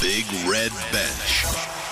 Big 0.00 0.24
Red 0.48 0.70
Bench. 0.92 1.44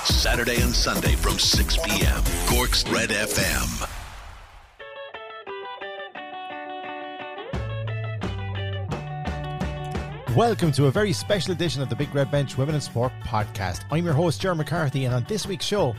Saturday 0.06 0.62
and 0.62 0.74
Sunday 0.74 1.14
from 1.14 1.38
6 1.38 1.76
p.m. 1.84 2.22
Cork's 2.46 2.82
Red 2.88 3.10
FM. 3.10 3.86
Welcome 10.34 10.72
to 10.72 10.86
a 10.86 10.90
very 10.90 11.12
special 11.12 11.52
edition 11.52 11.82
of 11.82 11.90
the 11.90 11.96
Big 11.96 12.14
Red 12.14 12.30
Bench 12.30 12.56
Women 12.56 12.76
in 12.76 12.80
Sport 12.80 13.12
podcast. 13.24 13.84
I'm 13.90 14.06
your 14.06 14.14
host, 14.14 14.40
Ger 14.40 14.54
McCarthy, 14.54 15.04
and 15.04 15.14
on 15.14 15.24
this 15.24 15.46
week's 15.46 15.66
show, 15.66 15.94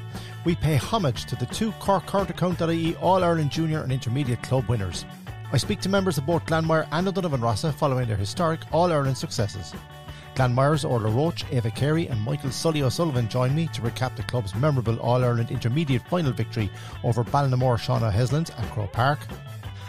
we 0.45 0.55
pay 0.55 0.77
homage 0.77 1.25
to 1.25 1.35
the 1.35 1.45
two 1.45 1.71
Cork 1.73 2.07
Currentaccount.ie 2.07 2.95
All 2.95 3.23
Ireland 3.23 3.51
Junior 3.51 3.83
and 3.83 3.91
Intermediate 3.91 4.41
Club 4.41 4.67
winners. 4.67 5.05
I 5.53 5.57
speak 5.57 5.79
to 5.81 5.89
members 5.89 6.17
of 6.17 6.25
both 6.25 6.43
Glanmire 6.47 6.87
and 6.91 7.07
O'Donovan 7.07 7.41
Rossa 7.41 7.71
following 7.71 8.07
their 8.07 8.17
historic 8.17 8.61
All 8.71 8.91
Ireland 8.91 9.17
successes. 9.17 9.75
Glanmire's 10.35 10.83
Orlaith 10.83 11.15
Roche, 11.15 11.45
Ava 11.51 11.71
Carey, 11.71 12.07
and 12.07 12.21
Michael 12.21 12.51
Sully 12.51 12.81
O'Sullivan 12.81 13.27
join 13.27 13.53
me 13.53 13.67
to 13.73 13.81
recap 13.81 14.15
the 14.15 14.23
club's 14.23 14.55
memorable 14.55 14.99
All 14.99 15.23
Ireland 15.23 15.51
Intermediate 15.51 16.07
final 16.07 16.31
victory 16.31 16.69
over 17.03 17.23
Ballinamore 17.23 17.77
Sean 17.77 18.03
O'Heslins 18.03 18.51
at 18.57 18.71
Croke 18.71 18.91
Park. 18.93 19.19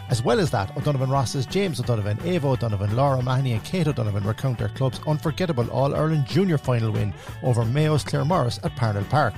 As 0.09 0.21
well 0.21 0.41
as 0.41 0.51
that, 0.51 0.75
O'Donovan 0.75 1.09
Rossa's 1.09 1.45
James 1.45 1.79
O'Donovan, 1.79 2.17
Eabha 2.17 2.43
O'Donovan, 2.43 2.95
Laura 2.97 3.21
Mahoney, 3.21 3.53
and 3.53 3.63
Kate 3.63 3.87
O'Donovan 3.87 4.25
recount 4.25 4.59
their 4.59 4.67
club's 4.69 4.99
unforgettable 5.07 5.69
All 5.71 5.95
Ireland 5.95 6.25
Junior 6.25 6.57
final 6.57 6.91
win 6.91 7.13
over 7.43 7.63
Mayo's 7.63 8.03
Claremorris 8.03 8.63
at 8.65 8.75
Parnell 8.75 9.05
Park. 9.05 9.33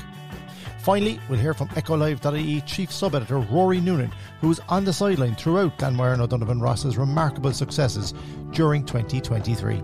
Finally, 0.80 1.20
we'll 1.30 1.40
hear 1.40 1.54
from 1.54 1.70
EchoLive.ie 1.70 2.62
Chief 2.62 2.92
Sub-Editor 2.92 3.38
Rory 3.38 3.80
Noonan, 3.80 4.12
who 4.42 4.50
was 4.50 4.60
on 4.68 4.84
the 4.84 4.92
sideline 4.92 5.36
throughout 5.36 5.78
Glanmire 5.78 6.14
and 6.14 6.22
O'Donovan 6.24 6.60
Rossa's 6.60 6.98
remarkable 6.98 7.54
successes 7.54 8.14
during 8.52 8.84
2023. 8.84 9.82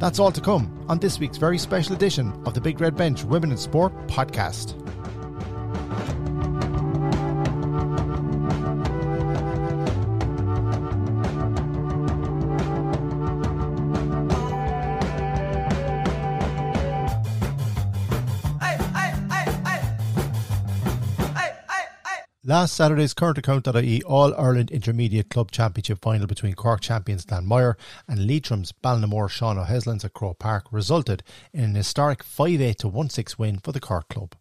That's 0.00 0.18
all 0.18 0.32
to 0.32 0.40
come 0.40 0.72
on 0.88 0.98
this 0.98 1.20
week's 1.20 1.36
very 1.36 1.58
special 1.58 1.94
edition 1.94 2.32
of 2.46 2.54
the 2.54 2.60
Big 2.60 2.80
Red 2.80 2.96
Bench 2.96 3.22
Women 3.22 3.52
in 3.52 3.58
Sport 3.58 3.92
podcast. 4.06 4.74
Last 22.50 22.74
Saturday's 22.74 23.14
Currentaccount.ie 23.14 24.02
All 24.02 24.34
Ireland 24.34 24.72
Intermediate 24.72 25.30
Club 25.30 25.52
Championship 25.52 26.02
final 26.02 26.26
between 26.26 26.54
Cork 26.54 26.80
champions 26.80 27.24
Glanmire 27.24 27.76
and 28.08 28.28
Leitrim's 28.28 28.72
Ballinamore 28.72 29.30
Sean 29.30 29.56
O'Heslins 29.56 30.04
at 30.04 30.14
Croke 30.14 30.40
Park 30.40 30.64
resulted 30.72 31.22
in 31.52 31.62
an 31.62 31.74
historic 31.76 32.24
5 32.24 32.60
8 32.60 32.84
1 32.86 33.08
6 33.08 33.38
win 33.38 33.60
for 33.60 33.70
the 33.70 33.78
Cork 33.78 34.08
club. 34.08 34.34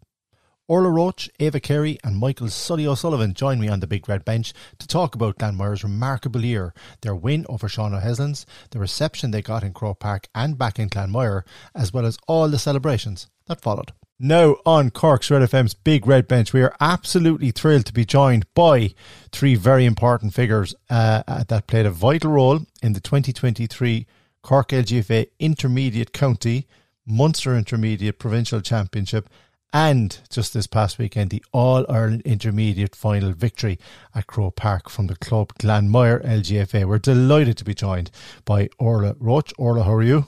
Orlaith 0.68 0.96
Roche, 0.96 1.30
Ava 1.40 1.60
Carey, 1.60 2.00
and 2.04 2.18
Michael 2.18 2.50
Sully 2.50 2.88
O'Sullivan 2.88 3.36
join 3.36 3.60
me 3.60 3.68
on 3.68 3.80
the 3.80 3.86
big 3.86 4.10
red 4.10 4.26
bench 4.26 4.54
to 4.80 4.88
talk 4.88 5.14
about 5.14 5.38
Glanmire's 5.38 5.84
remarkable 5.84 6.44
year, 6.44 6.74
their 7.02 7.16
win 7.16 7.46
over 7.48 7.70
Sean 7.70 7.94
O'Heslins, 7.94 8.46
the 8.72 8.80
reception 8.80 9.30
they 9.30 9.44
got 9.44 9.62
in 9.62 9.72
Croke 9.72 10.00
Park 10.00 10.30
and 10.34 10.58
back 10.58 10.80
in 10.80 10.90
Glanmire, 10.90 11.44
as 11.76 11.94
well 11.94 12.08
as 12.08 12.18
all 12.28 12.50
the 12.50 12.58
celebrations 12.58 13.28
that 13.46 13.62
followed. 13.62 13.92
Now 14.22 14.58
on 14.66 14.90
Cork's 14.90 15.32
Red 15.32 15.44
FM's 15.44 15.74
Big 15.74 16.06
Red 16.06 16.28
Bench, 16.28 16.52
we 16.52 16.62
are 16.62 16.76
absolutely 16.82 17.52
thrilled 17.52 17.86
to 17.86 17.94
be 17.94 18.04
joined 18.04 18.54
by 18.54 18.94
three 19.32 19.56
very 19.56 19.86
important 19.86 20.34
figures 20.34 20.76
uh, 20.90 21.24
uh 21.26 21.46
that 21.48 21.68
played 21.68 21.86
a 21.86 21.92
vital 21.92 22.32
role 22.32 22.60
in 22.84 22.92
the 22.92 23.00
2023 23.00 24.06
Cork 24.42 24.70
LGFA 24.70 25.28
Intermediate 25.40 26.12
County, 26.12 26.68
Munster 27.06 27.56
Intermediate 27.56 28.20
Provincial 28.20 28.60
Championship, 28.60 29.30
and 29.72 30.20
just 30.30 30.54
this 30.54 30.68
past 30.68 30.98
weekend, 30.98 31.30
the 31.30 31.44
All 31.54 31.86
Ireland 31.90 32.24
Intermediate 32.26 32.98
final 32.98 33.32
victory 33.32 33.80
at 34.14 34.28
Croke 34.28 34.58
Park 34.58 34.90
from 34.90 35.08
the 35.08 35.16
club 35.16 35.54
Glanmire 35.60 36.22
LGFA. 36.26 36.84
We're 36.84 37.00
delighted 37.00 37.58
to 37.60 37.64
be 37.64 37.74
joined 37.74 38.12
by 38.44 38.68
Orlaith 38.82 39.16
Roche. 39.18 39.54
Orlaith, 39.58 39.86
how 39.86 39.94
are 39.94 40.04
you? 40.04 40.28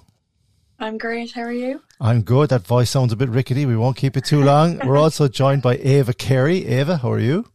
I'm 0.81 0.97
great. 0.97 1.31
How 1.31 1.43
are 1.43 1.51
you? 1.51 1.79
I'm 1.99 2.23
good. 2.23 2.49
That 2.49 2.65
voice 2.65 2.89
sounds 2.89 3.13
a 3.13 3.15
bit 3.15 3.29
rickety. 3.29 3.67
We 3.67 3.77
won't 3.77 3.97
keep 3.97 4.17
it 4.17 4.25
too 4.25 4.41
long. 4.41 4.79
We're 4.83 4.97
also 4.97 5.27
joined 5.27 5.61
by 5.61 5.77
Ava 5.77 6.11
Carey. 6.11 6.65
Ava, 6.65 6.97
how 6.97 7.11
are 7.11 7.19
you? 7.19 7.45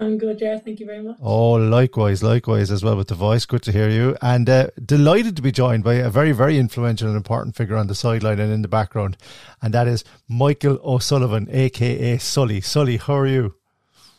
I'm 0.00 0.18
good, 0.18 0.40
yeah. 0.40 0.58
Thank 0.58 0.80
you 0.80 0.86
very 0.86 1.00
much. 1.00 1.16
Oh, 1.22 1.52
likewise, 1.52 2.24
likewise 2.24 2.72
as 2.72 2.82
well 2.82 2.96
with 2.96 3.06
the 3.06 3.14
voice. 3.14 3.46
Good 3.46 3.62
to 3.62 3.72
hear 3.72 3.88
you. 3.88 4.16
And 4.20 4.50
uh, 4.50 4.70
delighted 4.84 5.36
to 5.36 5.42
be 5.42 5.52
joined 5.52 5.84
by 5.84 5.94
a 5.94 6.10
very, 6.10 6.32
very 6.32 6.58
influential 6.58 7.06
and 7.06 7.16
important 7.16 7.54
figure 7.54 7.76
on 7.76 7.86
the 7.86 7.94
sideline 7.94 8.40
and 8.40 8.52
in 8.52 8.62
the 8.62 8.68
background. 8.68 9.16
And 9.62 9.72
that 9.72 9.86
is 9.86 10.02
Michael 10.28 10.80
O'Sullivan, 10.82 11.46
aka 11.52 12.18
Sully. 12.18 12.60
Sully, 12.60 12.96
how 12.96 13.14
are 13.16 13.28
you? 13.28 13.54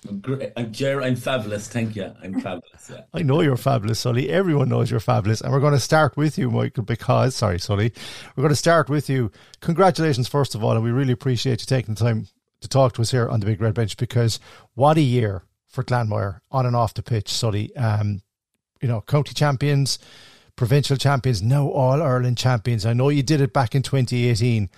I'm 0.07 0.71
Ger. 0.71 1.01
I'm 1.01 1.15
fabulous. 1.15 1.67
Thank 1.67 1.95
you. 1.95 2.13
I'm 2.21 2.39
fabulous. 2.39 2.89
Yeah. 2.89 3.01
I 3.13 3.21
know 3.21 3.41
you're 3.41 3.57
fabulous, 3.57 3.99
Sully. 3.99 4.29
Everyone 4.29 4.69
knows 4.69 4.91
you're 4.91 4.99
fabulous, 4.99 5.41
and 5.41 5.51
we're 5.51 5.59
going 5.59 5.73
to 5.73 5.79
start 5.79 6.15
with 6.17 6.37
you, 6.37 6.51
Michael. 6.51 6.83
Because 6.83 7.35
sorry, 7.35 7.59
Sully, 7.59 7.91
we're 8.35 8.41
going 8.41 8.49
to 8.49 8.55
start 8.55 8.89
with 8.89 9.09
you. 9.09 9.31
Congratulations, 9.61 10.27
first 10.27 10.55
of 10.55 10.63
all, 10.63 10.71
and 10.71 10.83
we 10.83 10.91
really 10.91 11.13
appreciate 11.13 11.61
you 11.61 11.65
taking 11.65 11.95
the 11.95 12.03
time 12.03 12.27
to 12.61 12.67
talk 12.67 12.93
to 12.93 13.01
us 13.01 13.11
here 13.11 13.27
on 13.27 13.39
the 13.39 13.45
Big 13.45 13.61
Red 13.61 13.73
Bench. 13.73 13.97
Because 13.97 14.39
what 14.73 14.97
a 14.97 15.01
year 15.01 15.43
for 15.67 15.83
Glanmire 15.83 16.39
on 16.51 16.65
and 16.65 16.75
off 16.75 16.93
the 16.93 17.03
pitch, 17.03 17.31
Sully. 17.31 17.75
Um, 17.75 18.21
you 18.81 18.87
know, 18.87 19.01
county 19.01 19.33
champions, 19.33 19.97
provincial 20.55 20.97
champions, 20.97 21.41
now 21.41 21.67
All 21.67 22.01
Ireland 22.01 22.37
champions. 22.37 22.85
I 22.85 22.93
know 22.93 23.09
you 23.09 23.23
did 23.23 23.41
it 23.41 23.53
back 23.53 23.75
in 23.75 23.81
2018 23.81 24.69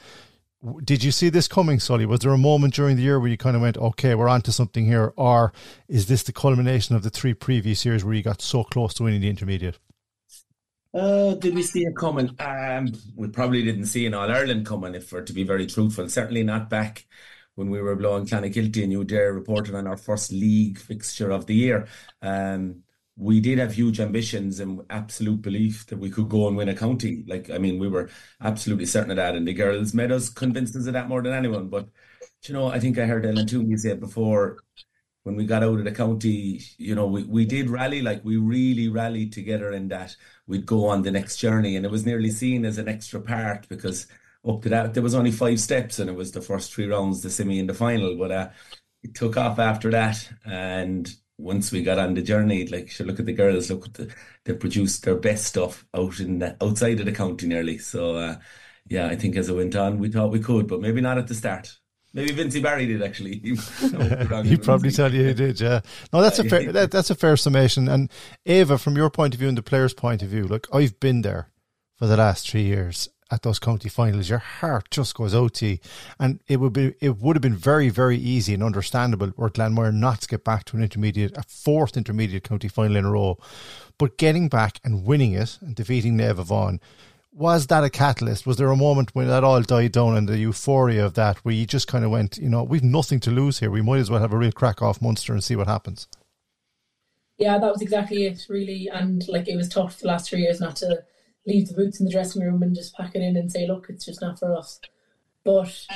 did 0.83 1.03
you 1.03 1.11
see 1.11 1.29
this 1.29 1.47
coming, 1.47 1.79
Sully? 1.79 2.05
Was 2.05 2.22
there 2.22 2.31
a 2.31 2.38
moment 2.38 2.73
during 2.73 2.95
the 2.95 3.03
year 3.03 3.19
where 3.19 3.29
you 3.29 3.38
kind 3.38 3.55
of 3.55 3.61
went, 3.61 3.78
okay, 3.78 4.16
we're 4.16 4.29
onto 4.29 4.51
something 4.51 4.85
here? 4.85 5.13
Or 5.16 5.53
is 5.88 6.07
this 6.07 6.23
the 6.23 6.31
culmination 6.31 6.95
of 6.95 7.03
the 7.03 7.09
three 7.09 7.33
previous 7.33 7.85
years 7.85 8.03
where 8.03 8.13
you 8.13 8.23
got 8.23 8.41
so 8.41 8.63
close 8.63 8.94
to 8.95 9.03
winning 9.03 9.22
the 9.22 9.29
intermediate? 9.29 9.79
Uh, 10.94 11.35
did 11.35 11.53
we 11.53 11.61
see 11.61 11.81
it 11.81 11.95
coming? 11.95 12.29
Um, 12.39 12.88
we 13.16 13.28
probably 13.28 13.63
didn't 13.63 13.85
see 13.85 14.05
an 14.05 14.13
All 14.13 14.31
Ireland 14.31 14.66
coming, 14.66 14.95
if 14.95 15.07
for 15.07 15.22
to 15.22 15.33
be 15.33 15.44
very 15.44 15.67
truthful. 15.67 16.09
Certainly 16.09 16.44
not 16.44 16.69
back 16.69 17.05
when 17.55 17.69
we 17.69 17.81
were 17.81 17.95
blowing 17.95 18.25
Clonakilty 18.25 18.84
and 18.84 18.91
you 18.91 19.03
dare 19.03 19.34
reported 19.34 19.75
on 19.75 19.88
our 19.88 19.97
first 19.97 20.31
league 20.31 20.78
fixture 20.78 21.31
of 21.31 21.45
the 21.45 21.55
year. 21.55 21.88
Um, 22.22 22.84
we 23.17 23.39
did 23.39 23.57
have 23.57 23.73
huge 23.73 24.00
ambitions 24.00 24.59
and 24.59 24.81
absolute 24.89 25.41
belief 25.41 25.88
that 25.88 25.97
we 25.97 26.09
could 26.09 26.29
go 26.29 26.47
and 26.47 26.55
win 26.55 26.69
a 26.69 26.75
county. 26.75 27.23
Like, 27.28 27.50
I 27.50 27.57
mean, 27.57 27.79
we 27.79 27.88
were 27.88 28.09
absolutely 28.41 28.85
certain 28.85 29.11
of 29.11 29.17
that. 29.17 29.35
And 29.35 29.47
the 29.47 29.53
girls 29.53 29.94
made 29.94 30.11
us 30.11 30.29
convinced 30.29 30.75
us 30.75 30.85
of 30.88 30.94
that 30.94 31.09
more 31.09 31.23
than 31.23 31.33
anyone. 31.33 31.67
But, 31.67 31.89
you 32.44 32.53
know, 32.53 32.67
I 32.67 32.79
think 32.79 32.97
I 32.97 33.05
heard 33.05 33.25
Ellen 33.25 33.47
Toomey 33.47 33.75
say 33.78 33.91
it 33.91 34.00
before 34.00 34.59
when 35.28 35.35
we 35.35 35.45
got 35.45 35.61
out 35.61 35.78
of 35.78 35.83
the 35.83 35.91
county, 35.91 36.61
you 36.78 36.95
know, 36.95 37.05
we, 37.05 37.22
we 37.25 37.44
did 37.44 37.69
rally, 37.69 38.01
like 38.01 38.23
we 38.23 38.38
really 38.38 38.88
rallied 38.88 39.34
together 39.34 39.73
in 39.73 39.89
that 39.89 40.16
we'd 40.47 40.66
go 40.66 40.88
on 40.88 41.01
the 41.01 41.11
next 41.11 41.35
journey. 41.35 41.75
And 41.75 41.85
it 41.85 41.91
was 41.91 42.05
nearly 42.05 42.31
seen 42.31 42.63
as 42.63 42.78
an 42.78 42.88
extra 42.88 43.19
part 43.19 43.67
because 43.67 44.07
up 44.47 44.61
to 44.61 44.69
that, 44.69 44.94
there 44.94 45.03
was 45.03 45.16
only 45.16 45.31
five 45.31 45.59
steps 45.59 45.99
and 45.99 46.09
it 46.09 46.16
was 46.16 46.31
the 46.31 46.39
first 46.39 46.73
three 46.73 46.88
rounds, 46.88 47.23
the 47.23 47.29
semi 47.29 47.59
and 47.59 47.67
the 47.67 47.73
final. 47.73 48.16
But 48.16 48.31
uh, 48.31 48.49
it 49.03 49.16
took 49.16 49.35
off 49.35 49.59
after 49.59 49.91
that. 49.91 50.29
And 50.45 51.13
once 51.37 51.71
we 51.71 51.83
got 51.83 51.99
on 51.99 52.13
the 52.13 52.21
journey, 52.21 52.65
like 52.67 52.89
sure, 52.89 53.05
look 53.05 53.19
at 53.19 53.25
the 53.25 53.33
girls, 53.33 53.69
look 53.69 53.85
at 53.85 53.93
the 53.93 54.13
they 54.45 54.53
produced 54.53 55.03
their 55.03 55.15
best 55.15 55.45
stuff 55.45 55.85
out 55.93 56.19
in 56.19 56.39
the, 56.39 56.57
outside 56.61 56.99
of 56.99 57.05
the 57.05 57.11
county 57.11 57.47
nearly. 57.47 57.77
So 57.77 58.15
uh, 58.15 58.35
yeah, 58.87 59.07
I 59.07 59.15
think 59.15 59.35
as 59.35 59.49
it 59.49 59.55
went 59.55 59.75
on, 59.75 59.99
we 59.99 60.09
thought 60.09 60.31
we 60.31 60.39
could, 60.39 60.67
but 60.67 60.81
maybe 60.81 61.01
not 61.01 61.17
at 61.17 61.27
the 61.27 61.35
start. 61.35 61.77
Maybe 62.13 62.33
Vincey 62.33 62.61
Barry 62.61 62.87
did 62.87 63.03
actually. 63.03 63.39
he 64.43 64.57
probably 64.57 64.91
tell 64.91 65.13
you 65.13 65.27
he 65.27 65.33
did. 65.35 65.59
Yeah. 65.59 65.81
No, 66.11 66.21
that's 66.21 66.39
a 66.39 66.45
fair. 66.45 66.71
That, 66.71 66.91
that's 66.91 67.09
a 67.09 67.15
fair 67.15 67.37
summation. 67.37 67.87
And 67.87 68.09
Ava, 68.45 68.77
from 68.77 68.95
your 68.95 69.09
point 69.09 69.33
of 69.33 69.39
view 69.39 69.49
and 69.49 69.57
the 69.57 69.63
player's 69.63 69.93
point 69.93 70.23
of 70.23 70.29
view, 70.29 70.45
look, 70.45 70.67
I've 70.73 70.99
been 70.99 71.21
there 71.21 71.51
for 71.97 72.07
the 72.07 72.17
last 72.17 72.49
three 72.49 72.63
years, 72.63 73.09
at 73.31 73.43
those 73.43 73.59
county 73.59 73.89
finals, 73.89 74.29
your 74.29 74.39
heart 74.39 74.90
just 74.91 75.16
goes 75.16 75.35
out 75.35 75.55
to 75.55 75.67
you. 75.67 75.78
And 76.19 76.40
it 76.47 76.59
would 76.59 76.73
be 76.73 76.96
it 76.99 77.17
would 77.17 77.35
have 77.35 77.41
been 77.41 77.55
very, 77.55 77.90
very 77.90 78.17
easy 78.17 78.53
and 78.53 78.63
understandable 78.63 79.31
for 79.31 79.49
Glanmire 79.49 79.93
not 79.93 80.22
to 80.22 80.28
get 80.28 80.43
back 80.43 80.66
to 80.66 80.78
an 80.78 80.84
intermediate, 80.84 81.37
a 81.37 81.43
fourth 81.43 81.97
intermediate 81.97 82.43
county 82.43 82.67
final 82.67 82.96
in 82.96 83.05
a 83.05 83.11
row. 83.11 83.37
But 83.97 84.17
getting 84.17 84.47
back 84.47 84.79
and 84.84 85.05
winning 85.05 85.34
it 85.34 85.57
and 85.61 85.75
defeating 85.75 86.17
Naomh 86.17 86.46
Abán, 86.46 86.79
was 87.37 87.67
that 87.67 87.84
a 87.84 87.90
catalyst? 87.90 88.47
Was 88.47 88.57
there 88.57 88.72
a 88.72 88.75
moment 88.75 89.13
when 89.13 89.28
that 89.28 89.43
all 89.43 89.61
died 89.61 89.91
down 89.91 90.17
and 90.17 90.28
the 90.28 90.40
euphoria 90.40 91.05
of 91.05 91.13
that 91.13 91.37
where 91.40 91.53
you 91.53 91.67
just 91.67 91.87
kind 91.87 92.03
of 92.03 92.09
went, 92.09 92.37
you 92.37 92.49
know, 92.49 92.63
we've 92.63 92.84
nothing 92.84 93.19
to 93.22 93.31
lose 93.31 93.59
here. 93.59 93.69
We 93.69 93.84
might 93.84 93.99
as 93.99 94.09
well 94.09 94.22
have 94.22 94.34
a 94.34 94.37
real 94.37 94.52
crack 94.52 94.81
off 94.81 95.02
Munster 95.02 95.34
and 95.34 95.43
see 95.43 95.55
what 95.55 95.67
happens. 95.67 96.07
Yeah, 97.37 97.59
that 97.59 97.72
was 97.72 97.84
exactly 97.84 98.25
it, 98.25 98.47
really. 98.49 98.90
And 98.91 99.28
like 99.28 99.47
it 99.47 99.55
was 99.55 99.69
tough 99.69 99.99
the 99.99 100.07
last 100.07 100.29
three 100.29 100.41
years 100.41 100.59
not 100.59 100.78
to 100.78 101.03
leave 101.47 101.67
the 101.67 101.73
boots 101.73 101.99
in 101.99 102.05
the 102.05 102.11
dressing 102.11 102.44
room 102.44 102.61
and 102.61 102.76
just 102.76 102.96
pack 102.96 103.16
it 103.16 103.22
in 103.22 103.35
and 103.38 103.52
say, 103.52 103.66
look, 103.66 103.88
it's 103.90 104.05
just 104.05 104.22
not 104.22 104.38
for 104.38 104.55
us. 104.55 104.79
But 105.44 105.88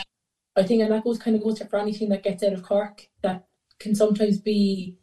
I 0.55 0.63
think, 0.63 0.81
and 0.81 0.91
that 0.91 1.03
goes 1.03 1.19
kind 1.19 1.35
of 1.35 1.43
goes 1.43 1.61
for 1.61 1.77
anything 1.77 2.09
that 2.09 2.23
gets 2.23 2.41
out 2.41 2.53
of 2.53 2.63
Cork, 2.63 3.07
that 3.21 3.45
can 3.79 3.93
sometimes 3.93 4.39
be 4.39 4.97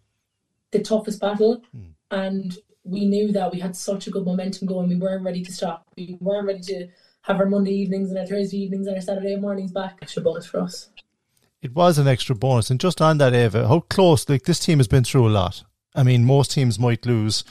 the 0.73 0.81
toughest 0.81 1.21
battle. 1.21 1.63
Mm. 1.77 1.93
And 2.11 2.59
we 2.85 3.05
knew 3.05 3.31
that 3.33 3.53
we 3.53 3.61
had 3.61 3.77
such 3.77 4.07
a 4.07 4.11
good 4.11 4.25
momentum 4.25 4.67
going. 4.67 4.89
We 4.89 4.97
weren't 4.97 5.25
ready 5.25 5.45
to 5.45 5.53
stop. 5.53 5.87
We 5.97 6.17
weren't 6.21 6.47
ready 6.47 6.61
to 6.61 6.89
have 7.23 7.39
our 7.39 7.47
Monday 7.47 7.73
evenings 7.73 8.09
and 8.09 8.19
our 8.19 8.27
Thursday 8.27 8.59
evenings 8.59 8.87
and 8.87 8.97
our 8.97 9.03
Saturday 9.03 9.37
mornings 9.37 9.73
back. 9.73 9.99
Extra 10.01 10.23
bonus 10.23 10.47
for 10.47 10.61
us. 10.61 10.89
It 11.61 11.75
was 11.75 11.99
an 11.99 12.07
extra 12.07 12.35
bonus, 12.37 12.71
and 12.71 12.81
just 12.81 13.03
on 13.03 13.19
that, 13.19 13.35
Ava, 13.35 13.67
how 13.67 13.81
close? 13.81 14.29
Like 14.29 14.45
this 14.45 14.61
team 14.61 14.79
has 14.79 14.87
been 14.87 15.03
through 15.05 15.27
a 15.27 15.31
lot. 15.31 15.65
I 15.95 16.05
mean, 16.05 16.25
most 16.25 16.53
teams 16.53 16.79
might 16.79 17.05
lose, 17.05 17.43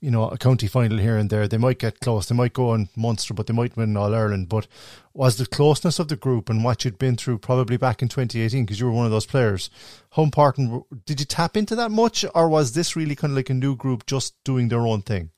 you 0.00 0.10
know, 0.10 0.28
a 0.28 0.38
county 0.38 0.66
final 0.66 0.98
here 0.98 1.16
and 1.16 1.30
there. 1.30 1.46
They 1.46 1.58
might 1.58 1.78
get 1.78 2.00
close. 2.00 2.26
They 2.26 2.34
might 2.34 2.52
go 2.52 2.70
on 2.70 2.88
Munster, 2.96 3.34
but 3.34 3.46
they 3.46 3.52
might 3.52 3.76
win 3.76 3.96
All 3.96 4.14
Ireland. 4.14 4.48
But 4.48 4.66
was 5.12 5.36
the 5.36 5.46
closeness 5.46 5.98
of 5.98 6.08
the 6.08 6.16
group 6.16 6.48
and 6.48 6.64
what 6.64 6.84
you'd 6.84 6.98
been 6.98 7.16
through 7.16 7.38
probably 7.38 7.76
back 7.76 8.02
in 8.02 8.08
2018 8.08 8.64
because 8.64 8.80
you 8.80 8.86
were 8.86 8.92
one 8.92 9.04
of 9.04 9.10
those 9.10 9.26
players? 9.26 9.70
How 10.12 10.22
important 10.22 11.04
did 11.04 11.20
you 11.20 11.26
tap 11.26 11.56
into 11.56 11.74
that 11.76 11.90
much, 11.90 12.24
or 12.34 12.48
was 12.48 12.72
this 12.72 12.96
really 12.96 13.14
kind 13.14 13.32
of 13.32 13.36
like 13.36 13.50
a 13.50 13.54
new 13.54 13.76
group 13.76 14.06
just 14.06 14.34
doing 14.44 14.68
their 14.68 14.86
own 14.86 15.02
thing? 15.02 15.30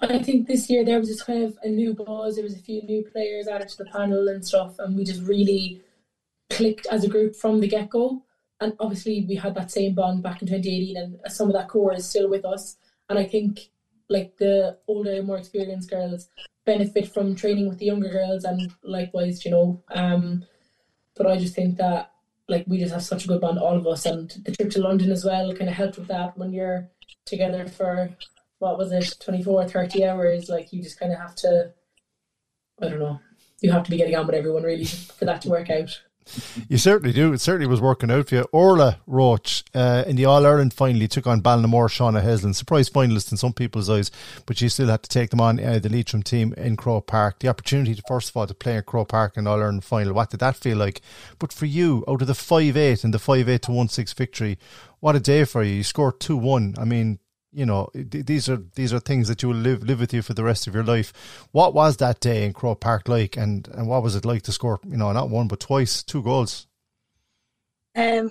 I 0.00 0.18
think 0.18 0.48
this 0.48 0.68
year 0.68 0.84
there 0.84 0.98
was 0.98 1.08
just 1.08 1.26
kind 1.26 1.44
of 1.44 1.56
a 1.62 1.68
new 1.68 1.94
buzz. 1.94 2.34
There 2.34 2.44
was 2.44 2.54
a 2.54 2.58
few 2.58 2.82
new 2.82 3.04
players 3.04 3.46
added 3.46 3.68
to 3.68 3.78
the 3.78 3.84
panel 3.86 4.28
and 4.28 4.44
stuff, 4.44 4.78
and 4.78 4.96
we 4.96 5.04
just 5.04 5.22
really 5.22 5.80
clicked 6.50 6.86
as 6.90 7.04
a 7.04 7.08
group 7.08 7.36
from 7.36 7.60
the 7.60 7.68
get 7.68 7.90
go. 7.90 8.22
And 8.62 8.74
obviously, 8.78 9.26
we 9.28 9.34
had 9.34 9.56
that 9.56 9.72
same 9.72 9.94
bond 9.94 10.22
back 10.22 10.40
in 10.40 10.46
2018, 10.46 10.96
and 10.96 11.32
some 11.32 11.48
of 11.48 11.54
that 11.54 11.68
core 11.68 11.92
is 11.92 12.08
still 12.08 12.30
with 12.30 12.44
us. 12.44 12.76
And 13.08 13.18
I 13.18 13.24
think, 13.24 13.70
like 14.08 14.36
the 14.36 14.78
older, 14.86 15.20
more 15.22 15.38
experienced 15.38 15.90
girls 15.90 16.28
benefit 16.64 17.12
from 17.12 17.34
training 17.34 17.68
with 17.68 17.78
the 17.78 17.86
younger 17.86 18.08
girls, 18.08 18.44
and 18.44 18.72
likewise, 18.84 19.44
you 19.44 19.50
know. 19.50 19.82
Um, 19.90 20.44
but 21.16 21.26
I 21.26 21.38
just 21.38 21.56
think 21.56 21.76
that 21.78 22.12
like 22.48 22.64
we 22.68 22.78
just 22.78 22.92
have 22.92 23.02
such 23.02 23.24
a 23.24 23.28
good 23.28 23.40
bond, 23.40 23.58
all 23.58 23.76
of 23.76 23.86
us, 23.86 24.06
and 24.06 24.30
the 24.44 24.52
trip 24.52 24.70
to 24.70 24.80
London 24.80 25.10
as 25.10 25.24
well 25.24 25.52
kind 25.54 25.68
of 25.68 25.76
helped 25.76 25.98
with 25.98 26.08
that 26.08 26.38
when 26.38 26.52
you're 26.52 26.88
together 27.24 27.66
for 27.66 28.10
what 28.58 28.78
was 28.78 28.92
it 28.92 29.16
24 29.20 29.68
30 29.68 30.04
hours 30.04 30.48
like 30.48 30.72
you 30.72 30.82
just 30.82 30.98
kind 30.98 31.12
of 31.12 31.18
have 31.18 31.34
to 31.34 31.72
i 32.80 32.88
don't 32.88 32.98
know 32.98 33.20
you 33.60 33.70
have 33.70 33.84
to 33.84 33.90
be 33.90 33.96
getting 33.96 34.14
on 34.14 34.26
with 34.26 34.34
everyone 34.34 34.62
really 34.62 34.84
for 34.84 35.24
that 35.24 35.40
to 35.42 35.48
work 35.48 35.70
out 35.70 36.00
you 36.68 36.78
certainly 36.78 37.12
do. 37.12 37.32
It 37.32 37.40
certainly 37.40 37.66
was 37.66 37.80
working 37.80 38.10
out 38.10 38.28
for 38.28 38.34
you. 38.36 38.44
Orlaith 38.52 38.98
Roche 39.06 39.64
uh, 39.74 40.04
in 40.06 40.16
the 40.16 40.24
All 40.24 40.46
Ireland 40.46 40.72
finally 40.72 41.08
took 41.08 41.26
on 41.26 41.42
Ballinamore 41.42 41.90
Sean 41.90 42.16
O'Heslin, 42.16 42.54
surprise 42.54 42.88
finalist 42.88 43.30
in 43.30 43.36
some 43.36 43.52
people's 43.52 43.90
eyes, 43.90 44.10
but 44.46 44.58
she 44.58 44.68
still 44.68 44.88
had 44.88 45.02
to 45.02 45.08
take 45.08 45.30
them 45.30 45.40
on 45.40 45.58
uh, 45.58 45.78
the 45.78 45.88
Leitrim 45.88 46.22
team 46.22 46.54
in 46.56 46.76
Croke 46.76 47.06
Park. 47.06 47.40
The 47.40 47.48
opportunity, 47.48 47.94
to, 47.94 48.02
first 48.06 48.30
of 48.30 48.36
all, 48.36 48.46
to 48.46 48.54
play 48.54 48.76
in 48.76 48.82
Croke 48.82 49.08
Park 49.08 49.36
in 49.36 49.46
All 49.46 49.60
Ireland 49.60 49.84
final. 49.84 50.14
What 50.14 50.30
did 50.30 50.40
that 50.40 50.56
feel 50.56 50.78
like? 50.78 51.00
But 51.38 51.52
for 51.52 51.66
you, 51.66 52.04
out 52.08 52.22
of 52.22 52.28
the 52.28 52.34
five 52.34 52.76
eight 52.76 53.04
and 53.04 53.12
the 53.12 53.18
five 53.18 53.48
eight 53.48 53.62
to 53.62 53.72
one 53.72 53.88
six 53.88 54.12
victory, 54.12 54.58
what 55.00 55.16
a 55.16 55.20
day 55.20 55.44
for 55.44 55.62
you! 55.62 55.74
You 55.74 55.82
scored 55.82 56.20
two 56.20 56.36
one. 56.36 56.74
I 56.78 56.84
mean, 56.84 57.18
you 57.52 57.66
know 57.66 57.90
these 57.94 58.48
are 58.48 58.62
these 58.74 58.92
are 58.92 58.98
things 58.98 59.28
that 59.28 59.42
you 59.42 59.50
will 59.50 59.56
live 59.56 59.82
live 59.82 60.00
with 60.00 60.12
you 60.12 60.22
for 60.22 60.34
the 60.34 60.44
rest 60.44 60.66
of 60.66 60.74
your 60.74 60.84
life. 60.84 61.12
What 61.52 61.74
was 61.74 61.98
that 61.98 62.20
day 62.20 62.44
in 62.44 62.52
Croke 62.52 62.80
Park 62.80 63.08
like, 63.08 63.36
and 63.36 63.68
and 63.68 63.86
what 63.86 64.02
was 64.02 64.16
it 64.16 64.24
like 64.24 64.42
to 64.42 64.52
score? 64.52 64.80
You 64.84 64.96
know, 64.96 65.12
not 65.12 65.30
one 65.30 65.48
but 65.48 65.60
twice, 65.60 66.02
two 66.02 66.22
goals. 66.22 66.66
Um, 67.94 68.30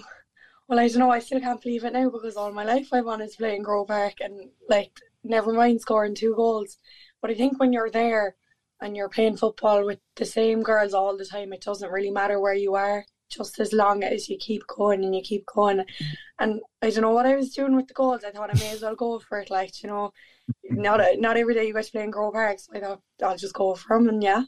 well, 0.68 0.80
I 0.80 0.88
don't 0.88 1.00
know. 1.00 1.12
I 1.12 1.20
still 1.20 1.40
can't 1.40 1.62
believe 1.62 1.84
it 1.84 1.94
now 1.94 2.10
because 2.10 2.36
all 2.36 2.52
my 2.52 2.64
life 2.64 2.90
I 2.92 3.02
wanted 3.02 3.32
to 3.32 3.38
play 3.38 3.56
in 3.56 3.64
Croke 3.64 3.88
Park, 3.88 4.16
and 4.22 4.50
like 4.68 5.00
never 5.24 5.54
mind 5.54 5.82
scoring 5.82 6.16
two 6.16 6.36
goals. 6.36 6.78
But 7.22 7.32
I 7.32 7.36
think 7.36 7.60
when 7.60 7.72
you're 7.72 7.92
there 7.92 8.36
and 8.82 8.98
you're 8.98 9.10
playing 9.10 9.38
football 9.38 9.86
with 9.86 10.00
the 10.16 10.26
same 10.26 10.64
girls 10.64 10.94
all 10.94 11.16
the 11.16 11.26
time, 11.26 11.54
it 11.54 11.62
doesn't 11.62 11.92
really 11.92 12.10
matter 12.10 12.40
where 12.40 12.56
you 12.56 12.74
are 12.76 13.06
just 13.32 13.60
as 13.60 13.74
long 13.74 14.04
as 14.04 14.30
you 14.30 14.38
keep 14.38 14.64
going 14.68 15.04
and 15.04 15.16
you 15.16 15.22
keep 15.22 15.46
going. 15.46 15.84
And 16.40 16.60
I 16.82 16.90
don't 16.90 17.02
know 17.02 17.12
what 17.12 17.26
I 17.26 17.36
was 17.36 17.54
doing 17.54 17.76
with 17.76 17.88
the 17.88 17.94
goals. 17.94 18.24
I 18.24 18.32
thought 18.32 18.56
I 18.56 18.60
may 18.60 18.72
as 18.72 18.82
well 18.82 18.96
go 18.96 19.20
for 19.20 19.40
it. 19.40 19.50
Like 19.50 19.82
you 19.84 19.90
know, 19.90 20.12
not 20.70 21.02
not 21.18 21.38
every 21.38 21.54
day 21.54 21.68
you 21.68 21.74
get 21.74 21.86
to 21.86 21.92
play 21.92 22.04
in 22.04 22.12
Croke 22.12 22.34
Park, 22.34 22.60
so 22.60 22.74
I 22.76 22.80
thought 22.80 23.02
I'll 23.24 23.38
just 23.38 23.54
go 23.54 23.76
for 23.76 23.98
them. 23.98 24.10
And 24.10 24.24
yeah, 24.24 24.44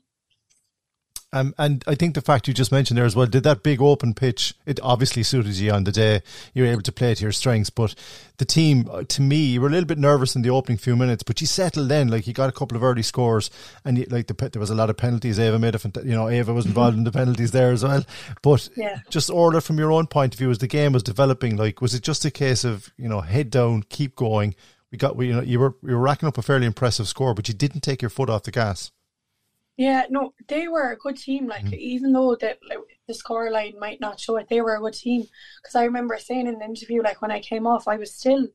um, 1.34 1.56
and 1.58 1.84
I 1.88 1.96
think 1.96 2.14
the 2.14 2.22
fact 2.22 2.48
you 2.48 2.54
just 2.54 2.72
mentioned 2.72 2.98
there 2.98 3.06
as 3.06 3.16
well, 3.16 3.26
did 3.26 3.44
that 3.44 3.64
big 3.64 3.82
open 3.82 4.14
pitch, 4.14 4.54
it 4.68 4.80
obviously 4.84 5.24
suited 5.24 5.56
you 5.56 5.72
on 5.72 5.84
the 5.84 5.92
day. 5.92 6.22
You 6.54 6.64
were 6.64 6.70
able 6.70 6.84
to 6.84 6.92
play 6.92 7.16
to 7.16 7.22
your 7.24 7.32
strengths, 7.32 7.72
but 7.72 7.96
the 8.38 8.46
team, 8.46 8.88
uh, 8.92 9.04
to 9.04 9.22
me, 9.22 9.38
you 9.38 9.60
were 9.60 9.68
a 9.68 9.72
little 9.72 9.88
bit 9.88 9.98
nervous 9.98 10.36
in 10.36 10.44
the 10.44 10.52
opening 10.52 10.78
few 10.78 10.96
minutes, 10.96 11.24
but 11.24 11.42
you 11.42 11.48
settled 11.48 11.90
then. 11.90 12.08
Like 12.08 12.28
you 12.28 12.34
got 12.34 12.50
a 12.50 12.54
couple 12.54 12.78
of 12.78 12.84
early 12.84 13.02
scores, 13.02 13.50
and 13.84 13.98
you, 13.98 14.06
like 14.12 14.28
the, 14.28 14.50
there 14.50 14.60
was 14.60 14.70
a 14.70 14.76
lot 14.76 14.92
of 14.92 14.98
penalties. 14.98 15.40
Ava 15.40 15.58
made 15.58 15.74
a, 15.74 15.92
you 16.06 16.12
know, 16.12 16.30
Ava 16.30 16.54
was 16.54 16.68
involved 16.68 16.98
in 16.98 17.04
the 17.04 17.12
penalties 17.12 17.52
there 17.52 17.72
as 17.72 17.84
well. 17.84 18.06
But 18.44 18.70
yeah. 18.78 19.00
just 19.10 19.32
order 19.32 19.60
from 19.60 19.80
your 19.80 19.92
own 19.92 20.06
point 20.06 20.36
of 20.36 20.38
view, 20.38 20.52
as 20.52 20.60
the 20.60 20.68
game 20.68 20.94
was 20.94 21.02
developing, 21.02 21.58
like 21.58 21.82
was 21.82 21.96
it 21.96 22.04
just 22.04 22.26
a 22.26 22.32
case 22.32 22.64
of 22.64 22.94
you 22.96 23.10
know 23.10 23.22
head 23.22 23.50
down, 23.50 23.84
keep 23.90 24.16
going? 24.16 24.54
We 24.92 25.00
got, 25.00 25.16
we, 25.16 25.30
you 25.30 25.34
know, 25.34 25.42
you 25.42 25.60
were 25.60 25.76
you 25.82 25.96
were 25.96 26.00
racking 26.00 26.30
up 26.30 26.38
a 26.38 26.44
fairly 26.44 26.68
impressive 26.68 27.08
score, 27.08 27.34
but 27.34 27.48
you 27.48 27.56
didn't 27.56 27.82
take 27.82 28.04
your 28.04 28.10
foot 28.10 28.30
off 28.30 28.44
the 28.44 28.52
gas. 28.52 28.92
Yeah, 29.76 30.06
no, 30.10 30.34
they 30.48 30.68
were 30.68 30.92
a 30.92 30.98
good 30.98 31.18
team. 31.18 31.48
Like 31.48 31.66
mm. 31.66 31.74
even 31.74 32.14
though 32.14 32.36
that 32.36 32.60
like, 32.70 32.78
the 33.08 33.14
scoreline 33.14 33.80
might 33.80 34.00
not 34.00 34.20
show 34.20 34.38
it, 34.38 34.48
they 34.50 34.62
were 34.62 34.76
a 34.76 34.80
good 34.80 34.94
team. 34.94 35.26
Because 35.62 35.76
I 35.76 35.86
remember 35.86 36.18
saying 36.20 36.48
in 36.48 36.60
the 36.60 36.66
interview, 36.66 37.02
like 37.02 37.22
when 37.22 37.32
I 37.32 37.40
came 37.40 37.66
off, 37.66 37.88
I 37.88 37.96
was 37.96 38.14
still, 38.14 38.48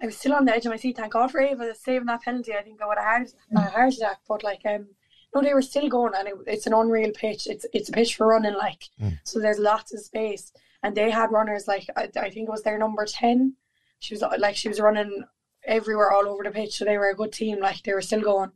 I 0.00 0.06
was 0.06 0.16
still 0.16 0.34
on 0.34 0.44
the 0.44 0.54
edge 0.54 0.64
of 0.64 0.70
my 0.70 0.76
seat. 0.76 0.96
Thank 0.96 1.12
God 1.12 1.30
for 1.30 1.40
Ava 1.40 1.74
saving 1.74 2.06
that 2.06 2.22
penalty. 2.22 2.54
I 2.54 2.62
think 2.62 2.80
I 2.80 2.86
would 2.86 2.98
have 2.98 3.28
had 3.28 3.32
a 3.56 3.70
heart 3.70 3.94
attack. 3.94 4.20
But 4.28 4.44
like, 4.44 4.60
um, 4.64 4.86
no, 5.34 5.42
they 5.42 5.54
were 5.54 5.62
still 5.62 5.88
going, 5.88 6.12
and 6.16 6.28
it, 6.28 6.34
it's 6.46 6.66
an 6.66 6.72
unreal 6.72 7.10
pitch. 7.12 7.46
It's 7.46 7.66
it's 7.72 7.88
a 7.88 7.92
pitch 7.92 8.14
for 8.14 8.28
running, 8.28 8.54
like 8.54 8.84
mm. 9.00 9.18
so. 9.24 9.40
There's 9.40 9.58
lots 9.58 9.92
of 9.92 10.00
space, 10.00 10.52
and 10.82 10.94
they 10.94 11.10
had 11.10 11.32
runners 11.32 11.68
like 11.68 11.86
I, 11.96 12.08
I 12.16 12.30
think 12.30 12.48
it 12.48 12.50
was 12.50 12.62
their 12.62 12.78
number 12.78 13.04
ten. 13.04 13.54
She 13.98 14.14
was 14.14 14.22
like 14.38 14.56
she 14.56 14.68
was 14.68 14.80
running 14.80 15.24
everywhere 15.64 16.12
all 16.12 16.28
over 16.28 16.44
the 16.44 16.50
pitch. 16.50 16.78
So 16.78 16.84
they 16.84 16.96
were 16.96 17.10
a 17.10 17.14
good 17.16 17.32
team. 17.32 17.60
Like 17.60 17.82
they 17.82 17.92
were 17.92 18.00
still 18.00 18.22
going. 18.22 18.52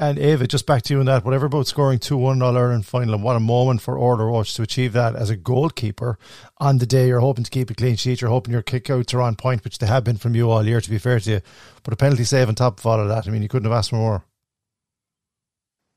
And 0.00 0.16
Ava, 0.16 0.46
just 0.46 0.64
back 0.64 0.82
to 0.82 0.94
you 0.94 1.00
on 1.00 1.06
that. 1.06 1.24
Whatever 1.24 1.46
about 1.46 1.66
scoring 1.66 1.98
2 1.98 2.16
1 2.16 2.40
All 2.40 2.56
Ireland 2.56 2.86
final, 2.86 3.14
and 3.14 3.22
what 3.24 3.34
a 3.34 3.40
moment 3.40 3.82
for 3.82 3.96
Orlaith 3.96 4.30
Roche 4.30 4.54
to 4.54 4.62
achieve 4.62 4.92
that 4.92 5.16
as 5.16 5.28
a 5.28 5.36
goalkeeper 5.36 6.16
on 6.58 6.78
the 6.78 6.86
day 6.86 7.08
you're 7.08 7.18
hoping 7.18 7.42
to 7.42 7.50
keep 7.50 7.68
a 7.68 7.74
clean 7.74 7.96
sheet. 7.96 8.20
You're 8.20 8.30
hoping 8.30 8.52
your 8.52 8.62
kickouts 8.62 9.12
are 9.12 9.20
on 9.20 9.34
point, 9.34 9.64
which 9.64 9.78
they 9.78 9.88
have 9.88 10.04
been 10.04 10.16
from 10.16 10.36
you 10.36 10.50
all 10.50 10.64
year, 10.64 10.80
to 10.80 10.90
be 10.90 10.98
fair 10.98 11.18
to 11.18 11.30
you. 11.30 11.40
But 11.82 11.94
a 11.94 11.96
penalty 11.96 12.22
save 12.22 12.46
on 12.48 12.54
top 12.54 12.78
of 12.78 12.86
all 12.86 13.00
of 13.00 13.08
that, 13.08 13.26
I 13.26 13.30
mean, 13.32 13.42
you 13.42 13.48
couldn't 13.48 13.68
have 13.68 13.76
asked 13.76 13.90
for 13.90 13.96
more. 13.96 14.24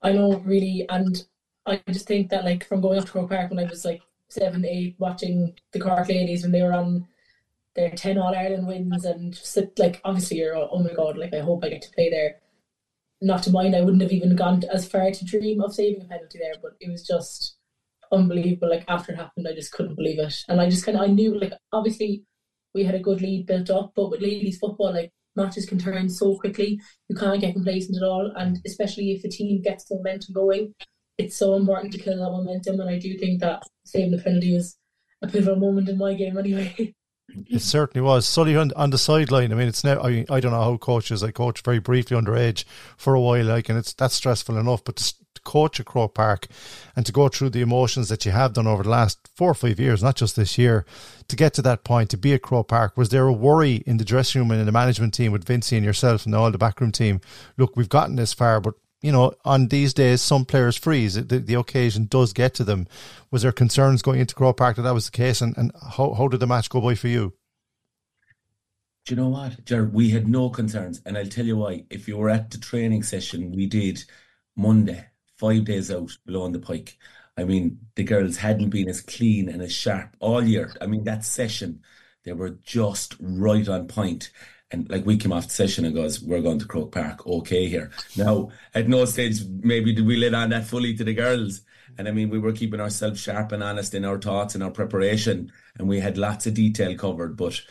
I 0.01 0.13
know, 0.13 0.37
really. 0.37 0.87
And 0.89 1.23
I 1.67 1.79
just 1.87 2.07
think 2.07 2.31
that, 2.31 2.43
like, 2.43 2.67
from 2.67 2.81
going 2.81 2.97
up 2.97 3.05
to 3.05 3.11
Croke 3.11 3.29
Park 3.29 3.51
when 3.51 3.59
I 3.59 3.69
was 3.69 3.85
like 3.85 4.01
seven, 4.29 4.65
eight, 4.65 4.95
watching 4.97 5.53
the 5.73 5.79
Cork 5.79 6.09
ladies 6.09 6.41
when 6.41 6.51
they 6.51 6.63
were 6.63 6.73
on 6.73 7.07
their 7.75 7.91
10 7.91 8.17
All 8.17 8.35
Ireland 8.35 8.65
wins, 8.65 9.05
and 9.05 9.31
just 9.31 9.59
like, 9.77 10.01
obviously, 10.03 10.37
you're, 10.37 10.55
oh 10.55 10.79
my 10.79 10.91
God, 10.91 11.19
like, 11.19 11.35
I 11.35 11.39
hope 11.41 11.63
I 11.63 11.69
get 11.69 11.83
to 11.83 11.91
play 11.91 12.09
there 12.09 12.40
not 13.21 13.43
to 13.43 13.51
mind, 13.51 13.75
I 13.75 13.81
wouldn't 13.81 14.01
have 14.01 14.11
even 14.11 14.35
gone 14.35 14.63
as 14.71 14.87
far 14.87 15.09
to 15.09 15.25
dream 15.25 15.61
of 15.61 15.73
saving 15.73 16.01
a 16.01 16.05
penalty 16.05 16.39
there, 16.39 16.55
but 16.61 16.71
it 16.79 16.89
was 16.89 17.05
just 17.05 17.57
unbelievable. 18.11 18.69
Like 18.69 18.85
after 18.87 19.13
it 19.13 19.17
happened, 19.17 19.47
I 19.47 19.53
just 19.53 19.71
couldn't 19.71 19.95
believe 19.95 20.19
it, 20.19 20.35
and 20.47 20.59
I 20.59 20.69
just 20.69 20.85
kind 20.85 20.97
of 20.97 21.03
I 21.03 21.07
knew 21.07 21.39
like 21.39 21.53
obviously 21.71 22.23
we 22.73 22.83
had 22.83 22.95
a 22.95 22.99
good 22.99 23.21
lead 23.21 23.45
built 23.47 23.69
up, 23.69 23.93
but 23.95 24.09
with 24.09 24.21
ladies 24.21 24.57
football, 24.57 24.93
like 24.93 25.11
matches 25.35 25.65
can 25.65 25.77
turn 25.77 26.09
so 26.09 26.37
quickly, 26.37 26.79
you 27.09 27.15
can't 27.15 27.41
get 27.41 27.53
complacent 27.53 27.97
at 27.97 28.07
all, 28.07 28.31
and 28.35 28.59
especially 28.65 29.11
if 29.11 29.21
the 29.21 29.29
team 29.29 29.61
gets 29.61 29.85
the 29.85 29.95
momentum 29.95 30.33
going, 30.33 30.73
it's 31.17 31.37
so 31.37 31.55
important 31.55 31.93
to 31.93 31.99
kill 31.99 32.17
that 32.17 32.31
momentum. 32.31 32.79
And 32.79 32.89
I 32.89 32.97
do 32.97 33.17
think 33.17 33.41
that 33.41 33.63
saving 33.85 34.11
the 34.11 34.21
penalty 34.21 34.53
was 34.53 34.77
a 35.21 35.27
pivotal 35.27 35.57
moment 35.57 35.89
in 35.89 35.97
my 35.97 36.13
game 36.13 36.37
anyway. 36.37 36.93
It 37.49 37.61
certainly 37.61 38.05
was. 38.05 38.25
Sully 38.25 38.55
on, 38.55 38.71
on 38.75 38.89
the 38.89 38.97
sideline. 38.97 39.51
I 39.51 39.55
mean, 39.55 39.67
it's 39.67 39.83
now. 39.83 40.01
I, 40.01 40.25
I 40.29 40.39
don't 40.39 40.51
know 40.51 40.61
how 40.61 40.77
coaches. 40.77 41.23
I 41.23 41.31
coached 41.31 41.65
very 41.65 41.79
briefly 41.79 42.17
underage 42.17 42.63
for 42.97 43.13
a 43.13 43.21
while, 43.21 43.45
like, 43.45 43.69
and 43.69 43.77
it's 43.77 43.93
that's 43.93 44.15
stressful 44.15 44.57
enough. 44.57 44.83
But 44.83 44.97
to, 44.97 45.13
to 45.35 45.41
coach 45.43 45.79
at 45.79 45.85
Croke 45.85 46.13
Park 46.13 46.47
and 46.95 47.05
to 47.05 47.11
go 47.11 47.29
through 47.29 47.51
the 47.51 47.61
emotions 47.61 48.09
that 48.09 48.25
you 48.25 48.31
have 48.31 48.53
done 48.53 48.67
over 48.67 48.83
the 48.83 48.89
last 48.89 49.29
four 49.35 49.51
or 49.51 49.55
five 49.55 49.79
years, 49.79 50.03
not 50.03 50.15
just 50.15 50.35
this 50.35 50.57
year, 50.57 50.85
to 51.27 51.35
get 51.35 51.53
to 51.55 51.61
that 51.61 51.83
point, 51.83 52.09
to 52.09 52.17
be 52.17 52.33
at 52.33 52.41
Croke 52.41 52.67
Park, 52.67 52.97
was 52.97 53.09
there 53.09 53.27
a 53.27 53.33
worry 53.33 53.83
in 53.85 53.97
the 53.97 54.05
dressing 54.05 54.41
room 54.41 54.51
and 54.51 54.59
in 54.59 54.65
the 54.65 54.71
management 54.71 55.13
team 55.13 55.31
with 55.31 55.45
Vincy 55.45 55.77
and 55.77 55.85
yourself 55.85 56.25
and 56.25 56.35
all 56.35 56.51
the 56.51 56.57
backroom 56.57 56.91
team? 56.91 57.21
Look, 57.57 57.75
we've 57.75 57.89
gotten 57.89 58.15
this 58.15 58.33
far, 58.33 58.59
but 58.59 58.75
you 59.01 59.11
know, 59.11 59.33
on 59.43 59.67
these 59.67 59.93
days, 59.93 60.21
some 60.21 60.45
players 60.45 60.77
freeze. 60.77 61.15
The, 61.15 61.39
the 61.39 61.55
occasion 61.55 62.05
does 62.05 62.33
get 62.33 62.53
to 62.55 62.63
them. 62.63 62.87
Was 63.31 63.41
there 63.41 63.51
concerns 63.51 64.01
going 64.01 64.19
into 64.19 64.35
Croke 64.35 64.57
Park 64.57 64.75
that 64.75 64.83
that 64.83 64.93
was 64.93 65.05
the 65.05 65.11
case? 65.11 65.41
And, 65.41 65.57
and 65.57 65.71
how, 65.95 66.13
how 66.13 66.27
did 66.27 66.39
the 66.39 66.47
match 66.47 66.69
go 66.69 66.81
by 66.81 66.95
for 66.95 67.07
you? 67.07 67.33
Do 69.05 69.15
you 69.15 69.21
know 69.21 69.29
what, 69.29 69.65
Jared? 69.65 69.93
We 69.93 70.11
had 70.11 70.27
no 70.27 70.49
concerns. 70.49 71.01
And 71.05 71.17
I'll 71.17 71.25
tell 71.25 71.45
you 71.45 71.57
why. 71.57 71.85
If 71.89 72.07
you 72.07 72.17
were 72.17 72.29
at 72.29 72.51
the 72.51 72.59
training 72.59 73.01
session 73.01 73.51
we 73.51 73.65
did 73.65 74.03
Monday, 74.55 75.07
five 75.37 75.65
days 75.65 75.89
out 75.89 76.15
below 76.25 76.43
on 76.43 76.51
the 76.51 76.59
pike, 76.59 76.99
I 77.35 77.43
mean, 77.43 77.79
the 77.95 78.03
girls 78.03 78.37
hadn't 78.37 78.69
been 78.69 78.89
as 78.89 79.01
clean 79.01 79.49
and 79.49 79.63
as 79.63 79.73
sharp 79.73 80.15
all 80.19 80.43
year. 80.43 80.73
I 80.79 80.85
mean, 80.85 81.05
that 81.05 81.25
session, 81.25 81.81
they 82.23 82.33
were 82.33 82.51
just 82.63 83.15
right 83.19 83.67
on 83.67 83.87
point 83.87 84.29
and 84.71 84.89
like 84.89 85.05
we 85.05 85.17
came 85.17 85.33
off 85.33 85.47
the 85.47 85.53
session 85.53 85.85
and 85.85 85.95
goes, 85.95 86.21
we're 86.21 86.41
going 86.41 86.59
to 86.59 86.65
Croke 86.65 86.91
Park, 86.91 87.25
okay 87.27 87.67
here. 87.67 87.91
Now, 88.15 88.49
at 88.73 88.87
no 88.87 89.05
stage 89.05 89.41
maybe 89.45 89.93
did 89.93 90.05
we 90.05 90.17
let 90.17 90.33
on 90.33 90.49
that 90.49 90.65
fully 90.65 90.95
to 90.95 91.03
the 91.03 91.13
girls. 91.13 91.61
And 91.97 92.07
I 92.07 92.11
mean, 92.11 92.29
we 92.29 92.39
were 92.39 92.53
keeping 92.53 92.79
ourselves 92.79 93.19
sharp 93.19 93.51
and 93.51 93.61
honest 93.61 93.93
in 93.93 94.05
our 94.05 94.19
thoughts 94.19 94.55
and 94.55 94.63
our 94.63 94.71
preparation, 94.71 95.51
and 95.77 95.89
we 95.89 95.99
had 95.99 96.17
lots 96.17 96.47
of 96.47 96.53
detail 96.53 96.95
covered. 96.95 97.35
But 97.35 97.61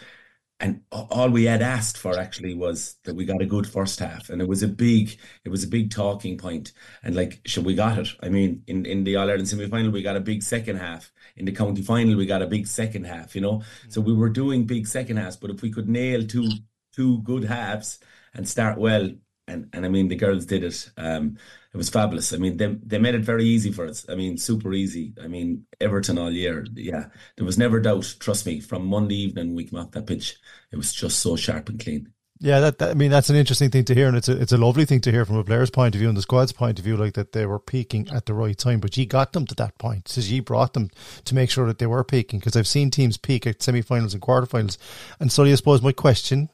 and 0.61 0.83
all 0.93 1.31
we 1.31 1.45
had 1.45 1.63
asked 1.63 1.97
for 1.97 2.19
actually 2.19 2.55
was 2.55 2.97
that 3.05 3.15
we 3.17 3.25
got 3.25 3.41
a 3.41 3.47
good 3.47 3.67
first 3.67 3.99
half 3.99 4.29
and 4.29 4.43
it 4.43 4.49
was 4.49 4.63
a 4.63 4.69
big 4.69 5.19
it 5.45 5.49
was 5.49 5.65
a 5.65 5.69
big 5.69 5.91
talking 5.91 6.37
point. 6.37 6.73
and 7.03 7.17
like 7.17 7.41
should 7.47 7.65
we 7.65 7.75
got 7.75 7.99
it 7.99 8.09
i 8.23 8.29
mean 8.29 8.63
in 8.67 8.85
in 8.85 9.05
the 9.05 9.17
all-ireland 9.17 9.49
semi-final 9.49 9.91
we 9.91 10.03
got 10.03 10.17
a 10.17 10.21
big 10.21 10.43
second 10.43 10.77
half 10.77 11.11
in 11.37 11.47
the 11.47 11.53
county 11.53 11.83
final 11.83 12.17
we 12.17 12.27
got 12.27 12.43
a 12.43 12.47
big 12.47 12.67
second 12.67 13.05
half 13.05 13.35
you 13.35 13.41
know 13.41 13.55
mm-hmm. 13.55 13.91
so 13.91 14.01
we 14.01 14.13
were 14.13 14.29
doing 14.29 14.65
big 14.65 14.87
second 14.87 15.17
halves 15.17 15.37
but 15.37 15.51
if 15.51 15.63
we 15.63 15.71
could 15.71 15.89
nail 15.89 16.27
two 16.27 16.47
two 16.93 17.23
good 17.23 17.45
halves 17.45 17.99
and 18.35 18.49
start 18.49 18.79
well 18.79 19.11
and 19.47 19.69
and 19.73 19.85
i 19.85 19.89
mean 19.89 20.09
the 20.09 20.17
girls 20.17 20.47
did 20.47 20.65
it 20.65 20.91
um 20.97 21.37
it 21.73 21.77
was 21.77 21.89
fabulous. 21.89 22.33
I 22.33 22.37
mean, 22.37 22.57
they 22.57 22.75
they 22.85 22.99
made 22.99 23.15
it 23.15 23.23
very 23.23 23.45
easy 23.45 23.71
for 23.71 23.87
us. 23.87 24.05
I 24.09 24.17
mean, 24.17 24.37
super 24.37 24.73
easy. 24.73 25.15
I 25.23 25.29
mean, 25.29 25.67
Everton 25.81 26.19
all 26.19 26.31
year. 26.31 26.67
Yeah, 26.75 27.07
there 27.37 27.47
was 27.47 27.59
never 27.59 27.81
doubt. 27.81 28.17
Trust 28.19 28.47
me. 28.47 28.61
From 28.61 28.87
Monday 28.87 29.15
evening, 29.15 29.55
we 29.55 29.65
came 29.65 29.79
off 29.79 29.93
that 29.93 30.07
pitch. 30.07 30.37
It 30.73 30.77
was 30.77 30.93
just 30.93 31.21
so 31.21 31.37
sharp 31.37 31.69
and 31.69 31.79
clean. 31.79 32.13
Yeah, 32.43 32.59
that, 32.61 32.79
that, 32.79 32.91
I 32.91 32.95
mean 32.95 33.11
that's 33.11 33.29
an 33.29 33.37
interesting 33.37 33.71
thing 33.71 33.85
to 33.85 33.95
hear, 33.95 34.09
and 34.09 34.17
it's 34.17 34.29
a 34.29 34.41
it's 34.41 34.51
a 34.51 34.59
lovely 34.59 34.85
thing 34.85 35.01
to 35.03 35.13
hear 35.13 35.25
from 35.25 35.37
a 35.37 35.45
player's 35.45 35.71
point 35.71 35.95
of 35.95 36.01
view 36.01 36.09
and 36.09 36.17
the 36.17 36.23
squad's 36.23 36.53
point 36.53 36.79
of 36.79 36.85
view, 36.85 36.97
like 36.97 37.15
that 37.15 37.33
they 37.33 37.47
were 37.47 37.61
peaking 37.61 38.09
at 38.09 38.27
the 38.27 38.35
right 38.35 38.59
time. 38.59 38.81
But 38.81 38.97
you 38.97 39.07
got 39.07 39.33
them 39.33 39.47
to 39.47 39.55
that 39.57 39.79
point, 39.79 40.09
so 40.09 40.21
you 40.23 40.43
brought 40.43 40.73
them 40.73 40.91
to 41.27 41.35
make 41.37 41.51
sure 41.51 41.67
that 41.67 41.79
they 41.79 41.87
were 41.87 42.03
peaking. 42.03 42.41
Because 42.41 42.57
I've 42.57 42.67
seen 42.67 42.91
teams 42.91 43.17
peak 43.17 43.47
at 43.47 43.63
semi-finals 43.63 44.15
and 44.15 44.23
quarterfinals, 44.23 44.77
and 45.21 45.31
so 45.31 45.45
I 45.45 45.55
suppose 45.55 45.83
my 45.83 45.93
question 45.93 46.49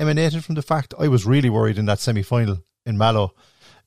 emanated 0.00 0.44
from 0.44 0.56
the 0.56 0.62
fact 0.62 0.94
I 0.98 1.06
was 1.06 1.26
really 1.26 1.50
worried 1.50 1.78
in 1.78 1.86
that 1.86 2.00
semi-final 2.00 2.64
in 2.84 2.98
Mallow 2.98 3.34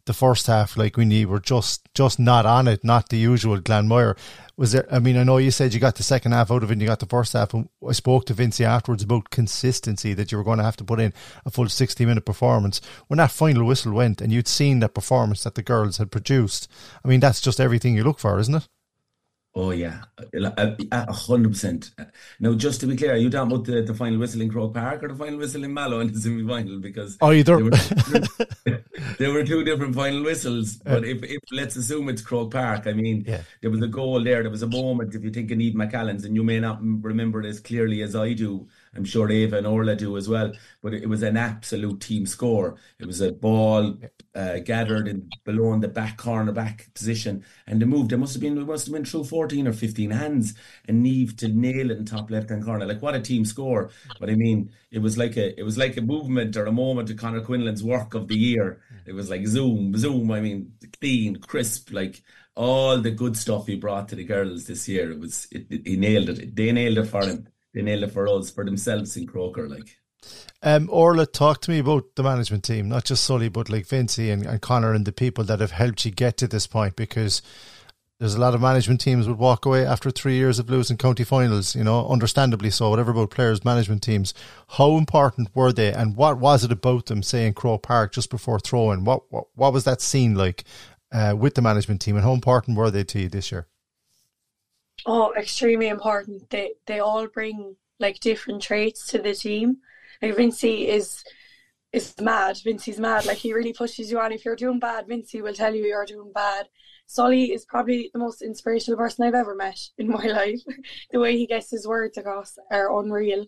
the 0.05 0.13
first 0.13 0.47
half, 0.47 0.75
like 0.75 0.97
we 0.97 1.05
you 1.05 1.27
were 1.29 1.39
just 1.39 1.87
just 1.93 2.19
not 2.19 2.45
on 2.45 2.67
it, 2.67 2.83
not 2.83 3.09
the 3.09 3.17
usual 3.17 3.59
Glanmire. 3.59 4.17
Was 4.57 4.73
there? 4.73 4.85
I 4.91 4.99
mean, 4.99 5.17
I 5.17 5.23
know 5.23 5.37
you 5.37 5.51
said 5.51 5.73
you 5.73 5.79
got 5.79 5.95
the 5.95 6.03
second 6.03 6.33
half 6.33 6.51
out 6.51 6.63
of 6.63 6.69
it, 6.69 6.73
and 6.73 6.81
you 6.81 6.87
got 6.87 6.99
the 6.99 7.05
first 7.05 7.33
half. 7.33 7.53
And 7.53 7.69
I 7.87 7.93
spoke 7.93 8.25
to 8.25 8.33
Vincey 8.33 8.65
afterwards 8.65 9.03
about 9.03 9.29
consistency 9.29 10.13
that 10.13 10.31
you 10.31 10.37
were 10.37 10.43
going 10.43 10.57
to 10.57 10.63
have 10.63 10.77
to 10.77 10.83
put 10.83 10.99
in 10.99 11.13
a 11.45 11.51
full 11.51 11.69
sixty 11.69 12.05
minute 12.05 12.25
performance. 12.25 12.81
When 13.07 13.17
that 13.17 13.31
final 13.31 13.63
whistle 13.63 13.93
went, 13.93 14.19
and 14.21 14.31
you'd 14.31 14.47
seen 14.47 14.79
that 14.79 14.93
performance 14.93 15.43
that 15.43 15.55
the 15.55 15.63
girls 15.63 15.97
had 15.97 16.11
produced, 16.11 16.69
I 17.03 17.07
mean, 17.07 17.21
that's 17.21 17.41
just 17.41 17.61
everything 17.61 17.95
you 17.95 18.03
look 18.03 18.19
for, 18.19 18.39
isn't 18.39 18.55
it? 18.55 18.67
Oh 19.55 19.69
uh, 19.69 19.71
yeah, 19.71 20.01
a 20.91 21.13
hundred 21.13 21.51
percent. 21.51 21.91
Now, 22.39 22.55
just 22.55 22.79
to 22.79 22.87
be 22.87 22.95
clear, 22.95 23.13
are 23.13 23.17
you 23.17 23.29
talking 23.29 23.51
about 23.51 23.65
the, 23.65 23.83
the 23.83 23.93
final 23.93 24.17
whistle 24.17 24.41
in 24.41 24.49
Croke 24.49 24.73
Park 24.73 25.03
or 25.03 25.09
the 25.09 25.15
final 25.15 25.37
whistle 25.37 25.63
in 25.63 25.71
Mallow 25.71 25.99
in 25.99 26.11
the 26.11 26.19
semi 26.19 26.47
final? 26.47 26.79
Because 26.79 27.19
oh, 27.21 27.31
either 27.31 27.57
there 27.57 27.65
were, 27.65 28.83
there 29.19 29.31
were 29.31 29.43
two 29.43 29.63
different 29.63 29.93
final 29.93 30.23
whistles. 30.23 30.77
But 30.77 31.05
if, 31.05 31.21
if 31.21 31.39
let's 31.51 31.75
assume 31.75 32.09
it's 32.09 32.23
Croke 32.23 32.51
Park, 32.51 32.87
I 32.87 32.93
mean, 32.93 33.25
yeah. 33.27 33.41
there 33.61 33.69
was 33.69 33.83
a 33.83 33.87
goal 33.87 34.23
there. 34.23 34.41
There 34.41 34.49
was 34.49 34.63
a 34.63 34.67
moment. 34.67 35.13
If 35.13 35.23
you 35.23 35.29
think 35.29 35.51
of 35.51 35.59
Eve 35.59 35.75
McCallum's, 35.75 36.25
and 36.25 36.35
you 36.35 36.43
may 36.43 36.59
not 36.59 36.79
remember 36.81 37.39
it 37.39 37.45
as 37.45 37.59
clearly 37.59 38.01
as 38.01 38.15
I 38.15 38.33
do, 38.33 38.67
I'm 38.95 39.05
sure 39.05 39.29
Ava 39.29 39.59
and 39.59 39.67
Orlaith 39.67 39.99
do 39.99 40.17
as 40.17 40.27
well. 40.27 40.51
But 40.81 40.95
it 40.95 41.07
was 41.07 41.21
an 41.21 41.37
absolute 41.37 42.01
team 42.01 42.25
score. 42.25 42.77
It 42.97 43.05
was 43.05 43.21
a 43.21 43.31
ball 43.31 43.99
uh, 44.35 44.59
gathered 44.59 45.07
in 45.07 45.29
below 45.43 45.73
in 45.73 45.79
the 45.79 45.87
back 45.87 46.17
corner 46.17 46.51
back 46.51 46.87
position, 46.93 47.43
and 47.67 47.81
they 47.81 47.85
moved. 47.85 48.11
There 48.11 48.17
must 48.17 48.33
have 48.33 48.41
been 48.41 48.57
it 48.57 48.65
must 48.65 48.87
have 48.87 48.93
been 48.93 49.05
through 49.05 49.25
14 49.25 49.67
or 49.67 49.73
15 49.73 50.11
hands, 50.11 50.53
and 50.87 51.03
Neve 51.03 51.35
to 51.37 51.47
nail 51.47 51.91
it 51.91 51.97
in 51.97 52.05
top 52.05 52.31
left 52.31 52.49
hand 52.49 52.65
corner. 52.65 52.85
Like 52.85 53.01
what 53.01 53.15
a 53.15 53.19
team 53.19 53.45
score! 53.45 53.91
But 54.19 54.29
I 54.29 54.35
mean, 54.35 54.71
it 54.91 54.99
was 54.99 55.17
like 55.17 55.37
a 55.37 55.59
it 55.59 55.63
was 55.63 55.77
like 55.77 55.97
a 55.97 56.01
movement 56.01 56.57
or 56.57 56.65
a 56.65 56.71
moment 56.71 57.09
of 57.09 57.17
Conor 57.17 57.41
Quinlan's 57.41 57.83
work 57.83 58.13
of 58.13 58.27
the 58.27 58.37
year. 58.37 58.81
It 59.05 59.13
was 59.13 59.29
like 59.29 59.45
zoom, 59.47 59.95
zoom. 59.97 60.31
I 60.31 60.41
mean, 60.41 60.73
clean, 60.99 61.37
crisp, 61.37 61.91
like 61.91 62.23
all 62.55 62.99
the 62.99 63.11
good 63.11 63.37
stuff 63.37 63.67
he 63.67 63.75
brought 63.75 64.09
to 64.09 64.15
the 64.15 64.23
girls 64.23 64.65
this 64.65 64.87
year. 64.87 65.11
It 65.11 65.19
was 65.19 65.47
it, 65.51 65.67
it, 65.69 65.87
he 65.87 65.95
nailed 65.95 66.29
it. 66.29 66.55
They 66.55 66.71
nailed 66.71 66.97
it 66.97 67.05
for 67.05 67.25
him 67.25 67.47
they 67.73 67.81
nailed 67.81 68.03
it 68.03 68.11
for 68.11 68.27
us 68.27 68.51
for 68.51 68.63
themselves 68.63 69.17
in 69.17 69.27
Croker. 69.27 69.67
Like, 69.67 69.97
um, 70.61 70.87
Orlaith, 70.87 71.33
talk 71.33 71.61
to 71.61 71.71
me 71.71 71.79
about 71.79 72.15
the 72.15 72.23
management 72.23 72.63
team, 72.63 72.87
not 72.87 73.05
just 73.05 73.23
Sully, 73.23 73.49
but 73.49 73.69
like 73.69 73.85
Vincey 73.85 74.29
and, 74.29 74.45
and 74.45 74.61
Connor 74.61 74.93
and 74.93 75.05
the 75.05 75.11
people 75.11 75.43
that 75.43 75.59
have 75.59 75.71
helped 75.71 76.05
you 76.05 76.11
get 76.11 76.37
to 76.37 76.47
this 76.47 76.67
point. 76.67 76.95
Because 76.95 77.41
there's 78.19 78.35
a 78.35 78.39
lot 78.39 78.55
of 78.55 78.61
management 78.61 79.01
teams 79.01 79.27
would 79.27 79.37
walk 79.37 79.65
away 79.65 79.85
after 79.85 80.09
three 80.09 80.35
years 80.35 80.59
of 80.59 80.69
losing 80.69 80.95
county 80.95 81.25
finals. 81.25 81.75
You 81.75 81.83
know, 81.83 82.07
understandably 82.07 82.69
so. 82.69 82.89
Whatever 82.89 83.11
about 83.11 83.31
players, 83.31 83.65
management 83.65 84.03
teams, 84.03 84.33
how 84.69 84.97
important 84.97 85.49
were 85.53 85.73
they, 85.73 85.91
and 85.91 86.15
what 86.15 86.37
was 86.37 86.63
it 86.63 86.71
about 86.71 87.07
them, 87.07 87.23
say 87.23 87.45
in 87.45 87.53
Croke 87.53 87.83
Park 87.83 88.13
just 88.13 88.29
before 88.29 88.59
throwing? 88.59 89.03
What 89.03 89.29
what, 89.31 89.47
what 89.55 89.73
was 89.73 89.83
that 89.83 89.99
scene 89.99 90.35
like 90.35 90.63
uh, 91.11 91.35
with 91.37 91.55
the 91.55 91.61
management 91.61 91.99
team, 91.99 92.15
and 92.15 92.23
how 92.23 92.33
important 92.33 92.77
were 92.77 92.89
they 92.89 93.03
to 93.03 93.19
you 93.19 93.29
this 93.29 93.51
year? 93.51 93.67
Oh, 95.05 95.33
extremely 95.37 95.89
important. 95.89 96.49
They 96.49 96.75
they 96.85 96.99
all 96.99 97.27
bring 97.27 97.75
like 97.99 98.21
different 98.21 98.61
traits 98.61 99.07
to 99.07 99.17
the 99.17 99.33
team. 99.33 99.77
Like 100.23 100.37
Vincy 100.37 100.87
is 100.87 101.23
is 101.91 102.15
mad. 102.21 102.55
Vincey's 102.55 102.99
mad. 102.99 103.25
Like 103.25 103.37
he 103.37 103.53
really 103.53 103.73
pushes 103.73 104.09
you 104.09 104.19
on. 104.19 104.31
If 104.31 104.45
you're 104.45 104.55
doing 104.55 104.79
bad, 104.79 105.05
Vincey 105.07 105.41
will 105.41 105.53
tell 105.53 105.75
you 105.75 105.83
you're 105.83 106.05
doing 106.05 106.31
bad. 106.33 106.67
Sully 107.07 107.51
is 107.51 107.65
probably 107.65 108.09
the 108.13 108.19
most 108.19 108.41
inspirational 108.41 108.97
person 108.97 109.25
I've 109.25 109.35
ever 109.35 109.53
met 109.53 109.79
in 109.97 110.07
my 110.07 110.25
life. 110.39 110.61
the 111.11 111.19
way 111.19 111.37
he 111.37 111.45
gets 111.45 111.69
his 111.69 111.85
words 111.85 112.17
across 112.17 112.57
are 112.71 112.97
unreal. 112.99 113.45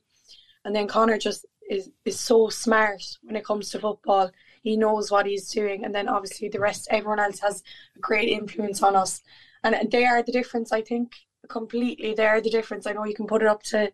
And 0.65 0.75
then 0.75 0.88
Connor 0.88 1.17
just 1.17 1.46
is 1.70 1.89
is 2.03 2.20
so 2.20 2.50
smart 2.50 3.03
when 3.24 3.38
it 3.38 3.46
comes 3.46 3.70
to 3.72 3.79
football. 3.79 4.29
He 4.62 4.75
knows 4.75 5.12
what 5.12 5.27
he's 5.27 5.50
doing, 5.50 5.86
and 5.86 5.96
then 5.96 6.10
obviously 6.10 6.50
the 6.50 6.60
rest, 6.60 6.88
everyone 6.91 7.20
else 7.20 7.39
has 7.39 7.63
a 7.96 8.00
great 8.00 8.29
influence 8.29 8.84
on 8.84 8.96
us, 8.96 9.22
and 9.63 9.89
they 9.91 10.05
are 10.05 10.24
the 10.24 10.32
difference. 10.32 10.74
I 10.74 10.82
think 10.82 11.13
completely 11.48 12.13
they 12.15 12.25
are 12.25 12.41
the 12.41 12.50
difference. 12.50 12.86
I 12.86 12.94
know 12.94 13.05
you 13.05 13.15
can 13.15 13.27
put 13.27 13.44
it 13.44 13.48
up 13.48 13.63
to 13.63 13.91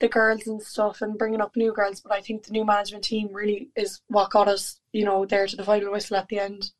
the 0.00 0.08
girls 0.08 0.46
and 0.46 0.62
stuff 0.62 1.02
and 1.02 1.18
bringing 1.18 1.40
up 1.40 1.54
new 1.54 1.72
girls, 1.72 2.00
but 2.00 2.12
I 2.12 2.20
think 2.20 2.44
the 2.44 2.52
new 2.52 2.64
management 2.64 3.04
team 3.04 3.28
really 3.32 3.68
is 3.76 4.00
what 4.08 4.30
got 4.30 4.48
us, 4.48 4.80
you 4.92 5.04
know, 5.04 5.26
there 5.26 5.46
to 5.46 5.56
the 5.56 5.64
final 5.64 5.92
whistle 5.92 6.16
at 6.16 6.28
the 6.28 6.40
end. 6.40 6.72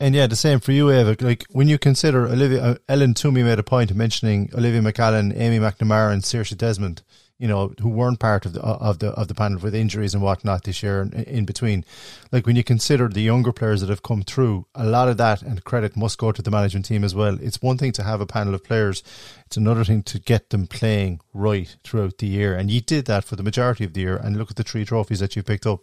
And 0.00 0.14
yeah, 0.14 0.26
the 0.26 0.36
same 0.36 0.58
for 0.58 0.72
you, 0.72 0.90
Ava. 0.90 1.16
Like 1.20 1.44
when 1.50 1.68
you 1.68 1.78
consider 1.78 2.26
Olivia, 2.26 2.62
uh, 2.62 2.74
Ellen 2.88 3.14
Toomey 3.14 3.44
made 3.44 3.58
a 3.58 3.62
point 3.62 3.90
of 3.90 3.96
mentioning 3.96 4.50
Olivia 4.54 4.80
McCallan, 4.80 5.32
Amy 5.36 5.58
McNamara, 5.58 6.12
and 6.12 6.22
Saoirse 6.22 6.56
Desmond 6.56 7.02
you 7.38 7.48
know, 7.48 7.72
who 7.80 7.88
weren't 7.88 8.20
part 8.20 8.46
of 8.46 8.52
the 8.52 8.62
uh, 8.62 8.78
of 8.80 9.00
the 9.00 9.08
of 9.10 9.28
the 9.28 9.34
panel 9.34 9.58
with 9.58 9.74
injuries 9.74 10.14
and 10.14 10.22
whatnot 10.22 10.64
this 10.64 10.82
year 10.82 11.00
and 11.00 11.14
in 11.14 11.44
between. 11.44 11.84
Like 12.30 12.46
when 12.46 12.56
you 12.56 12.62
consider 12.62 13.08
the 13.08 13.22
younger 13.22 13.52
players 13.52 13.80
that 13.80 13.90
have 13.90 14.02
come 14.02 14.22
through, 14.22 14.66
a 14.74 14.86
lot 14.86 15.08
of 15.08 15.16
that 15.16 15.42
and 15.42 15.64
credit 15.64 15.96
must 15.96 16.18
go 16.18 16.32
to 16.32 16.42
the 16.42 16.50
management 16.50 16.86
team 16.86 17.02
as 17.02 17.14
well. 17.14 17.38
It's 17.40 17.60
one 17.60 17.78
thing 17.78 17.92
to 17.92 18.04
have 18.04 18.20
a 18.20 18.26
panel 18.26 18.54
of 18.54 18.64
players; 18.64 19.02
it's 19.46 19.56
another 19.56 19.84
thing 19.84 20.02
to 20.04 20.18
get 20.18 20.50
them 20.50 20.66
playing 20.66 21.20
right 21.32 21.74
throughout 21.82 22.18
the 22.18 22.26
year. 22.26 22.54
And 22.54 22.70
you 22.70 22.80
did 22.80 23.06
that 23.06 23.24
for 23.24 23.36
the 23.36 23.42
majority 23.42 23.84
of 23.84 23.94
the 23.94 24.00
year. 24.00 24.16
And 24.16 24.36
look 24.36 24.50
at 24.50 24.56
the 24.56 24.62
three 24.62 24.84
trophies 24.84 25.20
that 25.20 25.34
you 25.34 25.42
picked 25.42 25.66
up. 25.66 25.80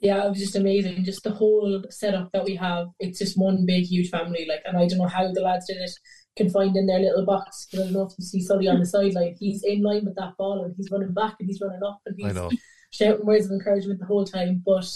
Yeah, 0.00 0.24
it 0.24 0.30
was 0.30 0.38
just 0.38 0.56
amazing. 0.56 1.04
Just 1.04 1.24
the 1.24 1.32
whole 1.32 1.82
setup 1.90 2.30
that 2.32 2.44
we 2.44 2.54
have. 2.54 2.86
It's 3.00 3.18
just 3.18 3.36
one 3.36 3.66
big, 3.66 3.84
huge 3.84 4.10
family. 4.10 4.46
Like, 4.48 4.62
and 4.64 4.76
I 4.76 4.86
don't 4.86 4.98
know 4.98 5.08
how 5.08 5.32
the 5.32 5.40
lads 5.40 5.66
did 5.66 5.78
it 5.78 5.90
confined 6.36 6.76
in 6.76 6.86
their 6.86 7.00
little 7.00 7.26
box. 7.26 7.66
I 7.74 7.78
don't 7.78 7.92
know 7.92 8.02
if 8.02 8.12
you 8.16 8.24
see 8.24 8.40
Sully 8.40 8.68
on 8.68 8.78
the 8.78 8.86
sideline. 8.86 9.34
He's 9.38 9.62
in 9.64 9.82
line 9.82 10.04
with 10.04 10.14
that 10.14 10.36
ball 10.38 10.64
and 10.64 10.74
he's 10.76 10.90
running 10.90 11.12
back 11.12 11.34
and 11.40 11.48
he's 11.48 11.60
running 11.60 11.82
up 11.82 12.00
and 12.06 12.14
he's 12.16 12.58
shouting 12.92 13.26
words 13.26 13.46
of 13.46 13.52
encouragement 13.52 13.98
the 13.98 14.06
whole 14.06 14.24
time. 14.24 14.62
But 14.64 14.88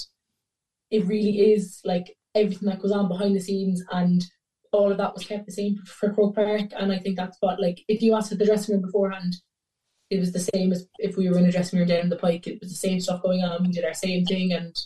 it 0.90 1.04
really 1.06 1.52
is 1.52 1.80
like 1.84 2.16
everything 2.34 2.68
that 2.68 2.80
goes 2.80 2.92
on 2.92 3.08
behind 3.08 3.36
the 3.36 3.40
scenes 3.40 3.82
and 3.90 4.24
all 4.72 4.90
of 4.90 4.98
that 4.98 5.14
was 5.14 5.26
kept 5.26 5.46
the 5.46 5.52
same 5.52 5.76
for 5.84 6.14
Croke 6.14 6.34
Park. 6.34 6.70
And 6.78 6.92
I 6.92 6.98
think 6.98 7.16
that's 7.16 7.36
what 7.40 7.60
like 7.60 7.80
if 7.88 8.00
you 8.02 8.14
asked 8.14 8.32
at 8.32 8.38
the 8.38 8.46
dressing 8.46 8.74
room 8.74 8.82
beforehand, 8.82 9.34
it 10.10 10.20
was 10.20 10.32
the 10.32 10.48
same 10.54 10.72
as 10.72 10.86
if 10.98 11.16
we 11.16 11.28
were 11.28 11.38
in 11.38 11.46
a 11.46 11.52
dressing 11.52 11.78
room 11.78 11.88
down 11.88 12.00
in 12.00 12.08
the 12.08 12.16
pike. 12.16 12.46
It 12.46 12.60
was 12.60 12.70
the 12.70 12.88
same 12.88 13.00
stuff 13.00 13.22
going 13.22 13.40
on. 13.42 13.64
We 13.64 13.72
did 13.72 13.84
our 13.84 13.94
same 13.94 14.24
thing 14.24 14.52
and 14.52 14.76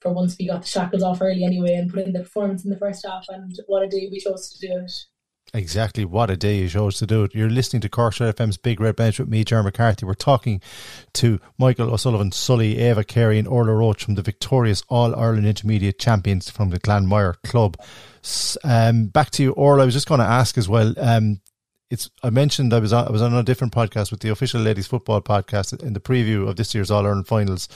for 0.00 0.12
once 0.12 0.36
we 0.38 0.46
got 0.46 0.62
the 0.62 0.68
shackles 0.68 1.02
off 1.02 1.20
early 1.20 1.44
anyway 1.44 1.74
and 1.74 1.92
put 1.92 2.06
in 2.06 2.12
the 2.12 2.20
performance 2.20 2.64
in 2.64 2.70
the 2.70 2.78
first 2.78 3.04
half 3.06 3.26
and 3.28 3.58
what 3.66 3.82
a 3.82 3.88
day 3.88 4.08
we 4.10 4.20
chose 4.20 4.50
to 4.50 4.66
do 4.66 4.78
it. 4.78 4.92
Exactly 5.54 6.04
what 6.04 6.28
a 6.28 6.36
day 6.36 6.58
you 6.58 6.68
chose 6.68 6.98
to 6.98 7.06
do 7.06 7.24
it. 7.24 7.34
You're 7.34 7.48
listening 7.48 7.80
to 7.80 7.88
Cork 7.88 8.14
FM's 8.14 8.58
Big 8.58 8.80
Red 8.80 8.96
Bench 8.96 9.18
with 9.18 9.30
me, 9.30 9.44
Jerry 9.44 9.62
McCarthy. 9.62 10.04
We're 10.04 10.12
talking 10.12 10.60
to 11.14 11.40
Michael 11.56 11.90
O'Sullivan, 11.92 12.32
Sully, 12.32 12.78
Ava 12.78 13.02
Carey, 13.02 13.38
and 13.38 13.48
Orlaith 13.48 13.78
Roche 13.78 14.04
from 14.04 14.14
the 14.14 14.22
victorious 14.22 14.82
All 14.88 15.16
Ireland 15.16 15.46
Intermediate 15.46 15.98
Champions 15.98 16.50
from 16.50 16.68
the 16.68 16.78
Glanmire 16.78 17.36
Club. 17.44 17.78
Um, 18.62 19.06
back 19.06 19.30
to 19.30 19.42
you, 19.42 19.54
Orlaith. 19.54 19.82
I 19.82 19.84
was 19.86 19.94
just 19.94 20.08
going 20.08 20.20
to 20.20 20.26
ask 20.26 20.58
as 20.58 20.68
well. 20.68 20.92
Um, 20.98 21.40
it's 21.90 22.10
I 22.22 22.28
mentioned 22.28 22.74
I 22.74 22.80
was 22.80 22.92
on, 22.92 23.08
I 23.08 23.10
was 23.10 23.22
on 23.22 23.32
a 23.32 23.42
different 23.42 23.72
podcast 23.72 24.10
with 24.10 24.20
the 24.20 24.28
official 24.28 24.60
ladies 24.60 24.86
football 24.86 25.22
podcast 25.22 25.82
in 25.82 25.94
the 25.94 26.00
preview 26.00 26.46
of 26.46 26.56
this 26.56 26.74
year's 26.74 26.90
All 26.90 27.06
Ireland 27.06 27.26
finals, 27.26 27.68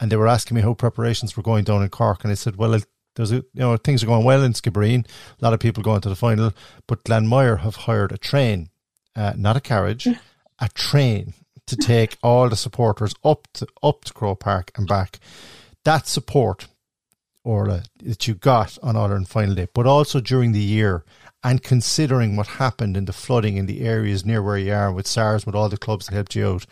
and 0.00 0.10
they 0.10 0.16
were 0.16 0.28
asking 0.28 0.54
me 0.54 0.62
how 0.62 0.74
preparations 0.74 1.36
were 1.36 1.42
going 1.42 1.64
down 1.64 1.82
in 1.82 1.88
Cork, 1.88 2.24
and 2.24 2.30
I 2.30 2.34
said, 2.34 2.56
well, 2.56 2.78
there's 3.18 3.32
a, 3.32 3.36
you 3.36 3.44
know 3.54 3.76
things 3.76 4.02
are 4.02 4.06
going 4.06 4.24
well 4.24 4.42
in 4.42 4.52
Skibbereen. 4.52 5.04
A 5.06 5.44
lot 5.44 5.52
of 5.52 5.60
people 5.60 5.82
going 5.82 6.00
to 6.02 6.08
the 6.08 6.16
final, 6.16 6.52
but 6.86 7.04
Glanmire 7.04 7.60
have 7.60 7.76
hired 7.76 8.12
a 8.12 8.18
train, 8.18 8.70
uh, 9.16 9.32
not 9.36 9.56
a 9.56 9.60
carriage, 9.60 10.06
a 10.60 10.68
train 10.70 11.34
to 11.66 11.76
take 11.76 12.16
all 12.22 12.48
the 12.48 12.56
supporters 12.56 13.14
up 13.24 13.48
to 13.54 13.66
up 13.82 14.04
to 14.04 14.12
Croke 14.12 14.40
Park 14.40 14.70
and 14.76 14.86
back. 14.86 15.18
That 15.84 16.06
support, 16.06 16.68
Orlaith, 17.44 17.86
that 18.02 18.28
you 18.28 18.34
got 18.34 18.78
on 18.82 18.96
Ireland 18.96 19.28
final 19.28 19.54
day, 19.54 19.68
but 19.74 19.86
also 19.86 20.20
during 20.20 20.52
the 20.52 20.60
year, 20.60 21.04
and 21.42 21.62
considering 21.62 22.36
what 22.36 22.46
happened 22.46 22.96
in 22.96 23.04
the 23.04 23.12
flooding 23.12 23.56
in 23.56 23.66
the 23.66 23.82
areas 23.82 24.24
near 24.24 24.42
where 24.42 24.58
you 24.58 24.72
are 24.72 24.92
with 24.92 25.06
SARS, 25.06 25.44
with 25.44 25.54
all 25.54 25.68
the 25.68 25.76
clubs 25.76 26.06
that 26.06 26.14
helped 26.14 26.34
you 26.34 26.46
out, 26.46 26.66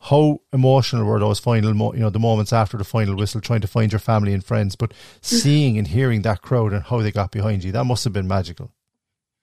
how 0.00 0.40
emotional 0.52 1.04
were 1.04 1.18
those 1.18 1.38
final, 1.38 1.74
mo- 1.74 1.94
you 1.94 2.00
know, 2.00 2.10
the 2.10 2.18
moments 2.18 2.52
after 2.52 2.76
the 2.76 2.84
final 2.84 3.16
whistle, 3.16 3.40
trying 3.40 3.60
to 3.60 3.66
find 3.66 3.92
your 3.92 3.98
family 3.98 4.32
and 4.32 4.44
friends, 4.44 4.76
but 4.76 4.92
seeing 5.20 5.78
and 5.78 5.88
hearing 5.88 6.22
that 6.22 6.42
crowd 6.42 6.72
and 6.72 6.84
how 6.84 7.00
they 7.00 7.10
got 7.10 7.32
behind 7.32 7.64
you, 7.64 7.72
that 7.72 7.84
must 7.84 8.04
have 8.04 8.12
been 8.12 8.28
magical. 8.28 8.72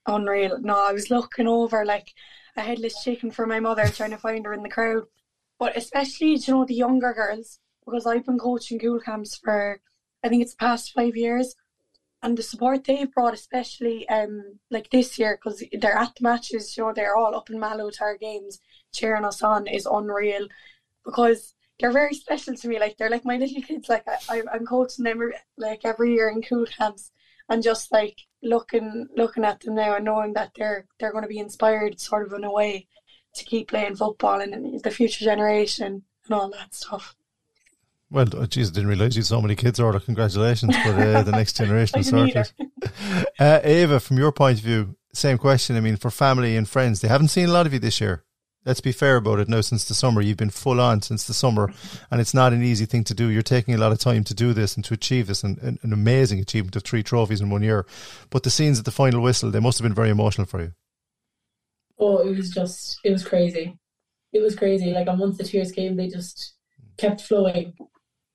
Unreal. 0.06 0.60
No, 0.60 0.88
I 0.88 0.92
was 0.92 1.10
looking 1.10 1.48
over 1.48 1.86
like 1.86 2.14
a 2.56 2.62
headless 2.62 3.04
chicken 3.04 3.32
for 3.32 3.46
my 3.46 3.60
mother, 3.60 3.88
trying 3.88 4.12
to 4.12 4.18
find 4.18 4.46
her 4.46 4.54
in 4.54 4.64
the 4.64 4.70
crowd. 4.70 5.04
But 5.60 5.78
especially, 5.78 6.36
you 6.36 6.54
know, 6.54 6.66
the 6.66 6.76
younger 6.76 7.14
girls, 7.14 7.60
because 7.86 8.06
I've 8.06 8.26
been 8.26 8.40
coaching 8.40 8.80
Cúl 8.80 9.04
Camps 9.04 9.38
for, 9.38 9.80
I 10.24 10.30
think 10.30 10.42
it's 10.42 10.54
the 10.54 10.58
past 10.58 10.94
five 10.94 11.16
years, 11.16 11.56
and 12.22 12.38
the 12.38 12.44
support 12.44 12.86
they've 12.86 13.12
brought, 13.12 13.34
especially 13.34 14.08
um 14.10 14.60
like 14.72 14.90
this 14.90 15.20
year, 15.20 15.38
because 15.38 15.64
they're 15.74 15.98
at 15.98 16.16
the 16.16 16.24
matches, 16.24 16.76
you 16.78 16.84
know, 16.84 16.94
they're 16.94 17.16
all 17.16 17.36
up 17.36 17.50
in 17.50 17.60
Mallow 17.60 17.90
to 17.90 18.04
our 18.04 18.18
games, 18.18 18.60
cheering 18.94 19.26
us 19.26 19.42
on 19.42 19.68
is 19.68 19.86
unreal, 19.86 20.48
because 21.04 21.54
they're 21.80 21.92
very 21.92 22.14
special 22.14 22.56
to 22.56 22.68
me. 22.68 22.80
Like 22.80 22.98
they're 22.98 23.10
like 23.10 23.26
my 23.26 23.38
little 23.38 23.62
kids. 23.62 23.90
Like 23.90 24.06
I, 24.30 24.42
I'm 24.54 24.66
coaching 24.66 25.04
them 25.04 25.20
like 25.58 25.82
every 25.84 26.14
year 26.14 26.30
in 26.30 26.42
Cúl 26.42 26.70
Camps, 26.70 27.12
and 27.50 27.64
just 27.64 27.92
like 27.92 28.18
looking 28.42 29.08
looking 29.16 29.46
at 29.46 29.62
them 29.62 29.76
now 29.76 29.96
and 29.96 30.06
knowing 30.06 30.34
that 30.34 30.52
they're 30.56 30.86
they're 31.00 31.12
going 31.12 31.24
to 31.24 31.30
be 31.30 31.40
inspired, 31.40 32.00
sort 32.00 32.28
of 32.28 32.34
in 32.34 32.44
a 32.44 32.52
way, 32.52 32.88
to 33.36 33.46
keep 33.46 33.70
playing 33.70 33.96
football 33.96 34.40
and 34.40 34.82
the 34.82 34.92
future 34.92 35.26
generation 35.26 36.04
and 36.26 36.34
all 36.34 36.50
that 36.50 36.74
stuff. 36.74 37.16
Well, 38.14 38.28
oh, 38.34 38.46
geez, 38.46 38.70
I 38.70 38.74
didn't 38.74 38.90
realise 38.90 39.16
you 39.16 39.22
had 39.22 39.26
so 39.26 39.42
many 39.42 39.56
kids, 39.56 39.80
Orlaith. 39.80 40.06
Congratulations 40.06 40.78
for 40.78 40.92
the, 40.92 41.24
the 41.26 41.32
next 41.32 41.54
generation 41.58 42.04
sorted. 42.04 42.52
Uh, 43.40 43.60
Ava, 43.64 44.00
from 44.00 44.18
your 44.18 44.32
point 44.32 44.60
of 44.60 44.64
view, 44.64 44.96
same 45.14 45.38
question. 45.38 45.76
I 45.76 45.80
mean, 45.80 45.98
for 45.98 46.12
family 46.12 46.56
and 46.56 46.70
friends, 46.70 47.02
they 47.02 47.08
haven't 47.08 47.30
seen 47.30 47.50
a 47.50 47.52
lot 47.52 47.66
of 47.66 47.74
you 47.74 47.80
this 47.80 48.00
year. 48.00 48.24
Let's 48.66 48.80
be 48.80 48.92
fair 48.92 49.18
about 49.18 49.40
it 49.40 49.50
now 49.50 49.62
since 49.62 49.86
the 49.86 49.94
summer. 49.94 50.22
You've 50.22 50.38
been 50.38 50.50
full 50.50 50.80
on 50.80 51.02
since 51.02 51.26
the 51.26 51.34
summer, 51.34 51.74
and 52.10 52.22
it's 52.22 52.34
not 52.34 52.54
an 52.54 52.64
easy 52.64 52.86
thing 52.86 53.04
to 53.06 53.14
do. 53.14 53.28
You're 53.28 53.42
taking 53.42 53.74
a 53.74 53.78
lot 53.78 53.92
of 53.92 54.00
time 54.00 54.24
to 54.26 54.34
do 54.34 54.54
this 54.54 54.76
and 54.76 54.86
to 54.86 54.94
achieve 54.94 55.28
this, 55.28 55.44
and, 55.44 55.58
and 55.60 55.80
an 55.84 55.92
amazing 55.92 56.40
achievement 56.40 56.76
of 56.76 56.84
three 56.84 57.04
trophies 57.04 57.42
in 57.42 57.50
one 57.50 57.64
year. 57.64 57.86
But 58.30 58.44
the 58.44 58.50
scenes 58.50 58.80
at 58.80 58.86
the 58.86 58.92
final 58.92 59.22
whistle, 59.22 59.52
they 59.52 59.60
must 59.60 59.78
have 59.80 59.84
been 59.84 59.94
very 59.94 60.10
emotional 60.10 60.48
for 60.48 60.62
you. 60.62 60.74
Oh, 62.00 62.20
it 62.20 62.36
was 62.36 62.50
just, 62.50 63.00
it 63.04 63.12
was 63.12 63.26
crazy. 63.26 63.78
It 64.32 64.42
was 64.42 64.56
crazy. 64.56 64.92
Like, 64.92 65.08
on 65.08 65.20
once 65.20 65.38
the 65.38 65.44
tears 65.44 65.72
came, 65.72 65.96
they 65.96 66.08
just 66.08 66.54
kept 66.98 67.22
flowing 67.22 67.74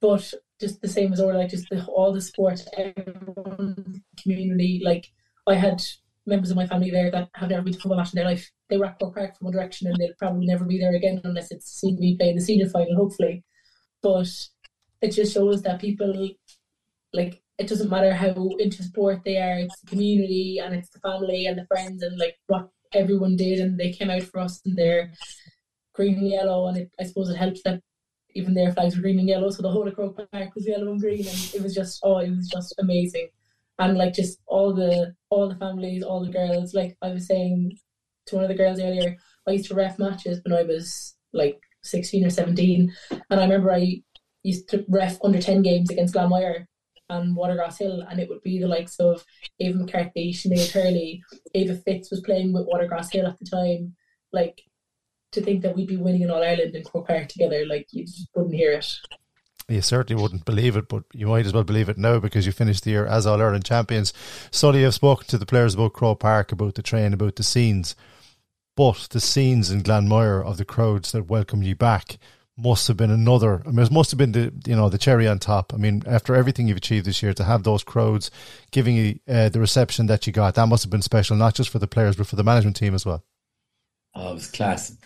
but 0.00 0.32
just 0.60 0.80
the 0.80 0.88
same 0.88 1.12
as 1.12 1.20
all 1.20 1.34
like 1.34 1.50
just 1.50 1.68
the, 1.70 1.84
all 1.86 2.12
the 2.12 2.20
sport, 2.20 2.60
everyone, 2.76 4.02
community. 4.20 4.80
Like 4.84 5.10
I 5.46 5.54
had 5.54 5.82
members 6.26 6.50
of 6.50 6.56
my 6.56 6.66
family 6.66 6.90
there 6.90 7.10
that 7.10 7.30
have 7.34 7.50
never 7.50 7.62
been 7.62 7.72
to 7.72 7.78
football 7.78 7.98
match 7.98 8.12
in 8.12 8.18
their 8.18 8.24
life. 8.28 8.50
They 8.68 8.76
at 8.76 8.98
Croke 8.98 9.14
Park 9.14 9.38
from 9.38 9.48
a 9.48 9.52
Direction, 9.52 9.88
and 9.88 9.96
they'll 9.96 10.12
probably 10.18 10.46
never 10.46 10.64
be 10.64 10.78
there 10.78 10.94
again 10.94 11.20
unless 11.24 11.50
it's 11.50 11.70
seen 11.80 11.98
me 11.98 12.16
play 12.16 12.30
in 12.30 12.36
the 12.36 12.42
senior 12.42 12.68
final, 12.68 12.96
hopefully. 12.96 13.44
But 14.02 14.28
it 15.00 15.12
just 15.12 15.32
shows 15.32 15.62
that 15.62 15.80
people 15.80 16.30
like 17.12 17.40
it 17.58 17.66
doesn't 17.66 17.90
matter 17.90 18.12
how 18.12 18.50
into 18.58 18.82
sport 18.82 19.22
they 19.24 19.38
are. 19.38 19.58
It's 19.58 19.80
the 19.80 19.88
community 19.88 20.60
and 20.62 20.74
it's 20.74 20.90
the 20.90 21.00
family 21.00 21.46
and 21.46 21.58
the 21.58 21.66
friends 21.66 22.02
and 22.02 22.16
like 22.18 22.36
what 22.46 22.68
everyone 22.92 23.36
did, 23.36 23.60
and 23.60 23.78
they 23.78 23.92
came 23.92 24.10
out 24.10 24.22
for 24.22 24.40
us 24.40 24.60
in 24.64 24.74
their 24.74 25.12
green 25.94 26.18
and 26.18 26.28
yellow, 26.28 26.68
and 26.68 26.76
it, 26.76 26.90
I 27.00 27.04
suppose 27.04 27.28
it 27.28 27.36
helps 27.36 27.62
that 27.64 27.82
even 28.34 28.54
their 28.54 28.72
flags 28.72 28.94
were 28.94 29.02
green 29.02 29.18
and 29.18 29.28
yellow, 29.28 29.50
so 29.50 29.62
the 29.62 29.70
whole 29.70 29.88
of 29.88 29.94
Croke 29.94 30.16
Park 30.30 30.54
was 30.54 30.66
yellow 30.66 30.92
and 30.92 31.00
green, 31.00 31.26
and 31.26 31.52
it 31.54 31.62
was 31.62 31.74
just 31.74 32.00
oh, 32.02 32.18
it 32.18 32.30
was 32.30 32.48
just 32.48 32.74
amazing, 32.78 33.28
and 33.78 33.98
like 33.98 34.14
just 34.14 34.38
all 34.46 34.72
the 34.74 35.14
all 35.30 35.48
the 35.48 35.56
families, 35.56 36.02
all 36.02 36.24
the 36.24 36.32
girls. 36.32 36.74
Like 36.74 36.96
I 37.02 37.10
was 37.10 37.26
saying 37.26 37.76
to 38.28 38.36
one 38.36 38.44
of 38.44 38.48
the 38.48 38.56
girls 38.56 38.80
earlier, 38.80 39.16
I 39.46 39.52
used 39.52 39.68
to 39.68 39.74
ref 39.74 39.98
matches 39.98 40.40
when 40.44 40.58
I 40.58 40.62
was 40.62 41.14
like 41.32 41.60
sixteen 41.82 42.24
or 42.24 42.30
seventeen, 42.30 42.94
and 43.10 43.40
I 43.40 43.42
remember 43.42 43.72
I 43.72 44.02
used 44.42 44.68
to 44.70 44.84
ref 44.88 45.18
under 45.22 45.40
ten 45.40 45.62
games 45.62 45.90
against 45.90 46.14
Glanmire 46.14 46.66
and 47.10 47.36
Watergrass 47.36 47.78
Hill, 47.78 48.02
and 48.02 48.20
it 48.20 48.28
would 48.28 48.42
be 48.42 48.58
the 48.58 48.68
likes 48.68 48.98
of 49.00 49.24
Ava 49.60 49.78
McCarthy, 49.78 50.32
Sinead 50.32 50.70
Hurley, 50.70 51.22
Ava 51.54 51.74
Fitz 51.74 52.10
was 52.10 52.20
playing 52.20 52.52
with 52.52 52.68
Watergrass 52.68 53.10
Hill 53.12 53.26
at 53.26 53.38
the 53.38 53.46
time. 53.46 53.94
Like 54.32 54.60
to 55.32 55.40
think 55.40 55.62
that 55.62 55.74
we'd 55.74 55.88
be 55.88 55.96
winning 55.96 56.22
in 56.22 56.30
All 56.30 56.42
Ireland 56.42 56.74
and 56.74 56.84
Croke 56.84 57.08
Park 57.08 57.28
together, 57.28 57.64
like 57.66 57.86
you 57.92 58.04
just 58.04 58.28
wouldn't 58.34 58.54
hear 58.54 58.72
it. 58.72 58.94
You 59.70 59.82
certainly 59.82 60.22
wouldn't 60.22 60.46
believe 60.46 60.76
it, 60.76 60.88
but 60.88 61.04
you 61.12 61.26
might 61.26 61.44
as 61.44 61.52
well 61.52 61.64
believe 61.64 61.90
it 61.90 61.98
now 61.98 62.18
because 62.18 62.46
you 62.46 62.52
finished 62.52 62.84
the 62.84 62.90
year 62.90 63.06
as 63.06 63.26
All 63.26 63.40
Ireland 63.40 63.66
champions. 63.66 64.14
Sonny, 64.50 64.84
I've 64.84 64.94
spoken 64.94 65.26
to 65.28 65.38
the 65.38 65.44
players 65.44 65.74
about 65.74 65.92
Croke 65.92 66.20
Park, 66.20 66.52
about 66.52 66.74
the 66.74 66.82
train, 66.82 67.12
about 67.12 67.36
the 67.36 67.42
scenes, 67.42 67.94
but 68.78 69.08
the 69.10 69.20
scenes 69.20 69.72
in 69.72 69.82
Glanmire 69.82 70.40
of 70.40 70.56
the 70.56 70.64
crowds 70.64 71.10
that 71.10 71.24
welcomed 71.24 71.64
you 71.64 71.74
back 71.74 72.16
must 72.56 72.86
have 72.86 72.96
been 72.96 73.10
another. 73.10 73.60
I 73.66 73.70
mean, 73.70 73.84
it 73.84 73.90
must 73.90 74.12
have 74.12 74.18
been 74.18 74.30
the 74.30 74.52
you 74.66 74.76
know 74.76 74.88
the 74.88 74.98
cherry 74.98 75.26
on 75.26 75.40
top. 75.40 75.74
I 75.74 75.78
mean, 75.78 76.04
after 76.06 76.36
everything 76.36 76.68
you've 76.68 76.76
achieved 76.76 77.04
this 77.04 77.20
year, 77.20 77.34
to 77.34 77.42
have 77.42 77.64
those 77.64 77.82
crowds 77.82 78.30
giving 78.70 78.94
you 78.94 79.18
uh, 79.26 79.48
the 79.48 79.58
reception 79.58 80.06
that 80.06 80.28
you 80.28 80.32
got, 80.32 80.54
that 80.54 80.68
must 80.68 80.84
have 80.84 80.92
been 80.92 81.02
special, 81.02 81.36
not 81.36 81.56
just 81.56 81.70
for 81.70 81.80
the 81.80 81.88
players 81.88 82.14
but 82.14 82.28
for 82.28 82.36
the 82.36 82.44
management 82.44 82.76
team 82.76 82.94
as 82.94 83.04
well. 83.04 83.24
Oh, 84.14 84.30
it 84.30 84.34
was 84.34 84.48
class. 84.48 84.96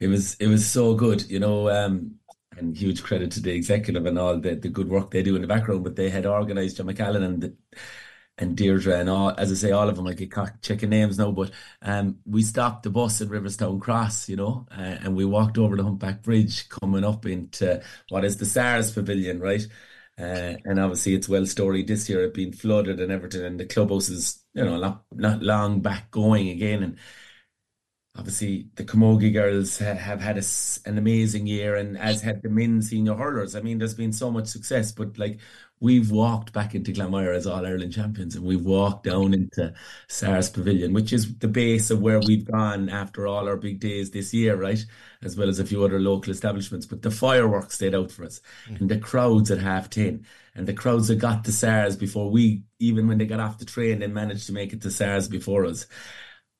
It 0.00 0.08
was 0.08 0.36
it 0.36 0.46
was 0.46 0.66
so 0.66 0.94
good, 0.94 1.30
you 1.30 1.40
know. 1.40 1.68
Um, 1.68 2.14
and 2.56 2.74
huge 2.74 3.02
credit 3.02 3.30
to 3.32 3.40
the 3.40 3.52
executive 3.52 4.06
and 4.06 4.18
all 4.18 4.38
the, 4.38 4.54
the 4.54 4.68
good 4.70 4.88
work 4.88 5.10
they 5.10 5.22
do 5.22 5.36
in 5.36 5.42
the 5.42 5.46
background. 5.46 5.84
But 5.84 5.96
they 5.96 6.08
had 6.08 6.24
organised 6.24 6.78
John 6.78 6.86
McAllen 6.86 7.22
and 7.22 7.42
the, 7.42 7.54
and 8.40 8.56
Deirdre 8.56 8.98
and 8.98 9.08
all, 9.08 9.34
as 9.36 9.52
I 9.52 9.54
say, 9.54 9.70
all 9.70 9.88
of 9.88 9.96
them. 9.96 10.06
I 10.06 10.14
get 10.14 10.32
checking 10.62 10.90
names 10.90 11.18
now, 11.18 11.30
but 11.30 11.50
um, 11.82 12.18
we 12.24 12.42
stopped 12.42 12.82
the 12.82 12.90
bus 12.90 13.20
at 13.20 13.28
Riverstown 13.28 13.80
Cross, 13.80 14.28
you 14.28 14.36
know, 14.36 14.66
uh, 14.70 14.80
and 14.80 15.14
we 15.14 15.24
walked 15.24 15.58
over 15.58 15.76
the 15.76 15.84
Humpback 15.84 16.22
Bridge, 16.22 16.68
coming 16.68 17.04
up 17.04 17.26
into 17.26 17.82
what 18.08 18.24
is 18.24 18.38
the 18.38 18.46
SARS 18.46 18.92
Pavilion, 18.92 19.40
right? 19.40 19.66
Uh, 20.18 20.56
and 20.64 20.80
obviously, 20.80 21.14
it's 21.14 21.28
well 21.28 21.46
storied 21.46 21.86
this 21.86 22.08
year. 22.08 22.24
It 22.24 22.34
being 22.34 22.52
flooded 22.52 23.00
and 23.00 23.12
everything, 23.12 23.44
and 23.44 23.60
the 23.60 23.66
clubhouse 23.66 24.08
is, 24.08 24.42
you 24.54 24.64
know, 24.64 24.78
not 24.78 25.04
not 25.12 25.42
long 25.42 25.80
back 25.80 26.10
going 26.10 26.48
again, 26.48 26.82
and 26.82 26.98
obviously 28.16 28.68
the 28.74 28.84
Camogie 28.84 29.32
girls 29.32 29.78
have 29.78 30.20
had 30.20 30.36
a, 30.36 30.42
an 30.84 30.98
amazing 30.98 31.46
year 31.46 31.76
and 31.76 31.96
as 31.96 32.20
had 32.20 32.42
the 32.42 32.48
men 32.48 32.82
senior 32.82 33.14
hurlers. 33.14 33.54
I 33.54 33.60
mean, 33.60 33.78
there's 33.78 33.94
been 33.94 34.12
so 34.12 34.30
much 34.30 34.48
success, 34.48 34.92
but 34.92 35.16
like 35.18 35.40
we've 35.80 36.10
walked 36.10 36.52
back 36.52 36.74
into 36.74 36.92
Glanmire 36.92 37.34
as 37.34 37.46
All 37.46 37.64
Ireland 37.64 37.92
champions 37.92 38.36
and 38.36 38.44
we've 38.44 38.64
walked 38.64 39.04
down 39.04 39.32
into 39.32 39.72
SARS 40.08 40.50
Pavilion, 40.50 40.92
which 40.92 41.12
is 41.12 41.38
the 41.38 41.48
base 41.48 41.90
of 41.90 42.02
where 42.02 42.20
we've 42.20 42.44
gone 42.44 42.90
after 42.90 43.26
all 43.26 43.48
our 43.48 43.56
big 43.56 43.80
days 43.80 44.10
this 44.10 44.34
year, 44.34 44.56
right? 44.56 44.84
As 45.22 45.36
well 45.36 45.48
as 45.48 45.58
a 45.58 45.64
few 45.64 45.82
other 45.82 45.98
local 45.98 46.32
establishments. 46.32 46.84
But 46.84 47.00
the 47.00 47.10
fireworks 47.10 47.76
stayed 47.76 47.94
out 47.94 48.12
for 48.12 48.24
us 48.24 48.42
mm. 48.68 48.78
and 48.78 48.90
the 48.90 48.98
crowds 48.98 49.50
at 49.50 49.58
half 49.58 49.88
10 49.88 50.26
and 50.54 50.66
the 50.68 50.74
crowds 50.74 51.08
that 51.08 51.16
got 51.16 51.44
to 51.44 51.52
SARS 51.52 51.96
before 51.96 52.30
we, 52.30 52.62
even 52.78 53.08
when 53.08 53.16
they 53.16 53.26
got 53.26 53.40
off 53.40 53.58
the 53.58 53.64
train, 53.64 54.00
they 54.00 54.06
managed 54.06 54.46
to 54.46 54.52
make 54.52 54.74
it 54.74 54.82
to 54.82 54.90
SARS 54.90 55.28
before 55.28 55.64
us. 55.64 55.86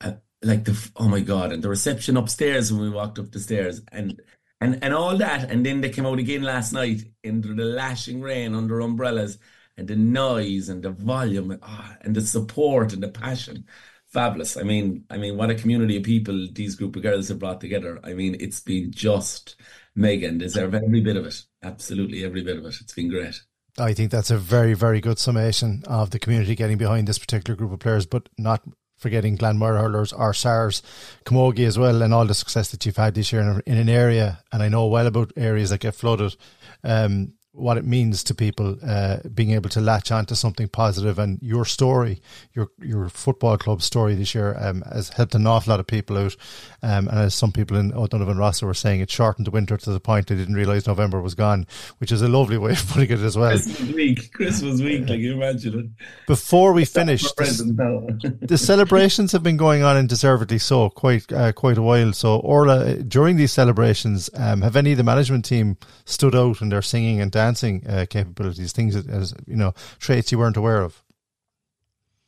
Uh, 0.00 0.12
like 0.42 0.64
the 0.64 0.90
oh 0.96 1.06
my 1.06 1.20
god, 1.20 1.52
and 1.52 1.62
the 1.62 1.68
reception 1.68 2.16
upstairs 2.16 2.72
when 2.72 2.80
we 2.80 2.88
walked 2.88 3.18
up 3.18 3.30
the 3.30 3.38
stairs, 3.38 3.82
and 3.92 4.18
and 4.60 4.82
and 4.82 4.94
all 4.94 5.16
that, 5.16 5.50
and 5.50 5.64
then 5.64 5.80
they 5.80 5.90
came 5.90 6.06
out 6.06 6.18
again 6.18 6.42
last 6.42 6.72
night 6.72 7.02
into 7.22 7.54
the 7.54 7.64
lashing 7.64 8.20
rain 8.20 8.54
under 8.54 8.80
umbrellas, 8.80 9.38
and 9.76 9.88
the 9.88 9.96
noise 9.96 10.68
and 10.68 10.82
the 10.82 10.90
volume, 10.90 11.58
oh, 11.62 11.94
and 12.02 12.14
the 12.14 12.20
support 12.20 12.92
and 12.92 13.02
the 13.02 13.08
passion, 13.08 13.64
fabulous. 14.06 14.56
I 14.56 14.62
mean, 14.62 15.04
I 15.10 15.16
mean, 15.16 15.36
what 15.36 15.50
a 15.50 15.54
community 15.54 15.96
of 15.96 16.02
people 16.02 16.48
these 16.52 16.76
group 16.76 16.96
of 16.96 17.02
girls 17.02 17.28
have 17.28 17.38
brought 17.38 17.60
together. 17.60 17.98
I 18.04 18.12
mean, 18.12 18.36
it's 18.40 18.60
been 18.60 18.92
just 18.92 19.56
mega 19.94 20.28
and 20.28 20.38
deserve 20.38 20.74
every 20.74 21.00
bit 21.00 21.16
of 21.16 21.26
it. 21.26 21.42
Absolutely 21.62 22.24
every 22.24 22.42
bit 22.42 22.58
of 22.58 22.64
it. 22.64 22.80
It's 22.80 22.94
been 22.94 23.08
great. 23.08 23.42
I 23.78 23.94
think 23.94 24.10
that's 24.10 24.30
a 24.30 24.36
very, 24.36 24.74
very 24.74 25.00
good 25.00 25.18
summation 25.18 25.82
of 25.86 26.10
the 26.10 26.18
community 26.18 26.54
getting 26.54 26.76
behind 26.76 27.06
this 27.06 27.18
particular 27.18 27.56
group 27.56 27.72
of 27.72 27.78
players, 27.78 28.04
but 28.04 28.28
not 28.36 28.62
forgetting 29.00 29.38
Glanmire 29.38 29.80
hurlers 29.80 30.12
or 30.12 30.32
SARS, 30.32 30.82
Camogie 31.24 31.66
as 31.66 31.78
well, 31.78 32.02
and 32.02 32.14
all 32.14 32.26
the 32.26 32.34
success 32.34 32.70
that 32.70 32.84
you've 32.86 32.96
had 32.96 33.14
this 33.14 33.32
year 33.32 33.40
in, 33.42 33.62
in 33.66 33.78
an 33.78 33.88
area. 33.88 34.44
And 34.52 34.62
I 34.62 34.68
know 34.68 34.86
well 34.86 35.06
about 35.06 35.32
areas 35.36 35.70
that 35.70 35.80
get 35.80 35.94
flooded. 35.94 36.36
Um, 36.84 37.32
what 37.52 37.76
it 37.76 37.84
means 37.84 38.22
to 38.24 38.34
people 38.34 38.76
uh, 38.86 39.18
being 39.34 39.50
able 39.50 39.68
to 39.70 39.80
latch 39.80 40.10
onto 40.12 40.34
something 40.34 40.68
positive. 40.68 41.18
And 41.18 41.38
your 41.42 41.64
story 41.64 42.20
your 42.52 42.68
your 42.80 43.08
football 43.08 43.58
club 43.58 43.82
story 43.82 44.14
this 44.14 44.34
year 44.34 44.56
um, 44.58 44.82
has 44.82 45.10
helped 45.10 45.34
an 45.34 45.46
awful 45.46 45.72
lot 45.72 45.80
of 45.80 45.86
people 45.86 46.16
out. 46.16 46.36
Um, 46.82 47.08
and 47.08 47.18
as 47.18 47.34
some 47.34 47.52
people 47.52 47.76
in 47.76 47.92
O'Donovan 47.92 48.38
Rossa 48.38 48.66
were 48.66 48.74
saying 48.74 49.00
it 49.00 49.10
shortened 49.10 49.46
the 49.46 49.50
winter 49.50 49.76
to 49.76 49.90
the 49.90 50.00
point 50.00 50.28
they 50.28 50.36
didn't 50.36 50.54
realise 50.54 50.86
November 50.86 51.20
was 51.20 51.34
gone 51.34 51.66
which 51.98 52.12
is 52.12 52.22
a 52.22 52.28
lovely 52.28 52.58
way 52.58 52.72
of 52.72 52.86
putting 52.88 53.10
it 53.10 53.20
as 53.20 53.36
well. 53.36 53.50
Christmas 53.50 53.92
week 53.92 54.32
Christmas 54.32 54.80
week 54.80 55.08
like 55.08 55.18
you 55.18 55.34
imagine 55.34 55.78
it? 55.78 56.06
Before 56.26 56.72
we 56.72 56.84
finish 56.84 57.22
the, 57.22 58.38
the, 58.42 58.58
celebrations 58.58 59.32
have 59.32 59.42
been 59.42 59.56
going 59.56 59.82
on 59.82 59.96
and 59.96 60.08
deservedly 60.08 60.58
so 60.58 60.88
quite 60.90 61.30
uh, 61.32 61.52
quite 61.52 61.78
a 61.78 61.82
while. 61.82 62.12
So 62.12 62.40
Orlaith 62.40 63.08
during 63.08 63.36
these 63.36 63.52
celebrations 63.52 64.30
um, 64.34 64.62
have 64.62 64.76
any 64.76 64.92
of 64.92 64.98
the 64.98 65.04
management 65.04 65.44
team 65.44 65.76
stood 66.04 66.34
out 66.34 66.60
in 66.60 66.68
their 66.68 66.82
singing 66.82 67.20
and 67.20 67.30
dancing 67.30 67.49
uh, 67.88 68.06
capabilities, 68.08 68.72
things 68.72 68.96
as 68.96 69.34
you 69.46 69.56
know, 69.56 69.74
traits 69.98 70.32
you 70.32 70.38
weren't 70.38 70.56
aware 70.56 70.82
of? 70.82 71.02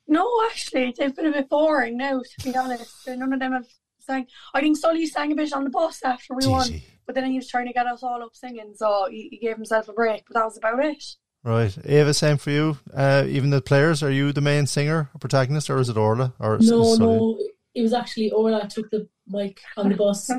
No, 0.09 0.29
actually, 0.51 0.95
they've 0.97 1.15
been 1.15 1.27
a 1.27 1.33
bit 1.33 1.49
boring 1.49 1.97
now. 1.97 2.21
To 2.21 2.45
be 2.45 2.57
honest, 2.57 3.09
none 3.09 3.33
of 3.33 3.41
them 3.41 3.53
have 3.53 3.67
sang. 3.99 4.27
I 4.55 4.61
think 4.61 4.77
Sully 4.77 5.07
sang 5.07 5.33
a 5.33 5.35
bit 5.35 5.53
on 5.53 5.65
the 5.65 5.71
bus 5.71 6.03
after 6.05 6.35
we 6.35 6.47
won, 6.47 6.69
but 7.07 7.15
then 7.15 7.31
he 7.31 7.37
was 7.37 7.49
trying 7.49 7.67
to 7.67 7.73
get 7.73 7.87
us 7.87 8.03
all 8.03 8.23
up 8.23 8.35
singing, 8.35 8.73
so 8.75 9.09
he, 9.11 9.29
he 9.31 9.39
gave 9.39 9.57
himself 9.57 9.89
a 9.89 9.93
break. 9.93 10.25
But 10.27 10.35
that 10.35 10.45
was 10.45 10.59
about 10.59 10.85
it. 10.85 11.03
Right, 11.45 11.77
Ava, 11.87 12.15
same 12.15 12.37
for 12.37 12.51
you. 12.51 12.79
Uh, 12.95 13.25
even 13.27 13.51
the 13.51 13.61
players, 13.61 14.03
are 14.03 14.13
you 14.13 14.33
the 14.33 14.41
main 14.41 14.67
singer 14.67 15.11
or 15.13 15.19
protagonist, 15.19 15.71
or 15.71 15.79
is 15.79 15.89
it 15.89 15.97
Orlaith? 15.97 16.33
Or 16.39 16.59
no, 16.61 16.95
no, 16.95 17.39
it 17.75 17.83
was 17.83 17.93
actually 17.93 18.31
Orlaith 18.31 18.69
took 18.69 18.91
the 18.91 19.09
mic 19.27 19.61
on 19.77 19.89
the 19.89 19.97
bus, 19.97 20.31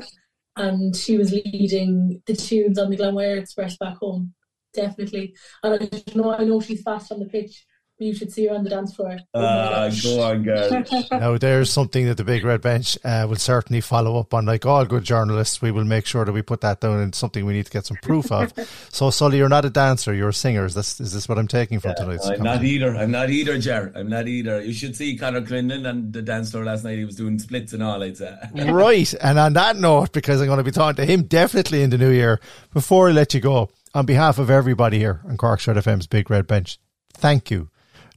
and 0.56 0.96
she 0.96 1.18
was 1.18 1.32
leading 1.32 2.22
the 2.26 2.34
tunes 2.34 2.78
on 2.78 2.90
the 2.90 2.96
Glanmire 2.96 3.38
Express 3.38 3.76
back 3.76 3.96
home. 3.96 4.32
Definitely, 4.74 5.34
and 5.62 5.88
I 5.92 6.02
know 6.14 6.34
I 6.34 6.44
know 6.44 6.60
she's 6.60 6.82
fast 6.82 7.12
on 7.12 7.20
the 7.20 7.26
pitch 7.26 7.64
you 7.98 8.14
should 8.14 8.32
see 8.32 8.46
her 8.46 8.54
on 8.54 8.64
the 8.64 8.70
dance 8.70 8.94
floor. 8.94 9.16
Uh, 9.32 9.90
go 10.02 10.20
on, 10.20 10.42
girl. 10.42 10.82
now, 11.12 11.38
there's 11.38 11.70
something 11.70 12.06
that 12.06 12.16
the 12.16 12.24
Big 12.24 12.44
Red 12.44 12.60
Bench 12.60 12.98
uh, 13.04 13.26
will 13.28 13.36
certainly 13.36 13.80
follow 13.80 14.18
up 14.18 14.34
on. 14.34 14.46
Like 14.46 14.66
all 14.66 14.84
good 14.84 15.04
journalists, 15.04 15.62
we 15.62 15.70
will 15.70 15.84
make 15.84 16.04
sure 16.04 16.24
that 16.24 16.32
we 16.32 16.42
put 16.42 16.60
that 16.62 16.80
down 16.80 16.98
and 16.98 17.14
something 17.14 17.46
we 17.46 17.52
need 17.52 17.66
to 17.66 17.72
get 17.72 17.86
some 17.86 17.96
proof 18.02 18.32
of. 18.32 18.52
so, 18.90 19.10
Sully, 19.10 19.38
you're 19.38 19.48
not 19.48 19.64
a 19.64 19.70
dancer, 19.70 20.12
you're 20.12 20.30
a 20.30 20.34
singer. 20.34 20.64
Is 20.64 20.74
this, 20.74 21.00
is 21.00 21.12
this 21.12 21.28
what 21.28 21.38
I'm 21.38 21.46
taking 21.46 21.78
from 21.78 21.90
yeah, 21.90 22.04
tonight's 22.04 22.26
I'm 22.26 22.42
not 22.42 22.64
either. 22.64 22.96
I'm 22.96 23.10
not 23.12 23.30
either, 23.30 23.58
Ger. 23.58 23.92
I'm 23.94 24.08
not 24.08 24.26
either. 24.26 24.60
You 24.60 24.72
should 24.72 24.96
see 24.96 25.16
Conor 25.16 25.42
Clinton 25.42 25.86
on 25.86 26.10
the 26.10 26.22
dance 26.22 26.50
floor 26.50 26.64
last 26.64 26.82
night. 26.82 26.98
He 26.98 27.04
was 27.04 27.16
doing 27.16 27.38
splits 27.38 27.72
and 27.72 27.82
all, 27.82 28.02
I'd 28.02 28.16
say. 28.16 28.36
right. 28.54 29.14
And 29.22 29.38
on 29.38 29.52
that 29.52 29.76
note, 29.76 30.12
because 30.12 30.40
I'm 30.40 30.48
going 30.48 30.58
to 30.58 30.64
be 30.64 30.72
talking 30.72 30.96
to 30.96 31.10
him 31.10 31.22
definitely 31.22 31.82
in 31.82 31.90
the 31.90 31.98
new 31.98 32.10
year, 32.10 32.40
before 32.72 33.08
I 33.08 33.12
let 33.12 33.34
you 33.34 33.40
go, 33.40 33.70
on 33.94 34.04
behalf 34.06 34.38
of 34.38 34.50
everybody 34.50 34.98
here 34.98 35.20
on 35.24 35.36
Cork's 35.36 35.66
Red 35.66 35.76
FM's 35.76 36.06
Big 36.06 36.28
Red 36.28 36.46
Bench, 36.46 36.78
thank 37.12 37.50
you 37.50 37.70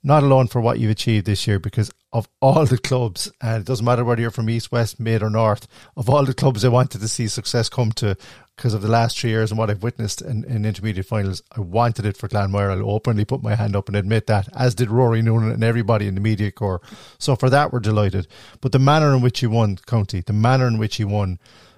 not 0.04 0.24
alone 0.24 0.48
for 0.48 0.62
what 0.62 0.80
you've 0.80 0.92
achieved 0.92 1.26
this 1.26 1.48
year 1.48 1.60
because 1.60 1.92
of 2.14 2.30
all 2.42 2.66
the 2.66 2.78
clubs, 2.78 3.32
and 3.42 3.62
it 3.62 3.68
doesn't 3.68 3.86
matter 3.86 4.06
whether 4.06 4.22
you're 4.22 4.32
from 4.32 4.50
East, 4.50 4.72
West, 4.72 5.00
Mid, 5.00 5.22
or 5.22 5.30
North, 5.30 5.68
of 5.98 6.10
all 6.10 6.24
the 6.24 6.34
clubs 6.34 6.64
I 6.64 6.70
wanted 6.70 7.02
to 7.02 7.08
see 7.08 7.28
success 7.28 7.68
come 7.68 7.92
to 7.94 8.16
because 8.56 8.74
of 8.74 8.82
the 8.82 8.88
last 8.88 9.20
three 9.20 9.32
years 9.32 9.52
and 9.52 9.58
what 9.58 9.70
I've 9.70 9.84
witnessed 9.84 10.22
in, 10.22 10.44
in 10.46 10.66
intermediate 10.66 11.06
finals, 11.06 11.44
I 11.56 11.60
wanted 11.60 12.06
it 12.06 12.16
for 12.16 12.28
Glanmire. 12.28 12.72
I'll 12.72 12.90
openly 12.90 13.26
put 13.26 13.44
my 13.44 13.56
hand 13.56 13.76
up 13.76 13.88
and 13.88 13.98
admit 13.98 14.28
that, 14.28 14.48
as 14.56 14.74
did 14.74 14.90
Rory 14.90 15.22
Noonan 15.22 15.52
and 15.52 15.64
everybody 15.64 16.08
in 16.08 16.16
the 16.16 16.22
media 16.22 16.52
corps. 16.52 16.82
So 17.20 17.36
for 17.36 17.50
that, 17.50 17.74
we're 17.74 17.82
delighted. 17.82 18.28
But 18.62 18.72
the 18.72 18.80
manner 18.80 19.14
in 19.14 19.22
which 19.22 19.42
he 19.42 19.48
won 19.48 19.78
County, 19.86 20.22
the 20.22 20.34
manner 20.34 20.68
in 20.68 20.78
which 20.80 20.96
he 20.96 21.04
won 21.04 21.38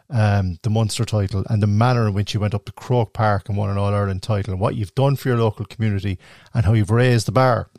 um, 0.10 0.58
the 0.64 0.70
Munster 0.70 1.06
title 1.06 1.44
and 1.50 1.62
the 1.62 1.68
manner 1.68 2.08
in 2.08 2.14
which 2.14 2.34
you 2.34 2.40
went 2.40 2.54
up 2.54 2.66
to 2.66 2.72
Croke 2.72 3.14
Park 3.14 3.48
and 3.48 3.58
won 3.58 3.70
an 3.70 3.78
All 3.78 3.94
Ireland 3.94 4.24
title 4.24 4.54
and 4.54 4.62
what 4.62 4.76
you've 4.76 4.96
done 4.96 5.16
for 5.16 5.30
your 5.30 5.38
local 5.38 5.66
community 5.66 6.18
and 6.54 6.66
how 6.66 6.74
you've 6.74 6.92
raised 6.92 7.28
the 7.28 7.32
bar 7.32 7.70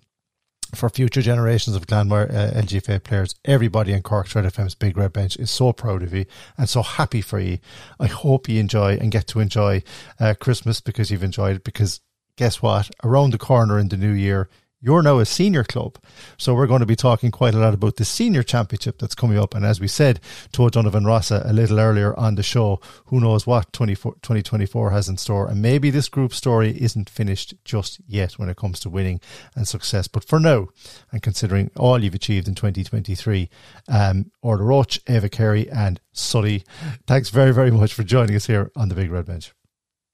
for 0.74 0.88
future 0.88 1.22
generations 1.22 1.76
of 1.76 1.86
Glanmire 1.86 2.30
uh, 2.30 2.60
LGFA 2.60 3.02
players, 3.02 3.34
everybody 3.44 3.92
in 3.92 4.02
Cork 4.02 4.32
Red 4.34 4.44
FM's 4.44 4.74
Big 4.74 4.96
Red 4.96 5.12
Bench 5.12 5.36
is 5.36 5.50
so 5.50 5.72
proud 5.72 6.02
of 6.02 6.14
you 6.14 6.26
and 6.56 6.68
so 6.68 6.82
happy 6.82 7.20
for 7.20 7.40
you. 7.40 7.58
I 7.98 8.06
hope 8.06 8.48
you 8.48 8.60
enjoy 8.60 8.96
and 8.96 9.10
get 9.10 9.26
to 9.28 9.40
enjoy 9.40 9.82
uh, 10.18 10.34
Christmas 10.38 10.80
because 10.80 11.10
you've 11.10 11.24
enjoyed 11.24 11.56
it. 11.56 11.64
Because 11.64 12.00
guess 12.36 12.62
what? 12.62 12.90
Around 13.04 13.32
the 13.32 13.38
corner 13.38 13.78
in 13.78 13.88
the 13.88 13.96
new 13.96 14.12
year, 14.12 14.48
you're 14.80 15.02
now 15.02 15.18
a 15.18 15.26
senior 15.26 15.62
club. 15.62 15.98
So 16.38 16.54
we're 16.54 16.66
going 16.66 16.80
to 16.80 16.86
be 16.86 16.96
talking 16.96 17.30
quite 17.30 17.54
a 17.54 17.58
lot 17.58 17.74
about 17.74 17.96
the 17.96 18.04
senior 18.04 18.42
championship 18.42 18.98
that's 18.98 19.14
coming 19.14 19.38
up. 19.38 19.54
And 19.54 19.64
as 19.64 19.80
we 19.80 19.88
said 19.88 20.20
to 20.52 20.64
O'Donovan 20.64 21.04
Rossa 21.04 21.42
a 21.44 21.52
little 21.52 21.78
earlier 21.78 22.18
on 22.18 22.34
the 22.34 22.42
show, 22.42 22.80
who 23.06 23.20
knows 23.20 23.46
what 23.46 23.72
2024 23.72 24.90
has 24.90 25.08
in 25.08 25.16
store. 25.18 25.48
And 25.48 25.60
maybe 25.60 25.90
this 25.90 26.08
group 26.08 26.32
story 26.32 26.70
isn't 26.80 27.10
finished 27.10 27.54
just 27.64 28.00
yet 28.06 28.32
when 28.32 28.48
it 28.48 28.56
comes 28.56 28.80
to 28.80 28.90
winning 28.90 29.20
and 29.54 29.68
success. 29.68 30.08
But 30.08 30.24
for 30.24 30.40
now, 30.40 30.68
and 31.12 31.22
considering 31.22 31.70
all 31.76 32.02
you've 32.02 32.14
achieved 32.14 32.48
in 32.48 32.54
2023, 32.54 33.50
um, 33.88 34.30
Orlaith 34.42 34.60
Roche, 34.60 35.00
Ava 35.08 35.28
Carey 35.28 35.70
and 35.70 36.00
Sully, 36.12 36.64
thanks 37.06 37.28
very, 37.28 37.52
very 37.52 37.70
much 37.70 37.92
for 37.92 38.02
joining 38.02 38.36
us 38.36 38.46
here 38.46 38.70
on 38.76 38.88
the 38.88 38.94
Big 38.94 39.10
Red 39.10 39.26
Bench. 39.26 39.52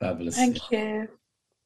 Fabulous. 0.00 0.34
Thank 0.34 0.70
you. 0.70 1.08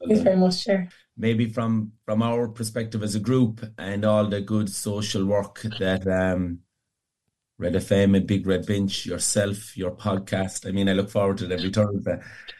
Thanks 0.06 0.22
very 0.22 0.36
much, 0.36 0.64
Chair 0.64 0.88
maybe 1.20 1.46
from 1.46 1.92
from 2.06 2.22
our 2.22 2.48
perspective 2.48 3.02
as 3.02 3.14
a 3.14 3.20
group 3.20 3.64
and 3.78 4.04
all 4.04 4.26
the 4.26 4.40
good 4.40 4.68
social 4.70 5.24
work 5.26 5.60
that 5.78 6.06
um, 6.08 6.60
Red 7.58 7.74
FM 7.74 8.16
and 8.16 8.26
Big 8.26 8.46
Red 8.46 8.66
Bench, 8.66 9.04
yourself, 9.04 9.76
your 9.76 9.90
podcast. 9.90 10.66
I 10.66 10.72
mean, 10.72 10.88
I 10.88 10.94
look 10.94 11.10
forward 11.10 11.38
to 11.38 11.44
it 11.44 11.52
every 11.52 11.70
Thursday, 11.70 12.18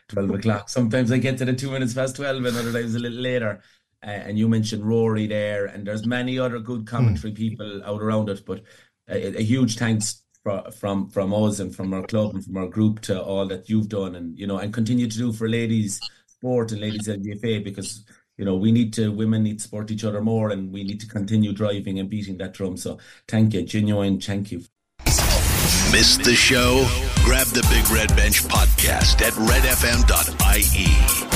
twelve 0.09 0.31
o'clock. 0.31 0.69
Sometimes 0.69 1.11
I 1.11 1.19
get 1.19 1.39
to 1.39 1.47
the 1.47 1.55
two 1.55 1.71
minutes 1.71 1.95
past 1.95 2.17
twelve, 2.17 2.45
and 2.45 2.57
other 2.57 2.73
times 2.73 2.95
a 2.95 3.01
little 3.01 3.19
later. 3.19 3.63
Uh, 4.03 4.11
and 4.11 4.39
you 4.39 4.49
mentioned 4.49 4.85
Rory 4.85 5.27
there, 5.27 5.67
and 5.67 5.87
there's 5.87 6.07
many 6.07 6.39
other 6.39 6.59
good 6.59 6.87
commentary 6.87 7.33
mm. 7.33 7.37
people 7.37 7.83
out 7.85 8.03
around 8.03 8.29
it. 8.29 8.45
But 8.47 8.63
a, 9.09 9.39
a 9.39 9.43
huge 9.43 9.77
thanks 9.77 10.23
for, 10.43 10.71
from 10.71 11.09
from 11.09 11.33
us 11.33 11.61
and 11.61 11.75
from 11.75 11.93
our 11.95 12.07
club 12.07 12.35
and 12.35 12.45
from 12.45 12.57
our 12.59 12.69
group 12.69 13.01
to 13.03 13.23
all 13.23 13.47
that 13.49 13.71
you've 13.71 13.89
done, 13.89 14.15
and 14.17 14.39
you 14.39 14.47
know, 14.47 14.59
and 14.59 14.73
continue 14.73 15.09
to 15.09 15.19
do 15.19 15.33
for 15.33 15.49
ladies 15.49 16.01
sport 16.41 16.73
and 16.73 16.81
ladies 16.81 17.07
LGFA 17.07 17.63
because 17.63 18.05
you 18.41 18.47
know, 18.47 18.57
we 18.57 18.73
need 18.73 18.95
to, 18.95 19.13
women 19.13 19.43
need 19.43 19.59
to 19.59 19.65
support 19.65 19.91
each 19.91 20.03
other 20.03 20.23
more 20.23 20.49
and 20.49 20.73
we 20.73 20.83
need 20.83 20.99
to 21.01 21.07
continue 21.07 21.53
driving 21.53 21.99
and 21.99 22.09
beating 22.09 22.39
that 22.39 22.55
drum. 22.55 22.79
So 22.79 22.97
thank 23.29 23.53
you, 23.53 23.65
genuine 23.65 24.19
thank 24.19 24.51
you. 24.51 24.63
Missed 25.05 26.25
the 26.25 26.35
show? 26.35 26.87
Grab 27.23 27.49
the 27.49 27.67
Big 27.69 27.91
Red 27.91 28.17
Bench 28.17 28.43
podcast 28.45 29.21
at 29.21 29.35
redfm.ie. 29.35 30.87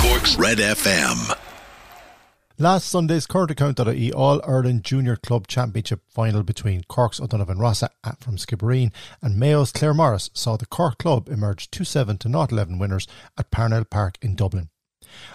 Cork's 0.01 0.37
Red 0.37 0.57
FM. 0.57 1.39
Last 2.57 2.89
Sunday's 2.89 3.27
current 3.27 3.51
account.ie 3.51 4.13
All 4.13 4.41
Ireland 4.47 4.85
Junior 4.85 5.17
Club 5.17 5.47
Championship 5.47 6.01
final 6.09 6.43
between 6.43 6.85
Cork's 6.85 7.21
O'Donovan 7.21 7.59
Rossa 7.59 7.91
from 8.21 8.39
Skibbereen 8.39 8.93
and 9.21 9.39
Mayo's 9.39 9.73
Claremorris 9.73 10.31
saw 10.33 10.57
the 10.57 10.65
Cork 10.65 10.97
club 10.97 11.29
emerge 11.29 11.71
2 11.71 11.85
7 11.85 12.17
to 12.17 12.29
0 12.29 12.47
11 12.51 12.79
winners 12.79 13.07
at 13.37 13.51
Parnell 13.51 13.85
Park 13.85 14.17
in 14.23 14.37
Dublin. 14.37 14.71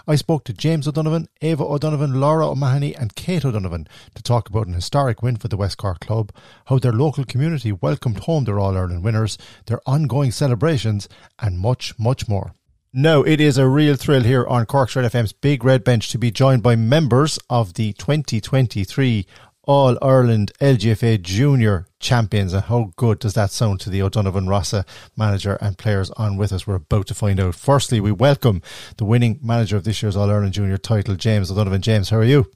I 0.08 0.16
spoke 0.16 0.44
to 0.46 0.54
James 0.54 0.88
O'Donovan, 0.88 1.28
Eabha 1.42 1.62
O'Donovan, 1.62 2.20
Laura 2.20 2.50
O'Mahony, 2.50 2.96
and 2.96 3.16
Kate 3.16 3.46
O'Donovan 3.46 3.88
to 4.16 4.24
talk 4.24 4.50
about 4.50 4.68
an 4.68 4.74
historic 4.74 5.22
win 5.22 5.36
for 5.36 5.48
the 5.48 5.58
West 5.58 5.78
Cork 5.78 6.00
club, 6.00 6.32
how 6.66 6.80
their 6.80 6.94
local 6.94 7.24
community 7.24 7.72
welcomed 7.72 8.20
home 8.20 8.46
their 8.46 8.60
All 8.60 8.78
Ireland 8.78 9.04
winners, 9.04 9.38
their 9.66 9.82
ongoing 9.86 10.32
celebrations, 10.32 11.08
and 11.40 11.60
much, 11.60 11.98
much 11.98 12.28
more. 12.28 12.54
No, 12.92 13.22
it 13.22 13.40
is 13.40 13.60
a 13.60 13.68
real 13.68 13.96
thrill 13.96 14.24
here 14.24 14.48
on 14.48 14.66
Cork's 14.66 14.96
Red 14.96 15.12
FM's 15.12 15.32
Big 15.32 15.64
Red 15.64 15.84
Bench 15.84 16.10
to 16.10 16.18
be 16.18 16.32
joined 16.32 16.64
by 16.64 16.76
members 16.76 17.38
of 17.48 17.76
the 17.76 17.94
2023 17.94 19.28
all 19.70 20.00
Ireland 20.02 20.52
LGFA 20.60 21.22
Junior 21.22 21.86
champions. 22.00 22.54
And 22.54 22.64
how 22.64 22.92
good 22.96 23.20
does 23.20 23.36
that 23.36 23.52
sound 23.52 23.80
to 23.82 23.92
the 23.92 24.02
O'Donovan 24.02 24.48
Rossa 24.48 24.84
manager 25.16 25.60
and 25.62 25.78
players 25.78 26.10
on 26.18 26.38
with 26.38 26.52
us? 26.52 26.66
We're 26.66 26.74
about 26.74 27.06
to 27.06 27.14
find 27.14 27.40
out. 27.40 27.54
Firstly, 27.54 28.02
we 28.02 28.12
welcome 28.12 28.64
the 28.98 29.06
winning 29.06 29.40
manager 29.44 29.78
of 29.78 29.84
this 29.84 30.02
year's 30.02 30.18
All 30.18 30.28
Ireland 30.28 30.54
Junior 30.54 30.80
title, 30.80 31.14
James 31.14 31.52
O'Donovan. 31.52 31.84
James, 31.84 32.10
how 32.10 32.18
are 32.18 32.24
you? 32.24 32.50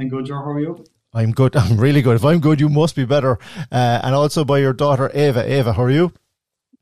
I'm 0.00 0.08
good, 0.08 0.26
Joe. 0.26 0.34
How 0.34 0.50
are 0.50 0.58
you? 0.58 0.84
I'm 1.14 1.30
good. 1.30 1.54
I'm 1.56 1.76
really 1.76 2.02
good. 2.02 2.16
If 2.16 2.24
I'm 2.24 2.40
good, 2.40 2.58
you 2.58 2.68
must 2.68 2.96
be 2.96 3.04
better. 3.04 3.38
Uh, 3.70 4.00
and 4.02 4.12
also 4.12 4.44
by 4.44 4.58
your 4.58 4.72
daughter, 4.72 5.12
Eabha. 5.14 5.48
Eabha, 5.48 5.76
how 5.76 5.84
are 5.84 5.90
you? 5.90 6.12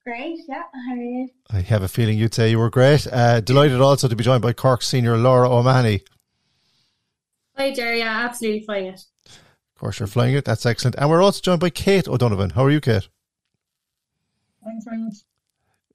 Great, 0.06 0.38
yeah. 0.48 0.62
How 0.72 0.94
are 0.94 0.96
you? 0.96 1.28
I 1.50 1.60
have 1.60 1.82
a 1.82 1.88
feeling 1.88 2.16
you'd 2.16 2.32
say 2.32 2.48
you 2.48 2.58
were 2.58 2.70
great. 2.70 3.06
Uh, 3.12 3.42
delighted 3.42 3.82
also 3.82 4.08
to 4.08 4.16
be 4.16 4.24
joined 4.24 4.40
by 4.40 4.54
Cork 4.54 4.80
senior 4.80 5.18
Laura 5.18 5.50
O'Mahony. 5.50 6.00
Hi, 7.58 7.74
Jerry. 7.74 7.98
Yeah, 7.98 8.24
absolutely 8.24 8.62
fine. 8.62 8.84
It 8.84 9.04
course, 9.80 9.98
you're 9.98 10.06
flying 10.06 10.34
it. 10.34 10.44
That's 10.44 10.66
excellent. 10.66 10.96
And 10.96 11.10
we're 11.10 11.22
also 11.22 11.40
joined 11.40 11.60
by 11.60 11.70
Kate 11.70 12.06
O'Donovan. 12.06 12.50
How 12.50 12.64
are 12.64 12.70
you, 12.70 12.80
Kate? 12.80 13.08
Thanks 14.64 14.84
very 14.84 14.98
much. 14.98 15.14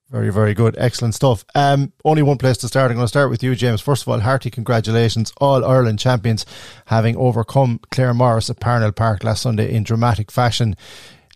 Very, 0.10 0.32
very 0.32 0.54
good. 0.54 0.76
Excellent 0.78 1.15
stuff. 1.15 1.43
Um, 1.56 1.91
only 2.04 2.21
one 2.21 2.38
place 2.38 2.58
to 2.58 2.67
start. 2.67 2.91
I'm 2.91 2.98
going 2.98 3.06
to 3.06 3.08
start 3.08 3.32
with 3.32 3.41
you, 3.41 3.56
James. 3.56 3.82
First 3.82 4.04
of 4.04 4.10
all, 4.10 4.19
hearty 4.19 4.52
congratulations, 4.52 5.34
All 5.38 5.65
Ireland 5.65 6.00
champions, 6.00 6.45
having 6.86 7.15
overcome 7.17 7.80
Claremorris 7.91 8.50
at 8.50 8.60
Parnell 8.60 8.91
Park 8.91 9.24
last 9.24 9.41
Sunday 9.41 9.74
in 9.74 9.84
dramatic 9.84 10.32
fashion 10.32 10.76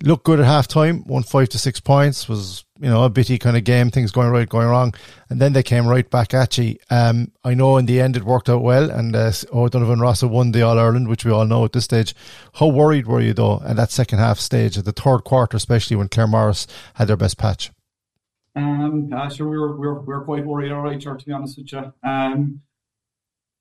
looked 0.03 0.23
good 0.23 0.39
at 0.39 0.45
half 0.45 0.67
time, 0.67 1.03
won 1.05 1.23
five 1.23 1.49
to 1.49 1.59
six 1.59 1.79
points, 1.79 2.29
was, 2.29 2.65
you 2.79 2.89
know, 2.89 3.03
a 3.03 3.09
bitty 3.09 3.37
kind 3.37 3.57
of 3.57 3.63
game, 3.63 3.91
things 3.91 4.11
going 4.11 4.29
right, 4.29 4.47
going 4.47 4.67
wrong. 4.67 4.93
And 5.29 5.41
then 5.41 5.53
they 5.53 5.63
came 5.63 5.87
right 5.87 6.09
back 6.09 6.33
at 6.33 6.57
you. 6.57 6.77
Um, 6.89 7.31
I 7.43 7.53
know 7.53 7.77
in 7.77 7.85
the 7.85 7.99
end 7.99 8.15
it 8.15 8.23
worked 8.23 8.49
out 8.49 8.61
well 8.61 8.89
and 8.89 9.15
uh, 9.15 9.31
O'Donovan 9.53 9.99
Rossa 9.99 10.27
won 10.27 10.51
the 10.51 10.61
All 10.61 10.79
Ireland, 10.79 11.07
which 11.07 11.25
we 11.25 11.31
all 11.31 11.45
know 11.45 11.65
at 11.65 11.73
this 11.73 11.83
stage. 11.83 12.15
How 12.53 12.67
worried 12.67 13.07
were 13.07 13.21
you 13.21 13.33
though 13.33 13.61
at 13.65 13.75
that 13.75 13.91
second 13.91 14.19
half 14.19 14.39
stage, 14.39 14.77
at 14.77 14.85
the 14.85 14.91
third 14.91 15.19
quarter, 15.19 15.57
especially 15.57 15.97
when 15.97 16.09
Claremorris 16.09 16.67
had 16.95 17.07
their 17.07 17.17
best 17.17 17.37
patch? 17.37 17.71
Um, 18.55 19.11
uh, 19.13 19.29
sure, 19.29 19.47
we 19.47 19.57
were, 19.57 19.77
we 19.77 19.87
were, 19.87 20.01
we 20.01 20.13
were 20.13 20.25
quite 20.25 20.45
worried, 20.45 20.71
all 20.71 20.81
right, 20.81 21.01
sure, 21.01 21.15
to 21.15 21.25
be 21.25 21.31
honest 21.31 21.57
with 21.57 21.71
you. 21.71 21.93
Um, 22.03 22.61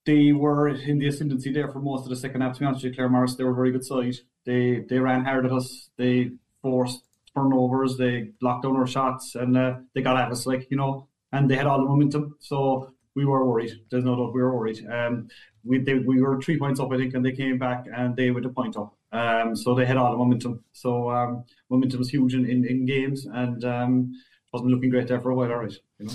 they 0.07 0.33
were 0.33 0.69
in 0.69 0.99
the 0.99 1.09
ascendancy 1.09 1.53
there 1.53 1.69
for 1.71 1.81
most 1.81 2.05
of 2.05 2.09
the 2.09 2.17
second 2.17 2.41
half. 2.41 2.55
To 2.55 2.61
be 2.61 2.67
honest 2.67 2.83
with 2.83 2.97
you, 2.97 2.99
Claremorris, 2.99 3.37
they 3.37 3.45
were 3.45 3.51
a 3.51 3.55
very 3.55 3.73
good 3.73 3.85
side. 3.85 4.17
They 4.47 4.81
they 4.89 4.99
ran 4.99 5.25
hard 5.25 5.45
at 5.45 5.53
us. 5.53 5.91
They 5.99 6.31
forced 6.63 7.03
turnovers. 7.39 7.97
They 7.97 8.31
blocked 8.41 8.65
down 8.65 8.77
our 8.77 8.87
shots, 8.87 9.35
and 9.35 9.57
uh, 9.57 9.75
they 9.95 10.03
got 10.03 10.17
at 10.17 10.33
us 10.33 10.47
like 10.47 10.71
you 10.71 10.77
know. 10.77 11.09
And 11.31 11.51
they 11.51 11.57
had 11.57 11.67
all 11.67 11.79
the 11.79 11.85
momentum. 11.85 12.37
So 12.41 12.95
we 13.15 13.25
were 13.27 13.45
worried. 13.45 13.73
There's 13.91 14.05
no 14.05 14.17
doubt 14.17 14.33
we 14.33 14.41
were 14.41 14.57
worried. 14.57 14.87
Um, 14.89 15.29
we 15.65 15.79
they, 15.79 15.95
we 15.95 16.23
were 16.23 16.41
three 16.41 16.59
points 16.59 16.81
up, 16.81 16.93
I 16.93 16.97
think, 16.97 17.15
and 17.15 17.25
they 17.25 17.33
came 17.33 17.59
back 17.59 17.85
and 17.95 18.17
they 18.17 18.31
were 18.31 18.41
a 18.41 18.49
point 18.49 18.77
up. 18.77 18.97
Um, 19.13 19.57
so 19.57 19.75
they 19.75 19.87
had 19.87 19.97
all 19.97 20.13
the 20.13 20.17
momentum. 20.17 20.65
So 20.73 21.11
um, 21.11 21.45
momentum 21.69 21.99
was 21.99 22.11
huge 22.11 22.35
in, 22.35 22.49
in, 22.49 22.65
in 22.65 22.87
games 22.87 23.27
and 23.27 23.65
um, 23.65 24.13
wasn't 24.53 24.71
looking 24.71 24.91
great 24.91 25.09
there 25.09 25.21
for 25.21 25.31
a 25.31 25.35
while. 25.35 25.53
All 25.53 25.59
right, 25.59 25.75
you 25.99 26.07
know. 26.07 26.13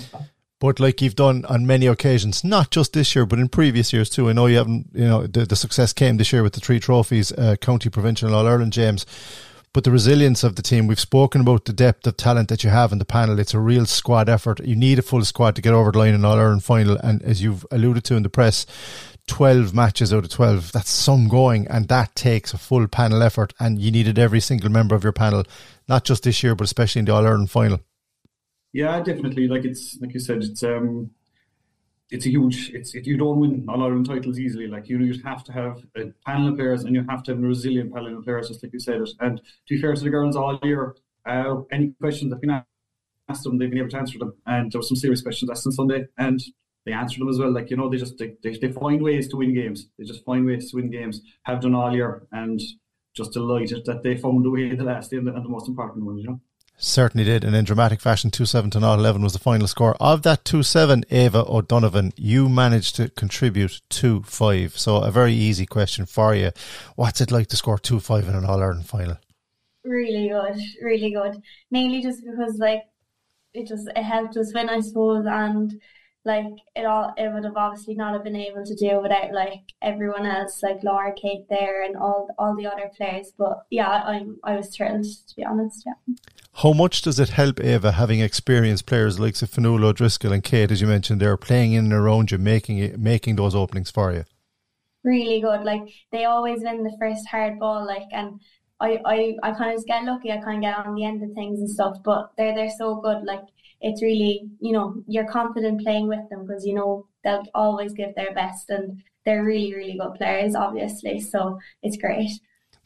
But 0.60 0.80
like 0.80 1.02
you've 1.02 1.16
done 1.16 1.44
on 1.46 1.68
many 1.68 1.88
occasions, 1.88 2.44
not 2.44 2.72
just 2.72 2.94
this 2.94 3.14
year, 3.16 3.26
but 3.26 3.38
in 3.38 3.50
previous 3.50 3.92
years 3.92 4.10
too. 4.10 4.30
I 4.30 4.34
know 4.34 4.46
you 4.46 4.58
haven't, 4.58 4.88
you 4.94 5.06
know, 5.06 5.28
the, 5.28 5.46
the 5.46 5.58
success 5.58 5.92
came 5.92 6.16
this 6.16 6.32
year 6.32 6.42
with 6.42 6.54
the 6.54 6.62
three 6.62 6.80
trophies, 6.80 7.34
uh, 7.34 7.58
county, 7.60 7.90
provincial, 7.90 8.30
and 8.30 8.36
all 8.36 8.48
Ireland, 8.48 8.72
James. 8.72 9.06
But 9.74 9.86
the 9.86 9.92
resilience 9.92 10.44
of 10.44 10.56
the 10.56 10.62
team, 10.62 10.86
we've 10.86 11.00
spoken 11.00 11.42
about 11.42 11.66
the 11.66 11.74
depth 11.74 12.06
of 12.06 12.16
talent 12.16 12.50
that 12.50 12.64
you 12.64 12.70
have 12.70 12.92
in 12.92 13.00
the 13.00 13.06
panel. 13.06 13.40
It's 13.40 13.56
a 13.56 13.60
real 13.60 13.88
squad 13.88 14.30
effort. 14.30 14.64
You 14.64 14.76
need 14.76 15.00
a 15.00 15.02
full 15.02 15.26
squad 15.26 15.56
to 15.56 15.64
get 15.64 15.74
over 15.74 15.92
the 15.92 15.98
line 15.98 16.14
in 16.14 16.24
All 16.24 16.38
Ireland 16.38 16.64
final. 16.64 16.96
And 16.98 17.24
as 17.24 17.42
you've 17.42 17.66
alluded 17.72 18.04
to 18.06 18.16
in 18.16 18.22
the 18.22 18.30
press, 18.30 18.68
12 19.28 19.74
matches 19.74 20.14
out 20.14 20.26
of 20.26 20.30
12, 20.30 20.74
that's 20.74 20.92
some 20.92 21.28
going. 21.28 21.68
And 21.70 21.88
that 21.88 22.16
takes 22.16 22.54
a 22.54 22.60
full 22.60 22.88
panel 22.88 23.24
effort. 23.24 23.52
And 23.60 23.82
you 23.82 23.90
needed 23.90 24.20
every 24.20 24.42
single 24.42 24.70
member 24.70 24.94
of 24.94 25.04
your 25.04 25.12
panel, 25.12 25.44
not 25.88 26.04
just 26.04 26.22
this 26.22 26.44
year, 26.44 26.54
but 26.54 26.66
especially 26.66 27.00
in 27.00 27.06
the 27.06 27.16
All 27.16 27.26
Ireland 27.26 27.50
final. 27.50 27.80
Yeah, 28.74 29.02
definitely. 29.02 29.48
Like 29.48 29.66
it's, 29.66 29.98
like 30.00 30.14
you 30.14 30.20
said, 30.20 30.44
it's, 30.44 30.62
um, 30.64 31.10
it's 32.14 32.28
a 32.28 32.30
huge. 32.30 32.70
It's 32.74 32.94
if 32.94 33.08
you 33.08 33.18
don't 33.18 33.40
win 33.40 33.66
a 33.68 33.76
lot 33.76 33.92
of 33.92 34.08
titles 34.08 34.40
easily, 34.40 34.68
like 34.68 34.88
you 34.88 35.00
you 35.00 35.22
have 35.24 35.44
to 35.46 35.52
have 35.52 35.84
a 35.98 36.14
panel 36.26 36.50
of 36.50 36.56
players 36.58 36.84
and 36.84 36.96
you 36.96 37.04
have 37.10 37.24
to 37.24 37.32
have 37.32 37.44
a 37.44 37.48
resilient 37.48 37.94
panel 37.94 38.18
of 38.18 38.24
players, 38.24 38.50
just 38.50 38.62
like 38.62 38.72
you 38.72 38.80
said 38.80 39.02
it. 39.02 39.10
And 39.20 39.40
to 39.40 39.76
be 39.76 39.82
fair 39.82 39.96
to 39.96 40.04
the 40.04 40.12
girls 40.12 40.36
all 40.36 40.60
year, 40.62 40.96
uh, 41.26 41.56
any 41.72 41.94
questions 42.00 42.30
that 42.30 42.40
been 42.40 42.64
asked 43.30 43.44
them, 43.44 43.58
they've 43.58 43.70
been 43.70 43.80
able 43.80 43.90
to 43.90 43.98
answer 43.98 44.20
them. 44.20 44.34
And 44.46 44.72
there 44.72 44.80
were 44.80 44.84
some 44.92 44.96
serious 44.96 45.24
questions 45.24 45.50
asked 45.50 45.66
on 45.66 45.72
Sunday, 45.72 46.06
and 46.20 46.40
they 46.86 46.94
answered 46.94 47.22
them 47.22 47.30
as 47.30 47.40
well. 47.40 47.52
Like 47.52 47.72
you 47.72 47.78
know, 47.78 47.90
they 47.90 47.98
just 47.98 48.18
they, 48.20 48.36
they, 48.44 48.58
they 48.58 48.72
find 48.72 49.02
ways 49.02 49.28
to 49.30 49.38
win 49.38 49.56
games. 49.56 49.88
They 49.98 50.06
just 50.06 50.24
find 50.24 50.46
ways 50.46 50.70
to 50.70 50.78
win 50.78 50.92
games. 50.92 51.20
Have 51.44 51.62
done 51.62 51.74
all 51.74 51.94
year, 51.94 52.28
and 52.32 52.62
just 53.16 53.34
delighted 53.34 53.86
that 53.86 54.04
they 54.04 54.18
found 54.18 54.46
a 54.46 54.52
way 54.52 54.76
the 54.76 54.84
last 54.84 55.10
day 55.10 55.18
and 55.18 55.28
the, 55.28 55.34
and 55.34 55.44
the 55.44 55.50
most 55.50 55.68
important 55.68 56.06
one. 56.06 56.18
You 56.20 56.28
know. 56.28 56.42
Certainly 56.78 57.26
did, 57.26 57.44
and 57.44 57.56
in 57.56 57.64
dramatic 57.66 58.02
fashion, 58.02 58.30
2 58.30 58.46
7 58.46 58.70
to 58.72 58.80
0 58.80 58.94
11 58.94 59.22
was 59.22 59.34
the 59.34 59.40
final 59.40 59.68
score. 59.68 59.96
Of 60.00 60.24
that 60.24 60.44
2 60.44 60.64
7, 60.64 61.04
Eabha 61.10 61.48
O'Donovan, 61.48 62.14
you 62.18 62.50
managed 62.50 62.96
to 62.98 63.10
contribute 63.10 63.82
2 63.90 64.24
5. 64.24 64.78
So, 64.78 64.98
a 64.98 65.12
very 65.12 65.34
easy 65.34 65.66
question 65.66 66.06
for 66.06 66.36
you. 66.36 66.52
What's 66.96 67.22
it 67.22 67.32
like 67.32 67.48
to 67.48 67.56
score 67.56 67.78
2 67.78 68.00
5 68.00 68.28
in 68.28 68.36
an 68.36 68.46
All 68.46 68.62
Ireland 68.62 68.88
final? 68.88 69.18
Really 69.84 70.30
good, 70.30 70.60
really 70.82 71.12
good. 71.12 71.42
Mainly 71.72 72.02
just 72.02 72.24
because, 72.24 72.58
like, 72.58 72.82
it 73.54 73.68
just 73.68 73.88
it 73.96 74.04
helped 74.04 74.36
us 74.36 74.54
win, 74.54 74.70
I 74.70 74.82
suppose, 74.82 75.26
and 75.26 75.80
like 76.26 76.46
it 76.76 76.86
all 76.86 77.14
it 77.18 77.34
would 77.34 77.44
have 77.44 77.58
obviously 77.58 77.96
not 77.96 78.14
have 78.14 78.24
been 78.24 78.36
able 78.36 78.66
to 78.66 78.76
do 78.76 79.02
without 79.02 79.34
like 79.34 79.74
everyone 79.82 80.26
else 80.26 80.64
like 80.64 80.84
Laura 80.84 81.14
Kate 81.14 81.46
there 81.50 81.84
and 81.84 81.98
all 81.98 82.30
all 82.38 82.56
the 82.56 82.66
other 82.66 82.90
players 82.96 83.34
but 83.38 83.66
yeah 83.70 83.90
I 83.90 84.26
I 84.44 84.56
was 84.56 84.74
thrilled 84.76 85.04
to 85.04 85.36
be 85.36 85.44
honest 85.44 85.86
yeah 85.86 86.16
how 86.58 86.72
much 86.72 87.02
does 87.02 87.20
it 87.20 87.30
help 87.30 87.56
Eabha 87.58 87.94
having 87.94 88.20
experienced 88.20 88.86
players 88.86 89.20
like 89.20 89.34
Fionnuala 89.34 89.86
O'Driscoll 89.86 90.32
and 90.32 90.44
Kate 90.44 90.72
as 90.72 90.82
you 90.82 90.88
mentioned 90.88 91.20
they're 91.20 91.38
playing 91.38 91.74
in 91.74 91.86
and 91.86 91.94
around 91.94 92.32
you 92.32 92.38
making 92.38 92.78
it 92.78 93.00
making 93.00 93.36
those 93.36 93.56
openings 93.56 93.92
for 93.92 94.14
you 94.14 94.24
really 95.04 95.42
good 95.42 95.64
like 95.64 95.84
they 96.12 96.26
always 96.26 96.62
win 96.62 96.84
the 96.84 96.96
first 97.00 97.28
hard 97.28 97.60
ball 97.60 97.86
like 97.86 98.08
and 98.12 98.40
I, 98.84 99.00
I, 99.06 99.36
I 99.44 99.52
kind 99.54 99.70
of 99.70 99.78
just 99.78 99.88
get 99.88 100.04
lucky. 100.04 100.30
I 100.30 100.38
kind 100.38 100.58
of 100.58 100.62
get 100.64 100.86
on 100.86 100.96
the 100.96 101.06
end 101.06 101.24
of 101.24 101.32
things 101.34 101.60
and 101.60 101.70
stuff, 101.70 101.98
but 102.04 102.32
they're 102.38 102.54
they're 102.54 102.70
so 102.70 102.96
good. 102.96 103.24
Like 103.24 103.44
it's 103.80 104.02
really, 104.02 104.50
you 104.60 104.74
know, 104.74 105.02
you're 105.08 105.28
confident 105.28 105.82
playing 105.82 106.10
with 106.10 106.28
them 106.30 106.46
because 106.46 106.66
you 106.66 106.74
know 106.74 107.08
they'll 107.24 107.46
always 107.56 107.94
give 107.94 108.14
their 108.16 108.34
best 108.34 108.70
and 108.70 109.02
they're 109.26 109.44
really, 109.44 109.74
really 109.74 109.98
good 109.98 110.16
players, 110.16 110.54
obviously. 110.54 111.22
So 111.22 111.60
it's 111.82 111.96
great. 111.96 112.32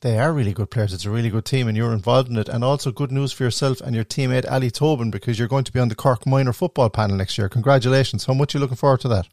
They 0.01 0.19
are 0.19 0.31
really 0.31 0.53
good 0.53 0.69
players. 0.69 0.93
It's 0.93 1.05
a 1.05 1.10
really 1.10 1.31
good 1.31 1.45
team, 1.45 1.67
and 1.67 1.75
you're 1.75 1.91
involved 1.91 2.29
in 2.29 2.38
it. 2.38 2.49
And 2.49 2.63
also, 2.63 2.91
good 2.91 3.12
news 3.12 3.31
for 3.31 3.43
yourself 3.43 3.81
and 3.81 3.95
your 3.95 4.05
teammate 4.05 4.49
Ali 4.49 4.69
Tobin 4.69 5.10
because 5.10 5.39
you're 5.39 5.47
going 5.47 5.63
to 5.63 5.71
be 5.71 5.79
on 5.79 5.89
the 5.89 5.95
Cork 5.95 6.27
minor 6.27 6.53
football 6.53 6.89
panel 6.91 7.17
next 7.17 7.38
year. 7.38 7.49
Congratulations! 7.49 8.25
How 8.25 8.33
much 8.33 8.53
are 8.53 8.60
you 8.60 8.62
looking 8.62 8.77
forward 8.77 8.99
to 9.01 9.07
that? 9.07 9.27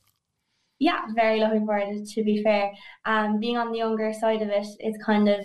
Yeah, 0.79 1.05
very 1.15 1.39
looking 1.39 1.67
forward 1.67 2.07
to. 2.07 2.25
Be 2.25 2.43
fair, 2.43 2.73
um, 3.05 3.41
being 3.41 3.59
on 3.59 3.73
the 3.73 3.79
younger 3.79 4.13
side 4.15 4.41
of 4.41 4.49
it, 4.49 4.67
it's 4.79 5.05
kind 5.05 5.29
of 5.29 5.45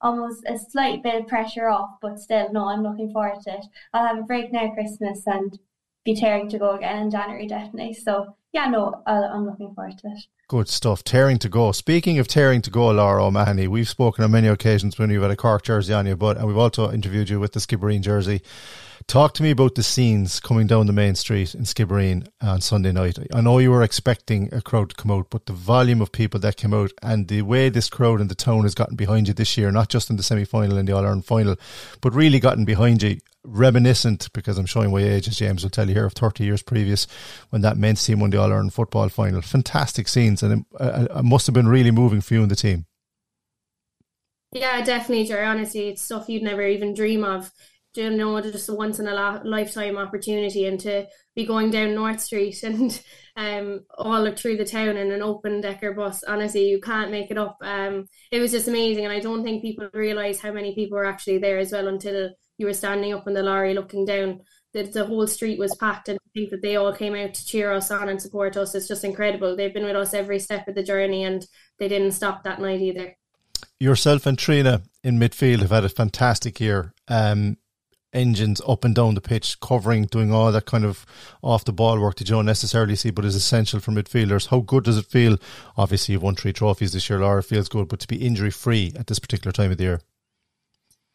almost 0.00 0.44
a 0.48 0.58
slight 0.58 1.02
bit 1.02 1.14
of 1.14 1.28
pressure 1.28 1.68
off, 1.68 1.90
but 2.02 2.18
still, 2.18 2.52
no, 2.52 2.68
I'm 2.68 2.82
looking 2.82 3.12
forward 3.12 3.40
to 3.44 3.54
it. 3.54 3.64
I'll 3.92 4.06
have 4.06 4.18
a 4.18 4.22
break 4.22 4.52
now 4.52 4.72
Christmas 4.74 5.22
and 5.26 5.58
be 6.06 6.14
tearing 6.14 6.48
to 6.48 6.58
go 6.58 6.70
again 6.70 7.02
in 7.02 7.10
January, 7.10 7.46
definitely. 7.46 7.92
So, 7.92 8.36
yeah, 8.52 8.66
no, 8.70 9.02
i 9.06 9.16
am 9.16 9.44
looking 9.44 9.74
forward 9.74 9.98
to 9.98 10.06
it. 10.06 10.24
Good 10.48 10.68
stuff. 10.68 11.02
Tearing 11.02 11.38
to 11.40 11.48
go. 11.48 11.72
Speaking 11.72 12.18
of 12.18 12.28
tearing 12.28 12.62
to 12.62 12.70
go, 12.70 12.90
Laura 12.90 13.26
O'Mahony, 13.26 13.66
we've 13.66 13.88
spoken 13.88 14.24
on 14.24 14.30
many 14.30 14.46
occasions 14.46 14.98
when 14.98 15.10
you've 15.10 15.22
had 15.22 15.32
a 15.32 15.36
Cork 15.36 15.64
jersey 15.64 15.92
on 15.92 16.06
you, 16.06 16.16
but 16.16 16.38
and 16.38 16.46
we've 16.46 16.56
also 16.56 16.90
interviewed 16.90 17.28
you 17.28 17.40
with 17.40 17.52
the 17.52 17.60
Skibbereen 17.60 18.00
jersey. 18.00 18.40
Talk 19.08 19.34
to 19.34 19.44
me 19.44 19.52
about 19.52 19.76
the 19.76 19.84
scenes 19.84 20.40
coming 20.40 20.66
down 20.66 20.88
the 20.88 20.92
main 20.92 21.14
street 21.14 21.54
in 21.54 21.62
Skibbereen 21.62 22.26
on 22.40 22.60
Sunday 22.60 22.90
night. 22.90 23.16
I 23.32 23.40
know 23.40 23.60
you 23.60 23.70
were 23.70 23.84
expecting 23.84 24.52
a 24.52 24.60
crowd 24.60 24.90
to 24.90 24.96
come 24.96 25.12
out, 25.12 25.30
but 25.30 25.46
the 25.46 25.52
volume 25.52 26.00
of 26.02 26.10
people 26.10 26.40
that 26.40 26.56
came 26.56 26.74
out 26.74 26.90
and 27.02 27.28
the 27.28 27.42
way 27.42 27.68
this 27.68 27.88
crowd 27.88 28.20
and 28.20 28.28
the 28.28 28.34
town 28.34 28.64
has 28.64 28.74
gotten 28.74 28.96
behind 28.96 29.28
you 29.28 29.34
this 29.34 29.56
year, 29.56 29.70
not 29.70 29.90
just 29.90 30.10
in 30.10 30.16
the 30.16 30.24
semi 30.24 30.44
final 30.44 30.76
and 30.76 30.88
the 30.88 30.92
All 30.92 31.04
Ireland 31.04 31.24
final, 31.24 31.54
but 32.00 32.16
really 32.16 32.40
gotten 32.40 32.64
behind 32.64 33.00
you, 33.04 33.18
reminiscent, 33.44 34.32
because 34.32 34.58
I'm 34.58 34.66
showing 34.66 34.90
my 34.90 34.98
age, 34.98 35.28
as 35.28 35.38
James 35.38 35.62
will 35.62 35.70
tell 35.70 35.86
you 35.86 35.94
here, 35.94 36.06
of 36.06 36.14
30 36.14 36.42
years 36.42 36.62
previous 36.62 37.06
when 37.50 37.62
that 37.62 37.76
men's 37.76 38.04
team 38.04 38.18
won 38.18 38.30
the 38.30 38.40
All 38.40 38.50
Ireland 38.50 38.74
football 38.74 39.08
final. 39.08 39.40
Fantastic 39.40 40.08
scenes, 40.08 40.42
and 40.42 40.52
it, 40.52 40.80
uh, 40.80 41.06
it 41.18 41.24
must 41.24 41.46
have 41.46 41.54
been 41.54 41.68
really 41.68 41.92
moving 41.92 42.20
for 42.20 42.34
you 42.34 42.42
and 42.42 42.50
the 42.50 42.56
team. 42.56 42.86
Yeah, 44.50 44.82
definitely, 44.82 45.26
Jerry. 45.26 45.46
Honestly, 45.46 45.90
it's 45.90 46.02
stuff 46.02 46.28
you'd 46.28 46.42
never 46.42 46.66
even 46.66 46.92
dream 46.92 47.22
of 47.22 47.52
you 47.96 48.10
know 48.10 48.40
just 48.40 48.68
a 48.68 48.74
once 48.74 48.98
in 48.98 49.06
a 49.06 49.40
lifetime 49.44 49.96
opportunity 49.96 50.66
and 50.66 50.80
to 50.80 51.06
be 51.34 51.44
going 51.44 51.70
down 51.70 51.94
North 51.94 52.20
Street 52.20 52.62
and 52.62 53.02
um 53.36 53.80
all 53.98 54.30
through 54.32 54.56
the 54.56 54.64
town 54.64 54.96
in 54.96 55.12
an 55.12 55.22
open 55.22 55.60
decker 55.60 55.92
bus. 55.92 56.24
Honestly 56.24 56.68
you 56.68 56.80
can't 56.80 57.10
make 57.10 57.30
it 57.30 57.38
up. 57.38 57.58
Um 57.60 58.06
it 58.30 58.40
was 58.40 58.52
just 58.52 58.68
amazing 58.68 59.04
and 59.04 59.12
I 59.12 59.20
don't 59.20 59.42
think 59.42 59.62
people 59.62 59.88
realize 59.92 60.40
how 60.40 60.52
many 60.52 60.74
people 60.74 60.96
were 60.96 61.06
actually 61.06 61.38
there 61.38 61.58
as 61.58 61.72
well 61.72 61.88
until 61.88 62.30
you 62.58 62.66
were 62.66 62.72
standing 62.72 63.12
up 63.12 63.26
in 63.26 63.34
the 63.34 63.42
lorry 63.42 63.74
looking 63.74 64.04
down. 64.04 64.40
That 64.72 64.92
the 64.92 65.06
whole 65.06 65.26
street 65.26 65.58
was 65.58 65.74
packed 65.76 66.10
and 66.10 66.18
I 66.18 66.28
think 66.34 66.50
that 66.50 66.60
they 66.60 66.76
all 66.76 66.92
came 66.92 67.14
out 67.14 67.32
to 67.32 67.46
cheer 67.46 67.72
us 67.72 67.90
on 67.90 68.10
and 68.10 68.20
support 68.20 68.58
us. 68.58 68.74
It's 68.74 68.88
just 68.88 69.04
incredible. 69.04 69.56
They've 69.56 69.72
been 69.72 69.86
with 69.86 69.96
us 69.96 70.12
every 70.12 70.38
step 70.38 70.68
of 70.68 70.74
the 70.74 70.82
journey 70.82 71.24
and 71.24 71.46
they 71.78 71.88
didn't 71.88 72.12
stop 72.12 72.44
that 72.44 72.60
night 72.60 72.82
either. 72.82 73.16
Yourself 73.80 74.26
and 74.26 74.38
Trina 74.38 74.82
in 75.02 75.18
midfield 75.18 75.60
have 75.60 75.70
had 75.70 75.84
a 75.84 75.88
fantastic 75.88 76.60
year. 76.60 76.92
Um 77.08 77.56
engines 78.12 78.60
up 78.66 78.84
and 78.84 78.94
down 78.94 79.14
the 79.14 79.20
pitch, 79.20 79.60
covering, 79.60 80.04
doing 80.06 80.32
all 80.32 80.50
that 80.52 80.66
kind 80.66 80.84
of 80.84 81.04
off 81.42 81.64
the 81.64 81.72
ball 81.72 82.00
work 82.00 82.16
that 82.16 82.28
you 82.28 82.34
don't 82.34 82.46
necessarily 82.46 82.96
see, 82.96 83.10
but 83.10 83.24
is 83.24 83.34
essential 83.34 83.80
for 83.80 83.92
midfielders. 83.92 84.48
How 84.48 84.60
good 84.60 84.84
does 84.84 84.96
it 84.96 85.06
feel? 85.06 85.36
Obviously, 85.76 86.12
you've 86.12 86.22
won 86.22 86.34
three 86.34 86.52
trophies 86.52 86.92
this 86.92 87.08
year, 87.10 87.20
Laura. 87.20 87.42
Feels 87.42 87.68
good, 87.68 87.88
but 87.88 88.00
to 88.00 88.08
be 88.08 88.24
injury 88.24 88.50
free 88.50 88.92
at 88.98 89.06
this 89.06 89.18
particular 89.18 89.52
time 89.52 89.70
of 89.70 89.78
the 89.78 89.84
year. 89.84 90.00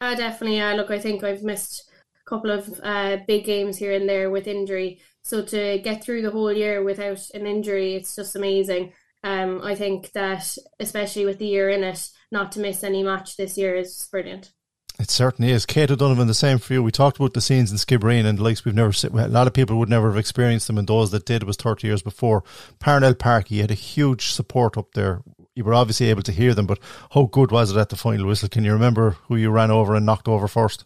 Uh, 0.00 0.14
definitely. 0.14 0.60
Uh, 0.60 0.74
look, 0.74 0.90
I 0.90 0.98
think 0.98 1.22
I've 1.22 1.42
missed 1.42 1.90
a 2.24 2.28
couple 2.28 2.50
of 2.50 2.80
uh, 2.82 3.18
big 3.26 3.44
games 3.44 3.76
here 3.76 3.92
and 3.92 4.08
there 4.08 4.30
with 4.30 4.46
injury. 4.46 5.00
So 5.22 5.42
to 5.42 5.78
get 5.78 6.02
through 6.02 6.22
the 6.22 6.30
whole 6.30 6.52
year 6.52 6.82
without 6.82 7.20
an 7.34 7.46
injury, 7.46 7.94
it's 7.94 8.16
just 8.16 8.34
amazing. 8.34 8.92
Um, 9.24 9.60
I 9.62 9.76
think 9.76 10.10
that, 10.12 10.56
especially 10.80 11.24
with 11.24 11.38
the 11.38 11.46
year 11.46 11.70
in 11.70 11.84
it, 11.84 12.08
not 12.32 12.50
to 12.52 12.60
miss 12.60 12.82
any 12.82 13.04
match 13.04 13.36
this 13.36 13.56
year 13.56 13.76
is 13.76 14.08
brilliant. 14.10 14.52
It 14.98 15.10
certainly 15.10 15.50
is. 15.50 15.66
Kate 15.66 15.90
O'Donovan, 15.90 16.26
the 16.26 16.34
same 16.34 16.58
for 16.58 16.74
you. 16.74 16.82
We 16.82 16.92
talked 16.92 17.16
about 17.16 17.34
the 17.34 17.40
scenes 17.40 17.70
in 17.70 17.78
Skibbereen 17.78 18.24
and 18.24 18.38
the 18.38 18.42
likes 18.42 18.64
we've 18.64 18.74
never 18.74 18.92
seen. 18.92 19.18
A 19.18 19.28
lot 19.28 19.46
of 19.46 19.54
people 19.54 19.78
would 19.78 19.88
never 19.88 20.08
have 20.08 20.18
experienced 20.18 20.66
them, 20.66 20.78
and 20.78 20.86
those 20.86 21.10
that 21.10 21.24
did 21.24 21.42
was 21.42 21.56
30 21.56 21.86
years 21.86 22.02
before. 22.02 22.44
Parnell 22.78 23.14
Park, 23.14 23.50
you 23.50 23.62
had 23.62 23.70
a 23.70 23.74
huge 23.74 24.30
support 24.32 24.76
up 24.76 24.92
there. 24.92 25.22
You 25.54 25.64
were 25.64 25.74
obviously 25.74 26.08
able 26.08 26.22
to 26.22 26.32
hear 26.32 26.54
them, 26.54 26.66
but 26.66 26.78
how 27.12 27.24
good 27.24 27.50
was 27.50 27.70
it 27.70 27.78
at 27.78 27.88
the 27.88 27.96
final 27.96 28.26
whistle? 28.26 28.48
Can 28.48 28.64
you 28.64 28.72
remember 28.72 29.16
who 29.26 29.36
you 29.36 29.50
ran 29.50 29.70
over 29.70 29.94
and 29.94 30.06
knocked 30.06 30.28
over 30.28 30.46
first? 30.46 30.84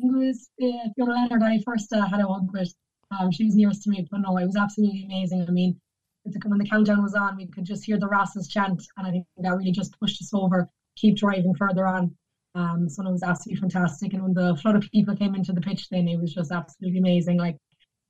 It 0.00 0.12
was 0.12 0.50
uh, 0.62 0.88
Fiona 0.94 1.12
Leonard. 1.12 1.42
I 1.42 1.60
first 1.64 1.92
uh, 1.92 2.06
had 2.06 2.20
a 2.20 2.26
hug 2.26 2.52
with. 2.52 2.74
Um, 3.18 3.30
she 3.32 3.44
was 3.44 3.54
nearest 3.54 3.82
to 3.84 3.90
me, 3.90 4.06
but 4.10 4.20
no, 4.20 4.36
it 4.38 4.46
was 4.46 4.56
absolutely 4.56 5.04
amazing. 5.04 5.44
I 5.48 5.50
mean, 5.50 5.80
when 6.22 6.58
the 6.58 6.68
countdown 6.68 7.02
was 7.02 7.14
on, 7.14 7.36
we 7.36 7.46
could 7.46 7.64
just 7.64 7.84
hear 7.84 7.98
the 7.98 8.06
Rosses 8.06 8.48
chant, 8.48 8.82
and 8.96 9.06
I 9.06 9.10
think 9.10 9.26
that 9.36 9.56
really 9.56 9.72
just 9.72 9.98
pushed 9.98 10.20
us 10.22 10.32
over, 10.32 10.68
keep 10.96 11.16
driving 11.16 11.54
further 11.54 11.86
on. 11.86 12.16
Um, 12.54 12.88
so 12.88 13.06
it 13.06 13.12
was 13.12 13.22
absolutely 13.22 13.60
fantastic. 13.60 14.12
And 14.12 14.22
when 14.22 14.34
the 14.34 14.56
flood 14.56 14.76
of 14.76 14.90
people 14.90 15.16
came 15.16 15.34
into 15.34 15.52
the 15.52 15.60
pitch, 15.60 15.88
then 15.88 16.08
it 16.08 16.20
was 16.20 16.34
just 16.34 16.50
absolutely 16.50 16.98
amazing. 16.98 17.38
Like 17.38 17.56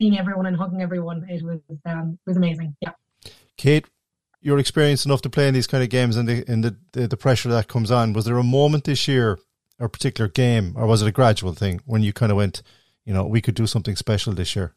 seeing 0.01 0.19
everyone 0.19 0.47
and 0.47 0.57
hugging 0.57 0.83
everyone, 0.83 1.27
it 1.29 1.43
was 1.43 1.61
um, 1.85 2.19
was 2.27 2.37
amazing. 2.37 2.77
Yeah. 2.81 2.93
Kate, 3.57 3.87
you're 4.41 4.59
experienced 4.59 5.05
enough 5.05 5.23
to 5.23 5.31
play 5.31 5.49
in 5.49 5.55
these 5.55 5.67
kind 5.67 5.83
of 5.83 5.91
games 5.91 6.17
and 6.17 6.29
the 6.29 6.51
in 6.51 6.63
the, 6.63 6.77
the, 6.93 7.07
the 7.07 7.17
pressure 7.17 7.51
that 7.51 7.69
comes 7.69 7.91
on. 7.91 8.13
Was 8.13 8.25
there 8.25 8.39
a 8.39 8.43
moment 8.43 8.85
this 8.85 9.07
year, 9.07 9.39
or 9.79 9.87
a 9.87 9.91
particular 9.91 10.29
game, 10.29 10.75
or 10.77 10.87
was 10.87 11.03
it 11.03 11.09
a 11.09 11.13
gradual 11.13 11.53
thing 11.53 11.81
when 11.85 12.03
you 12.03 12.13
kind 12.13 12.33
of 12.33 12.37
went, 12.37 12.63
you 13.05 13.13
know, 13.13 13.27
we 13.27 13.43
could 13.43 13.55
do 13.55 13.67
something 13.67 13.97
special 13.97 14.33
this 14.33 14.57
year? 14.57 14.75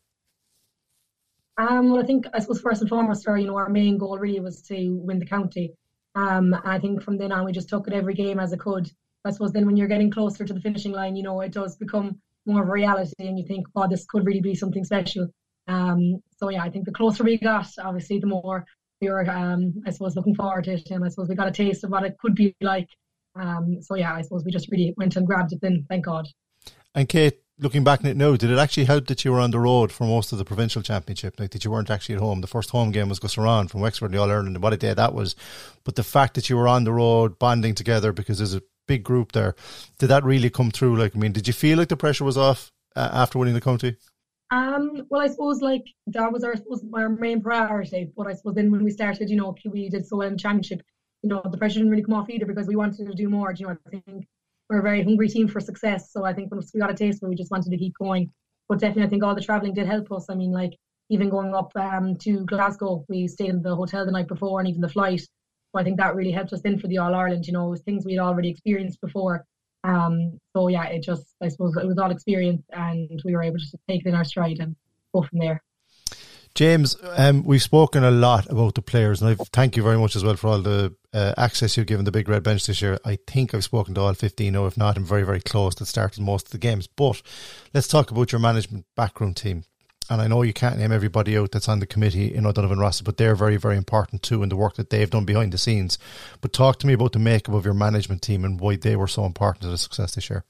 Um, 1.58 1.92
well, 1.92 2.02
I 2.02 2.06
think 2.06 2.26
I 2.34 2.40
suppose 2.40 2.62
first 2.62 2.82
and 2.82 2.90
foremost, 2.90 3.28
our 3.28 3.38
you 3.38 3.48
know 3.48 3.56
our 3.56 3.70
main 3.70 3.98
goal 3.98 4.18
really 4.18 4.40
was 4.40 4.62
to 4.64 4.96
win 4.98 5.20
the 5.20 5.26
county. 5.26 5.74
Um, 6.16 6.56
I 6.64 6.80
think 6.80 7.02
from 7.02 7.18
then 7.18 7.32
on 7.32 7.46
we 7.46 7.52
just 7.52 7.70
took 7.70 7.88
it 7.88 7.94
every 7.94 8.14
game 8.14 8.40
as 8.40 8.54
it 8.54 8.60
could. 8.60 8.92
I 9.26 9.32
suppose 9.32 9.52
then 9.52 9.66
when 9.66 9.78
you're 9.78 9.88
getting 9.88 10.12
closer 10.12 10.46
to 10.46 10.54
the 10.54 10.60
finishing 10.60 10.92
line, 10.92 11.16
you 11.16 11.24
know 11.24 11.42
it 11.42 11.54
does 11.54 11.78
become 11.78 12.20
more 12.46 12.62
of 12.62 12.68
a 12.68 12.72
reality, 12.72 13.14
and 13.20 13.38
you 13.38 13.46
think, 13.46 13.68
oh, 13.76 13.88
this 13.88 14.06
could 14.06 14.26
really 14.26 14.42
be 14.42 14.56
something 14.56 14.84
special. 14.84 15.28
Um, 15.68 16.22
so 16.38 16.50
yeah, 16.50 16.64
I 16.64 16.70
think 16.70 16.86
the 16.86 16.92
closer 16.92 17.24
we 17.24 17.38
got, 17.38 17.68
obviously, 17.82 18.20
the 18.20 18.28
more 18.28 18.66
we 19.02 19.10
were, 19.10 19.30
um, 19.30 19.74
I 19.88 19.92
suppose, 19.92 20.16
looking 20.16 20.36
forward 20.36 20.66
to 20.66 20.74
it, 20.74 20.90
and 20.92 21.04
I 21.04 21.10
suppose 21.10 21.30
we 21.30 21.36
got 21.36 21.48
a 21.48 21.52
taste 21.52 21.84
of 21.84 21.90
what 21.90 22.04
it 22.04 22.18
could 22.20 22.36
be 22.36 22.56
like. 22.62 22.90
Um, 23.36 23.82
so 23.82 23.96
yeah, 23.96 24.14
I 24.14 24.22
suppose 24.22 24.44
we 24.46 24.52
just 24.52 24.70
really 24.72 24.94
went 24.98 25.16
and 25.16 25.26
grabbed 25.26 25.54
it 25.54 25.62
then, 25.62 25.86
thank 25.90 26.06
God. 26.06 26.28
And 26.94 27.10
Kate, 27.10 27.40
looking 27.60 27.84
back 27.84 28.02
at 28.02 28.06
it 28.06 28.18
now, 28.18 28.36
did 28.36 28.52
it 28.52 28.60
actually 28.60 28.86
help 28.86 29.08
that 29.08 29.26
you 29.26 29.32
were 29.32 29.40
on 29.40 29.52
the 29.52 29.60
road 29.60 29.92
for 29.92 30.04
most 30.04 30.32
of 30.32 30.38
the 30.38 30.46
provincial 30.46 30.82
championship? 30.82 31.40
Like 31.40 31.52
that 31.52 31.66
you 31.66 31.72
weren't 31.72 31.90
actually 31.90 32.16
at 32.16 32.22
home. 32.22 32.42
The 32.42 32.48
first 32.48 32.70
home 32.70 32.92
game 32.92 33.10
was 33.10 33.20
Gusserane 33.20 33.70
from 33.70 33.82
Wexford, 33.82 34.12
the 34.12 34.20
All 34.20 34.30
Ireland, 34.30 34.56
and 34.56 34.64
what 34.64 34.74
a 34.74 34.78
day 34.78 34.94
that 34.94 35.14
was. 35.14 35.36
But 35.84 35.96
the 35.96 36.04
fact 36.04 36.36
that 36.36 36.50
you 36.50 36.58
were 36.58 36.68
on 36.68 36.84
the 36.84 36.94
road, 36.94 37.40
bonding 37.40 37.74
together 37.74 38.12
because 38.12 38.38
there's 38.38 38.54
a 38.54 38.62
big 38.88 39.04
group 39.04 39.32
there, 39.32 39.56
did 40.00 40.08
that 40.08 40.24
really 40.24 40.50
come 40.50 40.72
through? 40.72 40.98
Like, 40.98 41.16
I 41.16 41.20
mean, 41.20 41.32
did 41.32 41.48
you 41.48 41.54
feel 41.54 41.78
like 41.78 41.90
the 41.90 41.98
pressure 41.98 42.24
was 42.24 42.38
off 42.38 42.72
uh, 42.96 43.10
after 43.12 43.40
winning 43.40 43.54
the 43.54 43.62
county? 43.62 43.98
Um, 44.52 45.08
well, 45.10 45.22
I 45.22 45.28
suppose 45.28 45.62
like 45.62 45.86
that 46.08 46.32
was 46.32 46.44
our 46.44 46.56
suppose 46.56 46.86
our 46.94 47.10
main 47.10 47.42
priority. 47.42 48.12
But 48.16 48.28
I 48.28 48.34
suppose 48.34 48.56
then 48.56 48.72
when 48.72 48.84
we 48.84 48.92
started, 48.92 49.30
you 49.30 49.36
know, 49.36 49.56
we 49.66 49.90
did 49.90 50.06
so 50.06 50.18
well 50.18 50.28
in 50.28 50.34
the 50.34 50.40
championship. 50.40 50.84
You 51.24 51.30
know, 51.30 51.42
the 51.50 51.58
pressure 51.58 51.80
didn't 51.80 51.90
really 51.90 52.04
come 52.04 52.14
off 52.14 52.30
either 52.30 52.46
because 52.46 52.68
we 52.68 52.76
wanted 52.76 53.08
to 53.08 53.14
do 53.14 53.30
more. 53.30 53.54
Do 53.54 53.62
you 53.62 53.68
know, 53.68 53.78
I 53.88 53.90
think 53.90 54.28
we're 54.70 54.80
a 54.80 54.84
very 54.84 55.04
hungry 55.04 55.30
team 55.30 55.48
for 55.48 55.60
success. 55.60 56.12
So 56.12 56.26
I 56.26 56.34
think 56.34 56.52
once 56.52 56.72
we 56.74 56.80
got 56.80 56.92
a 56.92 56.94
taste, 56.94 57.24
we 57.24 57.36
just 57.36 57.50
wanted 57.50 57.72
to 57.72 57.78
keep 57.78 57.98
going. 57.98 58.32
But 58.70 58.80
definitely, 58.80 59.04
I 59.06 59.10
think 59.10 59.24
all 59.24 59.36
the 59.36 59.42
traveling 59.42 59.74
did 59.74 59.88
help 59.88 60.12
us. 60.12 60.28
I 60.30 60.36
mean, 60.36 60.52
like 60.52 60.78
even 61.10 61.30
going 61.30 61.56
up 61.56 61.72
um, 61.76 62.16
to 62.18 62.46
Glasgow, 62.46 63.06
we 63.10 63.28
stayed 63.28 63.50
in 63.50 63.62
the 63.62 63.76
hotel 63.76 64.06
the 64.06 64.12
night 64.12 64.28
before, 64.28 64.60
and 64.60 64.70
even 64.70 64.82
the 64.82 64.90
flight. 64.90 65.22
So 65.74 65.80
I 65.82 65.84
think 65.84 65.98
that 65.98 66.16
really 66.16 66.32
helped 66.32 66.54
us 66.54 66.62
in 66.62 66.80
for 66.80 66.88
the 66.88 67.00
All 67.00 67.16
Ireland. 67.16 67.48
You 67.48 67.54
know, 67.54 67.68
it 67.68 67.72
was 67.72 67.82
things 67.82 68.06
we'd 68.06 68.20
already 68.20 68.50
experienced 68.50 69.02
before. 69.02 69.46
Um, 69.84 70.40
so 70.56 70.68
yeah, 70.68 70.86
it 70.86 71.04
just 71.04 71.36
I 71.42 71.50
suppose 71.50 71.76
it 71.76 71.86
was 71.86 71.98
all 71.98 72.12
experience, 72.12 72.64
and 72.72 73.10
we 73.26 73.36
were 73.36 73.44
able 73.44 73.58
to 73.58 73.78
take 73.90 74.06
it 74.06 74.10
in 74.10 74.16
our 74.16 74.24
stride 74.24 74.60
and 74.60 74.76
go 75.14 75.24
from 75.24 75.40
there. 75.40 75.62
James, 76.56 76.96
um, 77.18 77.44
we've 77.44 77.64
spoken 77.64 78.04
a 78.04 78.12
lot 78.12 78.48
about 78.52 78.76
the 78.76 78.82
players, 78.84 79.22
and 79.22 79.32
I 79.32 79.44
thank 79.52 79.76
you 79.76 79.82
very 79.82 79.98
much 79.98 80.16
as 80.16 80.24
well 80.24 80.36
for 80.36 80.50
all 80.50 80.62
the 80.62 80.96
uh, 81.12 81.34
access 81.36 81.76
you've 81.76 81.88
given 81.88 82.06
the 82.06 82.12
Big 82.12 82.30
Red 82.30 82.44
Bench 82.44 82.68
this 82.68 82.80
year. 82.80 83.00
I 83.04 83.18
think 83.26 83.56
I've 83.56 83.64
spoken 83.64 83.96
to 83.96 84.02
all 84.02 84.14
15, 84.14 84.56
or 84.56 84.68
if 84.68 84.78
not, 84.78 84.96
I'm 84.96 85.04
very, 85.04 85.24
very 85.24 85.42
close 85.42 85.74
that 85.76 85.88
started 85.88 86.22
most 86.22 86.46
of 86.46 86.52
the 86.52 86.60
games. 86.60 86.86
But 86.86 87.24
let's 87.74 87.88
talk 87.88 88.12
about 88.12 88.32
your 88.32 88.40
management 88.40 88.86
background 88.96 89.36
team. 89.36 89.64
And 90.10 90.22
I 90.22 90.28
know 90.28 90.42
you 90.42 90.54
can't 90.54 90.78
name 90.78 90.92
everybody 90.92 91.38
out 91.38 91.52
that's 91.52 91.70
on 91.70 91.80
the 91.80 91.86
committee 91.86 92.34
in 92.34 92.46
O'Donovan 92.46 92.80
Ross, 92.80 93.02
but 93.02 93.18
they're 93.18 93.36
very, 93.36 93.58
very 93.58 93.78
important 93.78 94.22
too 94.22 94.44
in 94.44 94.50
the 94.50 94.56
work 94.56 94.76
that 94.76 94.90
they've 94.90 95.10
done 95.10 95.26
behind 95.26 95.54
the 95.54 95.58
scenes. 95.58 95.98
But 96.42 96.54
talk 96.54 96.80
to 96.80 96.88
me 96.88 96.94
about 96.94 97.14
the 97.14 97.20
makeup 97.20 97.56
of 97.56 97.66
your 97.66 97.74
management 97.74 98.22
team 98.22 98.44
and 98.44 98.60
why 98.60 98.76
they 98.76 98.96
were 98.96 99.08
so 99.08 99.26
important 99.26 99.62
to 99.64 99.70
the 99.70 99.78
success 99.78 100.16
this 100.16 100.30
year. 100.30 100.44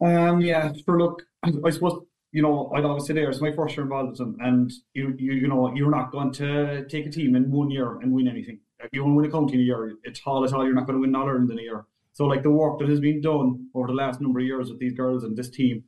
Um, 0.00 0.40
yeah, 0.40 0.72
for 0.84 0.98
look, 0.98 1.22
I 1.42 1.70
suppose 1.70 2.02
you 2.36 2.42
know, 2.42 2.70
I'd 2.74 2.84
always 2.84 3.06
say 3.06 3.14
there, 3.14 3.30
it's 3.30 3.40
my 3.40 3.52
first 3.52 3.76
year 3.76 3.84
involved 3.84 4.10
with 4.10 4.18
them, 4.18 4.36
and 4.40 4.70
you, 4.92 5.14
you, 5.18 5.32
you 5.32 5.48
know, 5.48 5.74
you're 5.74 5.90
not 5.90 6.12
going 6.12 6.32
to 6.32 6.86
take 6.86 7.06
a 7.06 7.10
team 7.10 7.34
in 7.34 7.50
one 7.50 7.70
year 7.70 7.98
and 8.00 8.12
win 8.12 8.28
anything. 8.28 8.60
You 8.92 9.04
want 9.04 9.14
to 9.14 9.16
win 9.16 9.24
a 9.24 9.32
county 9.32 9.54
in 9.54 9.60
a 9.60 9.62
year, 9.62 9.94
it's 10.04 10.20
all 10.26 10.44
at 10.44 10.52
all, 10.52 10.62
you're 10.62 10.74
not 10.74 10.86
going 10.86 10.98
to 10.98 11.00
win 11.00 11.16
All 11.16 11.26
Ireland 11.26 11.50
in 11.50 11.58
a 11.58 11.62
year. 11.62 11.86
So, 12.12 12.26
like 12.26 12.42
the 12.42 12.50
work 12.50 12.78
that 12.78 12.90
has 12.90 13.00
been 13.00 13.22
done 13.22 13.68
over 13.74 13.86
the 13.86 13.94
last 13.94 14.20
number 14.20 14.40
of 14.40 14.44
years 14.44 14.68
with 14.68 14.78
these 14.78 14.92
girls 14.92 15.24
and 15.24 15.34
this 15.34 15.48
team, 15.48 15.84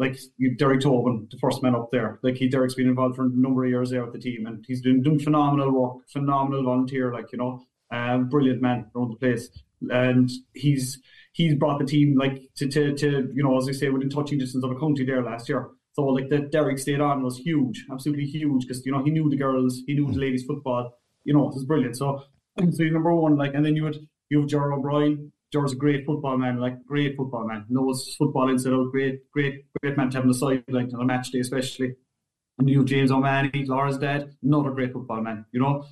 like 0.00 0.18
you, 0.38 0.56
Derek 0.56 0.80
Tobin, 0.80 1.28
the 1.30 1.36
first 1.36 1.62
man 1.62 1.74
up 1.74 1.90
there, 1.92 2.18
like 2.22 2.36
he, 2.36 2.48
Derek's 2.48 2.74
been 2.74 2.88
involved 2.88 3.16
for 3.16 3.26
a 3.26 3.28
number 3.28 3.64
of 3.64 3.70
years 3.70 3.90
there 3.90 4.02
with 4.02 4.14
the 4.14 4.18
team, 4.18 4.46
and 4.46 4.64
he's 4.66 4.80
doing 4.80 5.02
doing 5.02 5.18
phenomenal 5.18 5.70
work, 5.70 6.08
phenomenal 6.08 6.64
volunteer, 6.64 7.12
like 7.12 7.30
you 7.32 7.38
know, 7.38 7.62
um, 7.92 8.30
brilliant 8.30 8.62
man 8.62 8.90
around 8.96 9.10
the 9.10 9.16
place, 9.16 9.50
and 9.90 10.30
he's 10.54 10.98
he's 11.32 11.54
brought 11.54 11.78
the 11.78 11.84
team 11.84 12.16
like 12.16 12.40
to, 12.56 12.66
to, 12.68 12.94
to 12.94 13.30
you 13.34 13.42
know, 13.42 13.58
as 13.58 13.68
I 13.68 13.72
say, 13.72 13.90
within 13.90 14.08
touching 14.08 14.38
distance 14.38 14.64
of 14.64 14.70
a 14.70 14.80
county 14.80 15.04
there 15.04 15.22
last 15.22 15.50
year. 15.50 15.68
So 15.92 16.04
like 16.04 16.30
that 16.30 16.50
Derek 16.50 16.78
stayed 16.78 17.02
on 17.02 17.22
was 17.22 17.36
huge, 17.36 17.84
absolutely 17.92 18.24
huge, 18.24 18.66
because 18.66 18.84
you 18.86 18.92
know 18.92 19.04
he 19.04 19.10
knew 19.10 19.28
the 19.28 19.36
girls, 19.36 19.82
he 19.86 19.92
knew 19.92 20.06
the 20.06 20.18
mm. 20.18 20.20
ladies 20.20 20.44
football. 20.44 20.96
You 21.24 21.34
know, 21.34 21.46
it 21.48 21.54
was 21.54 21.64
brilliant. 21.66 21.98
So 21.98 22.22
so 22.72 22.84
number 22.84 23.14
one, 23.14 23.36
like, 23.36 23.52
and 23.52 23.66
then 23.66 23.76
you 23.76 23.84
would 23.84 24.08
you 24.30 24.40
have 24.40 24.48
Gerard 24.48 24.72
O'Brien. 24.72 25.30
Gerard's 25.52 25.72
a 25.72 25.76
great 25.76 26.06
football 26.06 26.38
man, 26.38 26.58
like 26.58 26.84
great 26.84 27.16
football 27.16 27.46
man, 27.46 27.66
knows 27.68 28.14
football 28.16 28.50
inside 28.50 28.72
out. 28.72 28.90
Great, 28.92 29.30
great, 29.32 29.64
great 29.82 29.96
man 29.96 30.10
to 30.10 30.18
have 30.18 30.24
on 30.24 30.28
the 30.28 30.34
side, 30.34 30.64
like 30.68 30.92
on 30.94 31.00
a 31.00 31.04
match 31.04 31.30
day 31.30 31.40
especially. 31.40 31.94
You 32.62 32.78
have 32.78 32.86
James 32.86 33.10
O'Mahony, 33.10 33.64
Laura's 33.64 33.98
dad, 33.98 34.36
another 34.42 34.70
great 34.70 34.92
football 34.92 35.22
man. 35.22 35.46
You 35.50 35.60
know, 35.60 35.84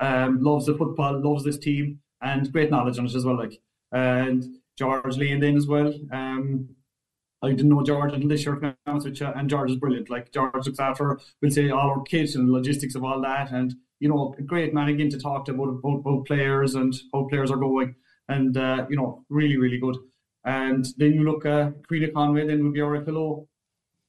um, 0.00 0.42
loves 0.42 0.66
the 0.66 0.74
football, 0.74 1.20
loves 1.22 1.44
this 1.44 1.58
team, 1.58 2.00
and 2.22 2.50
great 2.50 2.70
knowledge 2.70 2.98
on 2.98 3.06
it 3.06 3.14
as 3.14 3.24
well. 3.24 3.36
Like 3.36 3.60
and 3.92 4.44
George 4.76 5.16
leaned 5.16 5.44
in 5.44 5.56
as 5.56 5.66
well. 5.66 5.92
Um, 6.12 6.68
I 7.42 7.50
didn't 7.50 7.68
know 7.68 7.84
George 7.84 8.12
until 8.12 8.28
this 8.28 8.44
year, 8.44 8.56
to 8.56 8.74
be 8.80 9.24
and 9.24 9.50
George 9.50 9.70
is 9.70 9.76
brilliant. 9.76 10.10
Like 10.10 10.32
George 10.32 10.66
looks 10.66 10.80
after, 10.80 11.20
we'll 11.40 11.50
say, 11.50 11.70
all 11.70 11.90
our 11.90 12.02
kids 12.02 12.34
and 12.34 12.50
logistics 12.50 12.94
of 12.96 13.04
all 13.04 13.20
that, 13.22 13.52
and 13.52 13.74
you 14.00 14.08
know, 14.08 14.34
a 14.38 14.42
great 14.42 14.74
man 14.74 14.88
again 14.88 15.10
to 15.10 15.20
talk 15.20 15.44
to 15.44 15.52
about 15.52 15.68
about, 15.68 15.98
about 15.98 16.26
players 16.26 16.74
and 16.74 16.94
how 17.12 17.26
players 17.28 17.50
are 17.50 17.56
going, 17.56 17.94
and 18.28 18.56
uh, 18.56 18.86
you 18.88 18.96
know, 18.96 19.24
really, 19.28 19.56
really 19.56 19.78
good. 19.78 19.96
And 20.44 20.86
then 20.96 21.12
you 21.12 21.24
look 21.24 21.44
at 21.44 21.52
uh, 21.52 21.70
Frida 21.88 22.12
Conway, 22.12 22.46
then 22.46 22.64
will 22.64 22.72
be 22.72 22.80
our 22.80 23.04
FLO, 23.04 23.48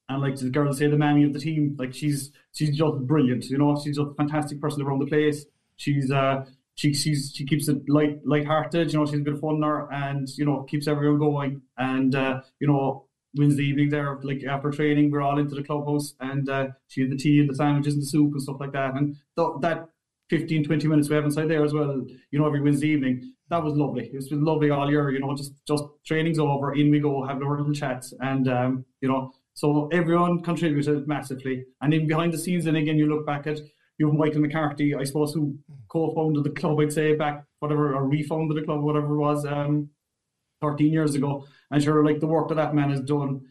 and 0.08 0.21
like 0.21 0.36
the 0.36 0.49
girls 0.49 0.77
say, 0.77 0.88
the 0.88 0.97
mammy 0.97 1.23
of 1.23 1.34
the 1.34 1.39
team, 1.39 1.75
like 1.77 1.93
she's 1.93 2.32
she's 2.53 2.75
just 2.75 2.97
brilliant. 2.99 3.45
You 3.45 3.58
know, 3.58 3.79
she's 3.82 3.97
a 3.97 4.13
fantastic 4.15 4.62
person 4.62 4.82
around 4.82 4.99
the 4.99 5.08
place. 5.08 5.45
She's 5.75 6.12
uh 6.12 6.45
she 6.75 6.93
she's 6.93 7.34
she 7.36 7.45
keeps 7.45 7.67
it 7.67 7.89
light 7.89 8.25
light-hearted. 8.25 8.91
You 8.93 8.99
know, 8.99 9.05
she's 9.05 9.19
a 9.19 9.23
good 9.23 9.41
funner, 9.41 9.88
and 9.91 10.27
you 10.38 10.45
know 10.45 10.63
keeps 10.63 10.88
everyone 10.88 11.19
going. 11.19 11.62
And 11.77 12.15
uh, 12.15 12.41
you 12.60 12.67
know 12.67 13.05
Wednesday 13.36 13.63
evening 13.63 13.89
there, 13.89 14.19
like 14.23 14.43
after 14.43 14.71
training, 14.71 15.12
we're 15.12 15.21
all 15.21 15.39
into 15.39 15.55
the 15.55 15.63
clubhouse 15.63 16.15
and 16.19 16.49
uh, 16.49 16.67
she 16.88 17.01
had 17.01 17.12
the 17.12 17.17
tea 17.17 17.39
and 17.39 17.49
the 17.49 17.55
sandwiches 17.55 17.93
and 17.93 18.01
the 18.01 18.08
soup 18.08 18.32
and 18.32 18.41
stuff 18.41 18.60
like 18.60 18.71
that. 18.71 18.95
And 18.95 19.17
th- 19.38 19.62
that 19.62 19.89
15, 20.29 20.63
20 20.65 20.88
minutes 20.88 21.10
we 21.10 21.15
have 21.15 21.25
inside 21.25 21.47
there 21.47 21.63
as 21.63 21.73
well, 21.73 22.05
you 22.32 22.39
know, 22.39 22.47
every 22.47 22.62
Wednesday 22.62 22.89
evening, 22.89 23.34
that 23.49 23.63
was 23.63 23.73
lovely. 23.73 24.09
It's 24.13 24.29
been 24.29 24.43
lovely 24.43 24.69
all 24.69 24.89
year, 24.89 25.09
you 25.12 25.19
know, 25.19 25.35
just 25.35 25.53
just 25.67 25.83
training's 26.05 26.39
over, 26.39 26.73
in 26.73 26.91
we 26.91 26.99
go, 26.99 27.25
have 27.25 27.41
our 27.41 27.57
little 27.57 27.73
chats. 27.73 28.13
And, 28.19 28.47
um, 28.47 28.85
you 29.01 29.09
know, 29.09 29.31
so 29.53 29.88
everyone 29.91 30.41
contributed 30.41 31.07
massively. 31.07 31.65
And 31.81 31.91
then 31.91 32.07
behind 32.07 32.33
the 32.33 32.38
scenes, 32.38 32.65
and 32.67 32.77
again, 32.77 32.97
you 32.97 33.07
look 33.07 33.25
back 33.25 33.47
at, 33.47 33.59
you 33.97 34.07
have 34.07 34.15
Michael 34.15 34.41
McCarthy, 34.41 34.95
I 34.95 35.03
suppose, 35.03 35.33
who 35.33 35.57
co-founded 35.89 36.43
the 36.43 36.51
club, 36.51 36.79
I'd 36.79 36.93
say, 36.93 37.15
back, 37.15 37.43
whatever, 37.59 37.95
or 37.95 38.07
refounded 38.07 38.55
the 38.55 38.65
club, 38.65 38.81
whatever 38.81 39.15
it 39.15 39.19
was, 39.19 39.45
um, 39.45 39.89
13 40.62 40.93
years 40.93 41.15
ago. 41.15 41.45
And 41.71 41.83
sure, 41.83 42.05
like 42.05 42.19
the 42.19 42.27
work 42.27 42.49
that 42.49 42.55
that 42.55 42.75
man 42.75 42.91
has 42.91 43.01
done, 43.01 43.41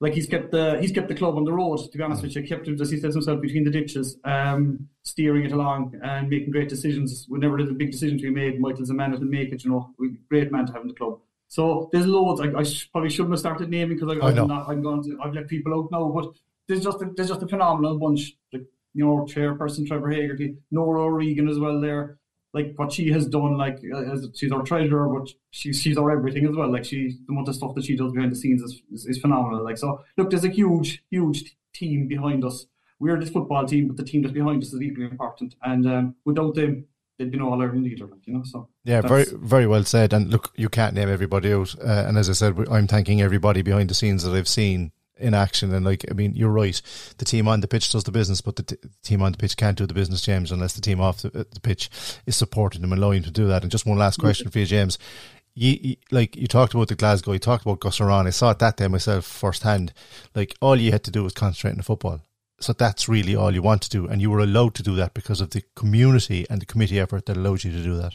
like 0.00 0.14
he's 0.14 0.26
kept 0.26 0.50
the 0.50 0.78
he's 0.80 0.92
kept 0.92 1.08
the 1.08 1.14
club 1.14 1.36
on 1.36 1.44
the 1.44 1.52
road. 1.52 1.78
To 1.78 1.98
be 1.98 2.02
honest 2.02 2.22
with 2.22 2.34
you, 2.34 2.42
kept 2.42 2.66
him, 2.66 2.80
as 2.80 2.90
he 2.90 2.98
says 2.98 3.14
himself, 3.14 3.40
between 3.40 3.64
the 3.64 3.70
ditches, 3.70 4.18
um, 4.24 4.88
steering 5.02 5.44
it 5.44 5.52
along 5.52 5.98
and 6.02 6.28
making 6.28 6.50
great 6.50 6.68
decisions. 6.68 7.26
Whenever 7.28 7.56
there's 7.56 7.70
a 7.70 7.74
big 7.74 7.92
decision 7.92 8.18
to 8.18 8.24
be 8.24 8.30
made, 8.30 8.60
Michael's 8.60 8.90
a 8.90 8.94
man 8.94 9.12
will 9.12 9.20
make 9.20 9.52
it. 9.52 9.64
You 9.64 9.70
know, 9.70 9.94
great 10.28 10.50
man 10.50 10.66
to 10.66 10.72
have 10.72 10.82
in 10.82 10.88
the 10.88 10.94
club. 10.94 11.20
So 11.48 11.88
there's 11.92 12.06
loads. 12.06 12.40
I, 12.40 12.46
I 12.46 12.64
probably 12.92 13.10
shouldn't 13.10 13.32
have 13.32 13.40
started 13.40 13.70
naming 13.70 13.96
because 13.96 14.18
I, 14.20 14.28
am 14.28 14.48
not. 14.48 14.68
I'm 14.68 14.82
going 14.82 15.02
to. 15.04 15.18
I've 15.22 15.34
let 15.34 15.48
people 15.48 15.74
out 15.74 15.90
now, 15.92 16.08
but 16.08 16.32
there's 16.66 16.82
just 16.82 17.00
a, 17.00 17.10
there's 17.16 17.28
just 17.28 17.42
a 17.42 17.48
phenomenal 17.48 17.98
bunch. 17.98 18.36
Like 18.52 18.64
you 18.94 19.04
know, 19.04 19.26
chairperson 19.28 19.86
Trevor 19.86 20.08
Hagerty, 20.08 20.56
Nora 20.70 21.02
O'Regan 21.02 21.48
as 21.48 21.58
well 21.58 21.80
there 21.80 22.18
like 22.54 22.72
what 22.76 22.92
she 22.92 23.10
has 23.10 23.26
done, 23.26 23.58
like 23.58 23.80
as 23.84 24.28
she's 24.34 24.52
our 24.52 24.62
treasurer, 24.62 25.08
but 25.08 25.28
she's 25.50 25.80
she's 25.80 25.98
our 25.98 26.10
everything 26.12 26.46
as 26.46 26.54
well. 26.54 26.70
Like 26.72 26.84
she, 26.84 27.18
the 27.26 27.32
amount 27.32 27.48
of 27.48 27.56
stuff 27.56 27.74
that 27.74 27.84
she 27.84 27.96
does 27.96 28.12
behind 28.12 28.30
the 28.30 28.36
scenes 28.36 28.62
is, 28.62 28.80
is, 28.92 29.06
is 29.06 29.18
phenomenal. 29.18 29.64
Like 29.64 29.76
so, 29.76 30.02
look, 30.16 30.30
there's 30.30 30.44
a 30.44 30.48
huge, 30.50 31.02
huge 31.10 31.56
team 31.74 32.06
behind 32.06 32.44
us. 32.44 32.66
We're 33.00 33.18
this 33.18 33.30
football 33.30 33.66
team, 33.66 33.88
but 33.88 33.96
the 33.96 34.04
team 34.04 34.22
that's 34.22 34.32
behind 34.32 34.62
us 34.62 34.72
is 34.72 34.80
equally 34.80 35.10
important. 35.10 35.56
And 35.62 35.86
um, 35.86 36.14
without 36.24 36.54
them, 36.54 36.86
they'd 37.18 37.30
be 37.30 37.38
no 37.38 37.50
All 37.50 37.60
Ireland 37.60 37.88
either. 37.88 38.06
Like, 38.06 38.24
you 38.24 38.34
know, 38.34 38.42
so 38.44 38.68
yeah, 38.84 39.00
very 39.00 39.26
very 39.32 39.66
well 39.66 39.84
said. 39.84 40.12
And 40.12 40.30
look, 40.30 40.52
you 40.56 40.68
can't 40.68 40.94
name 40.94 41.08
everybody 41.08 41.52
out. 41.52 41.74
Uh, 41.80 42.04
and 42.06 42.16
as 42.16 42.30
I 42.30 42.34
said, 42.34 42.56
I'm 42.70 42.86
thanking 42.86 43.20
everybody 43.20 43.62
behind 43.62 43.90
the 43.90 43.94
scenes 43.94 44.22
that 44.22 44.32
I've 44.32 44.48
seen 44.48 44.92
in 45.16 45.34
action. 45.34 45.72
And 45.72 45.84
like, 45.84 46.04
I 46.10 46.14
mean, 46.14 46.34
you're 46.34 46.50
right. 46.50 46.80
The 47.18 47.24
team 47.24 47.48
on 47.48 47.60
the 47.60 47.68
pitch 47.68 47.90
does 47.90 48.04
the 48.04 48.10
business, 48.10 48.40
but 48.40 48.56
the 48.56 48.62
t- 48.62 48.76
team 49.02 49.22
on 49.22 49.32
the 49.32 49.38
pitch 49.38 49.56
can't 49.56 49.78
do 49.78 49.86
the 49.86 49.94
business, 49.94 50.22
James, 50.22 50.50
unless 50.50 50.74
the 50.74 50.80
team 50.80 51.00
off 51.00 51.22
the, 51.22 51.30
the 51.30 51.60
pitch 51.60 51.90
is 52.26 52.36
supporting 52.36 52.82
them 52.82 52.92
and 52.92 53.02
allowing 53.02 53.22
them 53.22 53.32
to 53.32 53.40
do 53.40 53.46
that. 53.48 53.62
And 53.62 53.70
just 53.70 53.86
one 53.86 53.98
last 53.98 54.18
question 54.18 54.50
for 54.50 54.58
you, 54.58 54.66
James. 54.66 54.98
You, 55.54 55.78
you, 55.80 55.96
like 56.10 56.36
you 56.36 56.48
talked 56.48 56.74
about 56.74 56.88
the 56.88 56.96
Glasgow, 56.96 57.32
you 57.32 57.38
talked 57.38 57.64
about 57.64 57.78
Gusserane. 57.78 58.26
I 58.26 58.30
saw 58.30 58.50
it 58.50 58.58
that 58.58 58.76
day 58.76 58.88
myself 58.88 59.24
firsthand. 59.24 59.92
Like 60.34 60.56
all 60.60 60.74
you 60.74 60.90
had 60.90 61.04
to 61.04 61.12
do 61.12 61.22
was 61.22 61.32
concentrate 61.32 61.70
on 61.70 61.76
the 61.76 61.84
football. 61.84 62.20
So 62.60 62.72
that's 62.72 63.08
really 63.08 63.36
all 63.36 63.52
you 63.52 63.62
want 63.62 63.82
to 63.82 63.90
do, 63.90 64.06
and 64.06 64.22
you 64.22 64.30
were 64.30 64.38
allowed 64.38 64.74
to 64.76 64.82
do 64.82 64.94
that 64.96 65.12
because 65.12 65.40
of 65.40 65.50
the 65.50 65.62
community 65.76 66.46
and 66.48 66.62
the 66.62 66.66
committee 66.66 66.98
effort 66.98 67.26
that 67.26 67.36
allowed 67.36 67.62
you 67.62 67.72
to 67.72 67.82
do 67.82 67.96
that. 67.96 68.14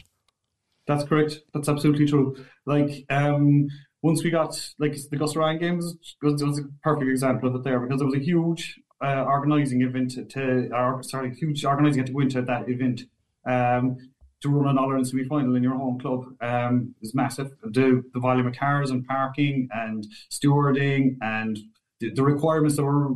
That's 0.86 1.04
correct. 1.04 1.40
That's 1.54 1.68
absolutely 1.68 2.06
true. 2.06 2.44
Like 2.66 3.04
um, 3.10 3.68
once 4.02 4.24
we 4.24 4.30
got 4.30 4.72
like 4.78 4.96
the 5.10 5.32
Ryan 5.36 5.58
games 5.58 5.96
was, 6.22 6.42
was 6.42 6.58
a 6.58 6.62
perfect 6.82 7.10
example 7.10 7.48
of 7.48 7.54
it 7.54 7.64
there 7.64 7.80
because 7.80 8.00
it 8.00 8.04
was 8.04 8.14
a 8.14 8.18
huge 8.18 8.80
uh, 9.02 9.24
organising 9.26 9.82
event 9.82 10.12
to, 10.12 10.24
to 10.24 10.70
or, 10.72 11.02
sorry, 11.02 11.34
huge 11.34 11.64
organising 11.64 12.04
to 12.04 12.12
go 12.12 12.20
into 12.20 12.42
that 12.42 12.68
event. 12.68 13.02
Um, 13.46 13.96
to 14.42 14.48
run 14.48 14.70
an 14.70 14.78
All 14.78 14.86
Ireland 14.86 15.06
semi 15.06 15.24
final 15.24 15.54
in 15.54 15.62
your 15.62 15.76
home 15.76 15.98
club 15.98 16.24
um, 16.40 16.94
is 17.02 17.14
massive. 17.14 17.50
The, 17.62 18.02
the 18.14 18.20
volume 18.20 18.46
of 18.46 18.54
cars 18.54 18.90
and 18.90 19.06
parking 19.06 19.68
and 19.70 20.06
stewarding 20.30 21.16
and 21.20 21.58
the, 22.00 22.10
the 22.10 22.22
requirements 22.22 22.76
that 22.76 22.84
were 22.84 23.12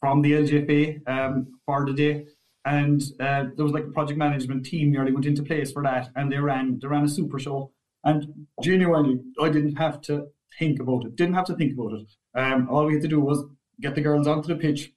from 0.00 0.22
the 0.22 0.32
LGFA 0.32 1.08
um, 1.08 1.48
for 1.66 1.84
the 1.84 1.92
day. 1.92 2.26
And 2.64 3.02
uh, 3.18 3.46
there 3.56 3.64
was 3.64 3.72
like 3.72 3.84
a 3.84 3.90
project 3.90 4.18
management 4.18 4.66
team 4.66 4.92
nearly 4.92 5.12
went 5.12 5.26
into 5.26 5.42
place 5.42 5.72
for 5.72 5.82
that, 5.82 6.10
and 6.14 6.30
they 6.30 6.38
ran 6.38 6.78
they 6.80 6.88
ran 6.88 7.04
a 7.04 7.08
super 7.08 7.38
show. 7.38 7.72
And 8.08 8.46
genuinely, 8.62 9.20
I 9.38 9.50
didn't 9.50 9.76
have 9.76 10.00
to 10.02 10.28
think 10.58 10.80
about 10.80 11.04
it. 11.04 11.14
Didn't 11.14 11.34
have 11.34 11.44
to 11.46 11.56
think 11.56 11.74
about 11.74 11.92
it. 11.92 12.08
Um, 12.34 12.68
all 12.70 12.86
we 12.86 12.94
had 12.94 13.02
to 13.02 13.08
do 13.08 13.20
was 13.20 13.44
get 13.82 13.94
the 13.94 14.00
girls 14.00 14.26
onto 14.26 14.48
the 14.48 14.56
pitch 14.56 14.92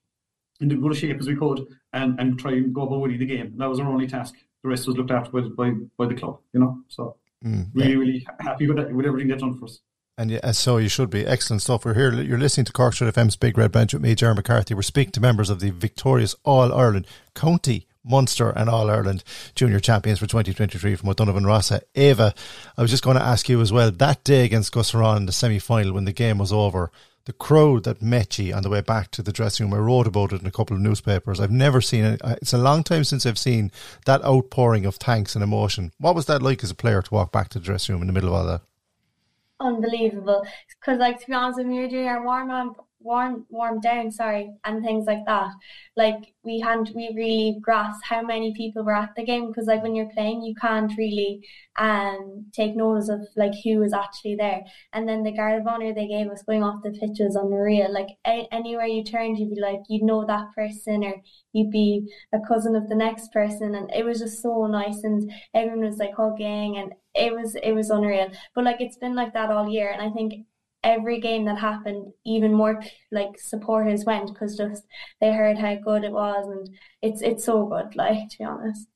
in 0.62 0.72
as 0.72 0.78
good 0.78 0.94
a 0.94 0.96
shape 0.96 1.20
as 1.20 1.28
we 1.28 1.36
could, 1.36 1.68
and, 1.92 2.18
and 2.20 2.40
try 2.40 2.54
and 2.54 2.74
go 2.74 2.84
about 2.84 3.02
winning 3.02 3.20
the 3.20 3.26
game. 3.26 3.54
That 3.58 3.70
was 3.70 3.82
our 3.82 3.88
only 3.88 4.08
task. 4.08 4.36
The 4.64 4.70
rest 4.70 4.88
was 4.88 4.96
looked 4.96 5.12
after 5.12 5.32
by 5.32 5.42
by, 5.42 5.72
by 5.98 6.06
the 6.06 6.16
club. 6.16 6.40
You 6.54 6.62
know, 6.62 6.78
so 6.88 7.18
mm, 7.44 7.68
really, 7.74 7.98
really 7.98 8.28
happy 8.40 8.68
with 8.68 8.78
that, 8.78 8.94
with 8.94 9.06
everything 9.06 9.28
that's 9.28 9.42
done 9.42 9.58
for 9.58 9.66
us. 9.66 9.80
And 10.18 10.32
yeah, 10.32 10.52
so 10.52 10.78
you 10.78 10.88
should 10.88 11.10
be. 11.10 11.26
Excellent 11.26 11.64
stuff. 11.64 11.84
We're 11.84 11.96
here. 11.96 12.14
You're 12.14 12.38
listening 12.38 12.66
to 12.66 12.72
Cork's 12.72 13.02
Red 13.02 13.14
FM's 13.14 13.36
Big 13.36 13.58
Red 13.58 13.74
Bench 13.74 13.94
with 13.94 14.04
me, 14.04 14.16
Ger 14.16 14.34
McCarthy. 14.34 14.74
We're 14.74 14.84
speaking 14.84 15.12
to 15.14 15.20
members 15.20 15.50
of 15.50 15.60
the 15.60 15.72
victorious 15.72 16.36
All 16.46 16.72
Ireland 16.72 17.08
County 17.36 17.88
Munster 18.04 18.50
and 18.50 18.70
All 18.70 18.90
Ireland 18.90 19.24
Junior 19.56 19.80
Champions 19.80 20.20
for 20.20 20.28
2023 20.28 20.96
from 20.96 21.10
O'Donovan 21.10 21.46
Rossa. 21.46 21.82
Eabha, 21.96 22.36
I 22.78 22.82
was 22.82 22.92
just 22.92 23.04
going 23.04 23.18
to 23.18 23.24
ask 23.24 23.50
you 23.50 23.62
as 23.62 23.72
well. 23.72 23.92
That 23.92 24.24
day 24.24 24.46
against 24.46 24.74
Gusserane 24.74 25.18
in 25.18 25.26
the 25.26 25.32
semi 25.32 25.60
final, 25.60 25.94
when 25.94 26.06
the 26.06 26.14
game 26.14 26.38
was 26.38 26.52
over, 26.52 26.92
the 27.26 27.34
crowd 27.34 27.84
that 27.84 28.02
met 28.02 28.40
you 28.40 28.54
on 28.54 28.64
the 28.64 28.70
way 28.70 28.82
back 28.82 29.12
to 29.12 29.22
the 29.22 29.32
dressing 29.32 29.70
room, 29.70 29.80
I 29.80 29.84
wrote 29.84 30.08
about 30.08 30.34
it 30.34 30.42
in 30.42 30.48
a 30.48 30.52
couple 30.52 30.76
of 30.76 30.82
newspapers. 30.82 31.40
I've 31.40 31.52
never 31.52 31.80
seen 31.80 32.04
it. 32.04 32.22
It's 32.24 32.54
a 32.54 32.58
long 32.58 32.84
time 32.84 33.04
since 33.04 33.26
I've 33.26 33.38
seen 33.38 33.72
that 34.06 34.24
outpouring 34.26 34.86
of 34.86 34.96
thanks 34.96 35.36
and 35.36 35.44
emotion. 35.44 35.92
What 36.00 36.16
was 36.16 36.26
that 36.26 36.42
like 36.42 36.64
as 36.64 36.72
a 36.72 36.76
player 36.76 37.02
to 37.02 37.14
walk 37.14 37.32
back 37.32 37.50
to 37.50 37.60
the 37.60 37.66
dressing 37.66 37.94
room 37.94 38.02
in 38.02 38.08
the 38.08 38.14
middle 38.14 38.30
of 38.30 38.36
all 38.36 38.46
that? 38.46 38.62
unbelievable. 39.62 40.46
Because 40.80 41.00
like 41.00 41.20
to 41.20 41.28
be 41.28 41.34
honest, 41.34 41.60
we 41.60 41.80
were 41.80 41.88
doing 41.88 42.08
our 42.08 42.24
warm 42.24 42.52
up, 42.52 42.88
warm 43.04 43.46
warm 43.50 43.80
down, 43.82 44.12
sorry, 44.12 44.52
and 44.64 44.84
things 44.84 45.06
like 45.06 45.26
that, 45.26 45.52
like 45.96 46.34
we 46.44 46.60
hadn't 46.60 46.96
we 46.96 47.12
really 47.16 47.58
grasped 47.62 48.04
how 48.06 48.22
many 48.22 48.54
people 48.56 48.84
were 48.84 48.96
at 48.96 49.14
the 49.16 49.24
game 49.24 49.48
because 49.48 49.68
like 49.68 49.84
when 49.84 49.96
you're 49.96 50.10
playing, 50.14 50.42
you 50.42 50.56
can't 50.60 50.92
really 50.98 51.42
um 51.78 52.46
take 52.54 52.76
notice 52.76 53.10
of 53.10 53.22
like 53.36 53.54
who 53.64 53.80
was 53.80 53.94
actually 53.94 54.36
there. 54.36 54.62
And 54.94 55.08
then 55.08 55.24
the 55.24 55.32
guard 55.32 55.60
of 55.62 55.68
honor 55.68 55.94
they 55.94 56.08
gave 56.08 56.30
us 56.30 56.44
going 56.44 56.64
off 56.64 56.84
the 56.84 56.92
pitch 56.92 57.18
was 57.20 57.36
unreal. 57.36 57.92
Like 57.94 58.10
a- 58.26 58.48
anywhere 58.52 58.86
you 58.88 59.04
turned, 59.04 59.38
you'd 59.38 59.54
be 59.56 59.62
like 59.62 59.80
you'd 59.90 60.04
know 60.04 60.26
that 60.26 60.48
person 60.56 61.04
or 61.04 61.16
you'd 61.54 61.72
be 61.72 62.08
a 62.34 62.40
cousin 62.48 62.76
of 62.76 62.88
the 62.90 62.96
next 62.96 63.32
person, 63.32 63.76
and 63.76 63.92
it 63.94 64.06
was 64.06 64.20
just 64.20 64.42
so 64.42 64.66
nice. 64.68 65.04
And 65.04 65.32
everyone 65.54 65.86
was 65.86 65.98
like 65.98 66.16
hugging 66.16 66.78
and 66.78 66.94
it 67.14 67.34
was 67.34 67.56
it 67.56 67.74
was 67.74 67.90
unreal. 67.90 68.30
But 68.56 68.64
like 68.64 68.82
it's 68.82 68.98
been 68.98 69.16
like 69.16 69.34
that 69.34 69.52
all 69.52 69.70
year, 69.70 69.90
and 69.92 70.02
I 70.02 70.10
think 70.14 70.46
every 70.84 71.20
game 71.20 71.46
that 71.46 71.60
happened, 71.60 72.14
even 72.26 72.54
more 72.54 72.82
like 73.12 73.40
supporters 73.40 74.06
went 74.06 74.34
because 74.34 74.58
just 74.58 74.84
they 75.20 75.32
heard 75.34 75.58
how 75.58 75.76
good 75.76 76.04
it 76.04 76.12
was, 76.12 76.48
and 76.48 76.70
it's 77.02 77.22
it's 77.22 77.46
so 77.46 77.66
good. 77.66 77.96
Like 77.96 78.30
to 78.30 78.38
be 78.38 78.44
honest. 78.44 78.88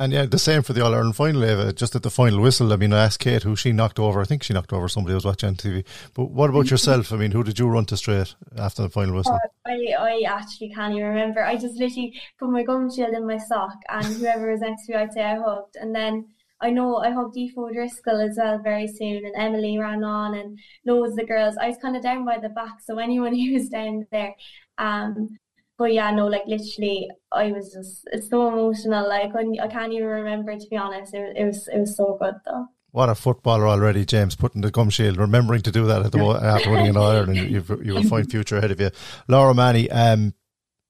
And 0.00 0.12
yeah, 0.12 0.26
the 0.26 0.38
same 0.38 0.62
for 0.62 0.72
the 0.72 0.84
All 0.84 0.94
Ireland 0.94 1.16
final, 1.16 1.42
Eabha. 1.42 1.74
Just 1.74 1.96
at 1.96 2.04
the 2.04 2.10
final 2.10 2.40
whistle, 2.40 2.72
I 2.72 2.76
mean, 2.76 2.92
I 2.92 3.04
asked 3.06 3.18
Kate 3.18 3.42
who 3.42 3.56
she 3.56 3.72
knocked 3.72 3.98
over. 3.98 4.20
I 4.20 4.24
think 4.26 4.44
she 4.44 4.54
knocked 4.54 4.72
over 4.72 4.88
somebody 4.88 5.10
who 5.10 5.16
was 5.16 5.24
watching 5.24 5.56
TV. 5.56 5.84
But 6.14 6.26
what 6.26 6.50
about 6.50 6.70
yourself? 6.70 7.12
I 7.12 7.16
mean, 7.16 7.32
who 7.32 7.42
did 7.42 7.58
you 7.58 7.66
run 7.66 7.84
to 7.86 7.96
straight 7.96 8.32
after 8.56 8.82
the 8.82 8.90
final 8.90 9.16
whistle? 9.16 9.40
Oh, 9.42 9.48
I, 9.66 9.94
I 9.98 10.22
actually 10.28 10.70
can't 10.70 10.94
even 10.94 11.08
remember. 11.08 11.44
I 11.44 11.56
just 11.56 11.74
literally 11.78 12.14
put 12.38 12.48
my 12.48 12.62
gum 12.62 12.88
shield 12.94 13.12
in 13.12 13.26
my 13.26 13.38
sock, 13.38 13.74
and 13.88 14.06
whoever 14.06 14.52
was 14.52 14.60
next 14.60 14.86
to 14.86 14.92
me, 14.92 14.98
I'd 14.98 15.12
say 15.12 15.24
I 15.24 15.34
hugged. 15.34 15.74
And 15.74 15.92
then 15.92 16.26
I 16.60 16.70
know 16.70 16.96
I 16.96 17.10
hope 17.10 17.34
Defo 17.34 17.72
Driscoll 17.72 18.20
as 18.20 18.36
well 18.36 18.58
very 18.58 18.88
soon, 18.88 19.24
and 19.24 19.34
Emily 19.36 19.78
ran 19.78 20.02
on, 20.02 20.34
and 20.34 20.58
loads 20.84 21.12
of 21.12 21.18
the 21.18 21.24
girls. 21.24 21.56
I 21.60 21.68
was 21.68 21.78
kind 21.78 21.96
of 21.96 22.02
down 22.02 22.24
by 22.24 22.38
the 22.38 22.48
back, 22.48 22.80
so 22.84 22.98
anyone 22.98 23.34
who 23.38 23.54
was 23.54 23.68
down 23.68 24.06
there. 24.10 24.34
Um, 24.78 25.38
but 25.76 25.92
yeah, 25.92 26.10
no, 26.10 26.26
like 26.26 26.46
literally, 26.46 27.08
I 27.30 27.52
was 27.52 27.72
just 27.72 28.02
it's 28.12 28.28
so 28.28 28.48
emotional. 28.48 29.08
Like 29.08 29.32
I, 29.34 29.64
I 29.64 29.68
can't 29.68 29.92
even 29.92 30.08
remember 30.08 30.58
to 30.58 30.66
be 30.68 30.76
honest. 30.76 31.14
It, 31.14 31.36
it 31.36 31.44
was 31.44 31.68
it 31.68 31.78
was 31.78 31.96
so 31.96 32.16
good 32.20 32.34
though. 32.44 32.66
What 32.90 33.10
a 33.10 33.14
footballer 33.14 33.68
already, 33.68 34.04
James, 34.04 34.34
putting 34.34 34.62
the 34.62 34.70
gum 34.70 34.90
shield, 34.90 35.18
remembering 35.18 35.60
to 35.62 35.70
do 35.70 35.86
that 35.86 36.06
at 36.06 36.12
the, 36.12 36.18
after 36.18 36.70
winning 36.70 36.88
an 36.88 36.96
Ireland. 36.96 37.36
You've, 37.50 37.68
you 37.84 37.94
have 37.94 38.06
a 38.06 38.08
fine 38.08 38.24
future 38.24 38.56
ahead 38.56 38.70
of 38.70 38.80
you. 38.80 38.90
Laura 39.28 39.50
O'Mahony, 39.50 39.90
um, 39.90 40.32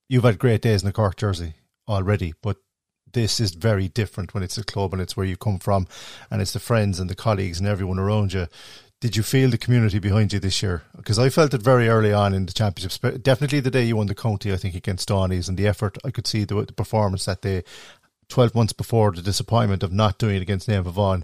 you've 0.09 0.23
had 0.23 0.39
great 0.39 0.63
days 0.63 0.83
in 0.83 0.87
the 0.87 0.93
Cork 0.93 1.17
jersey 1.17 1.55
already, 1.89 2.35
but 2.41 2.59
this 3.13 3.41
is 3.41 3.53
very 3.53 3.89
different 3.89 4.35
when 4.35 4.43
it's 4.43 4.59
a 4.59 4.65
club 4.65 4.93
and 4.93 5.03
it's 5.03 5.17
where 5.17 5.27
you 5.27 5.37
come 5.37 5.59
from 5.59 5.87
and 6.31 6.41
it's 6.41 6.53
the 6.53 6.61
friends 6.61 7.01
and 7.01 7.09
the 7.09 7.15
colleagues 7.15 7.59
and 7.59 7.69
everyone 7.69 7.99
around 7.99 8.33
you. 8.33 8.49
Did 9.01 9.17
you 9.17 9.23
feel 9.23 9.49
the 9.49 9.59
community 9.59 10.01
behind 10.01 10.33
you 10.33 10.41
this 10.41 10.61
year? 10.61 10.83
Because 10.97 11.21
I 11.21 11.29
felt 11.29 11.55
it 11.55 11.63
very 11.63 11.89
early 11.89 12.13
on 12.13 12.35
in 12.35 12.47
the 12.47 12.53
championships. 12.53 12.99
Definitely 13.21 13.61
the 13.61 13.71
day 13.71 13.85
you 13.85 13.97
won 13.97 14.09
the 14.09 14.15
county, 14.15 14.53
I 14.53 14.57
think, 14.57 14.75
against 14.75 15.07
Donny's 15.07 15.49
and 15.49 15.57
the 15.57 15.69
effort. 15.69 15.99
I 16.05 16.11
could 16.11 16.27
see 16.27 16.45
the, 16.45 16.65
the 16.65 16.73
performance 16.73 17.25
that 17.27 17.41
day, 17.41 17.63
12 18.29 18.57
months 18.57 18.73
before 18.73 19.13
the 19.13 19.23
disappointment 19.23 19.85
of 19.85 19.93
not 19.93 20.19
doing 20.19 20.37
it 20.37 20.43
against 20.43 20.69
Naomh 20.69 20.93
Abán. 20.93 21.23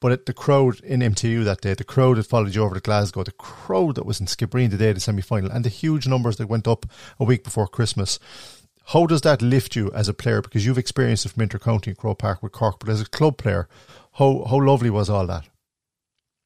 But 0.00 0.12
at 0.12 0.24
the 0.24 0.32
crowd 0.32 0.80
in 0.80 1.00
MTU 1.00 1.44
that 1.44 1.60
day, 1.60 1.74
the 1.74 1.84
crowd 1.84 2.16
that 2.16 2.26
followed 2.26 2.54
you 2.54 2.64
over 2.64 2.74
to 2.74 2.80
Glasgow, 2.80 3.22
the 3.22 3.32
crowd 3.32 3.96
that 3.96 4.06
was 4.06 4.18
in 4.18 4.24
Skibbereen 4.24 4.70
the 4.70 4.78
day 4.78 4.88
of 4.88 4.94
the 4.94 5.00
semi 5.00 5.20
final, 5.20 5.50
and 5.50 5.62
the 5.62 5.68
huge 5.68 6.08
numbers 6.08 6.38
that 6.38 6.48
went 6.48 6.66
up 6.66 6.86
a 7.18 7.24
week 7.24 7.44
before 7.44 7.68
Christmas 7.68 8.18
how 8.92 9.06
does 9.06 9.20
that 9.20 9.40
lift 9.40 9.76
you 9.76 9.90
as 9.92 10.08
a 10.08 10.14
player? 10.14 10.42
Because 10.42 10.66
you've 10.66 10.78
experienced 10.78 11.24
it 11.24 11.30
from 11.30 11.46
Intercounty 11.46 11.88
and 11.88 11.96
Croke 11.96 12.18
Park 12.18 12.42
with 12.42 12.52
Cork, 12.52 12.80
but 12.80 12.88
as 12.88 13.00
a 13.00 13.08
club 13.08 13.38
player, 13.38 13.68
how 14.14 14.44
how 14.48 14.60
lovely 14.60 14.90
was 14.90 15.08
all 15.08 15.26
that? 15.28 15.48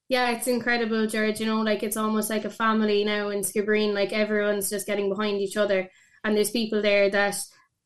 Yeah, 0.08 0.30
it's 0.30 0.46
incredible, 0.46 1.06
George. 1.06 1.40
You 1.40 1.46
know, 1.46 1.62
like 1.62 1.82
it's 1.82 1.96
almost 1.96 2.28
like 2.28 2.44
a 2.44 2.50
family 2.50 3.02
now 3.04 3.30
in 3.30 3.40
Skibbereen. 3.40 3.94
Like 3.94 4.12
everyone's 4.12 4.68
just 4.68 4.86
getting 4.86 5.08
behind 5.08 5.40
each 5.40 5.56
other, 5.56 5.88
and 6.22 6.36
there's 6.36 6.50
people 6.50 6.82
there 6.82 7.08
that 7.10 7.36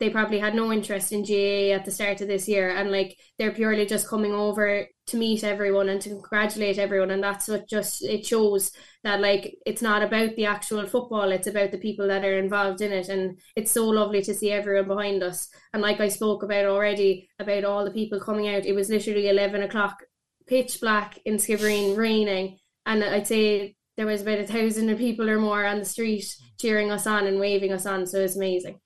they 0.00 0.10
probably 0.10 0.40
had 0.40 0.54
no 0.56 0.72
interest 0.72 1.12
in 1.12 1.24
GA 1.24 1.72
at 1.72 1.84
the 1.84 1.92
start 1.92 2.20
of 2.20 2.26
this 2.26 2.48
year, 2.48 2.68
and 2.70 2.90
like 2.90 3.16
they're 3.38 3.52
purely 3.52 3.86
just 3.86 4.08
coming 4.08 4.32
over 4.32 4.86
to 5.08 5.16
meet 5.16 5.44
everyone 5.44 5.88
and 5.88 6.00
to 6.02 6.10
congratulate 6.10 6.78
everyone, 6.78 7.10
and 7.10 7.22
that's 7.22 7.48
what 7.48 7.68
just 7.68 8.02
it 8.02 8.24
shows 8.24 8.72
that 9.04 9.20
like 9.20 9.56
it's 9.66 9.82
not 9.82 10.02
about 10.02 10.36
the 10.36 10.46
actual 10.46 10.86
football; 10.86 11.30
it's 11.30 11.46
about 11.46 11.70
the 11.72 11.78
people 11.78 12.06
that 12.08 12.24
are 12.24 12.38
involved 12.38 12.80
in 12.80 12.92
it, 12.92 13.08
and 13.08 13.40
it's 13.56 13.72
so 13.72 13.86
lovely 13.86 14.22
to 14.22 14.34
see 14.34 14.50
everyone 14.50 14.88
behind 14.88 15.22
us. 15.22 15.48
And 15.72 15.82
like 15.82 16.00
I 16.00 16.08
spoke 16.08 16.42
about 16.42 16.66
already, 16.66 17.28
about 17.38 17.64
all 17.64 17.84
the 17.84 17.90
people 17.90 18.20
coming 18.20 18.48
out, 18.48 18.66
it 18.66 18.74
was 18.74 18.88
literally 18.90 19.28
eleven 19.28 19.62
o'clock, 19.62 20.02
pitch 20.46 20.80
black 20.80 21.18
in 21.24 21.36
Skibbereen, 21.36 21.96
raining, 21.96 22.58
and 22.86 23.02
I'd 23.04 23.26
say 23.26 23.76
there 23.96 24.06
was 24.06 24.22
about 24.22 24.38
a 24.38 24.46
thousand 24.46 24.96
people 24.96 25.28
or 25.28 25.38
more 25.40 25.66
on 25.66 25.80
the 25.80 25.84
street 25.84 26.24
cheering 26.60 26.90
us 26.90 27.06
on 27.06 27.26
and 27.26 27.40
waving 27.40 27.72
us 27.72 27.84
on. 27.84 28.06
So 28.06 28.20
it's 28.20 28.36
amazing. 28.36 28.80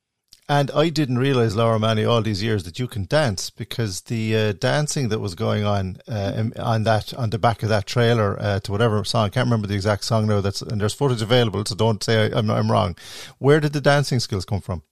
And 0.48 0.70
I 0.72 0.88
didn't 0.88 1.18
realize, 1.18 1.54
Laura 1.54 1.76
O'Mahony, 1.76 2.04
all 2.04 2.20
these 2.20 2.42
years 2.42 2.64
that 2.64 2.78
you 2.78 2.88
can 2.88 3.06
dance 3.06 3.48
because 3.48 4.02
the 4.02 4.36
uh, 4.36 4.52
dancing 4.52 5.08
that 5.08 5.20
was 5.20 5.34
going 5.34 5.64
on 5.64 5.98
uh, 6.08 6.44
on 6.58 6.82
that 6.82 7.14
on 7.14 7.30
the 7.30 7.38
back 7.38 7.62
of 7.62 7.68
that 7.68 7.86
trailer 7.86 8.36
uh, 8.40 8.58
to 8.60 8.72
whatever 8.72 9.04
song, 9.04 9.26
I 9.26 9.28
can't 9.28 9.46
remember 9.46 9.68
the 9.68 9.74
exact 9.74 10.04
song 10.04 10.26
now. 10.26 10.40
That's 10.40 10.60
and 10.60 10.80
there's 10.80 10.94
footage 10.94 11.22
available, 11.22 11.64
so 11.64 11.76
don't 11.76 12.02
say 12.02 12.24
I, 12.24 12.38
am 12.38 12.50
I'm, 12.50 12.58
I'm 12.58 12.72
wrong. 12.72 12.96
Where 13.38 13.60
did 13.60 13.72
the 13.72 13.80
dancing 13.80 14.18
skills 14.18 14.44
come 14.44 14.60
from? 14.60 14.82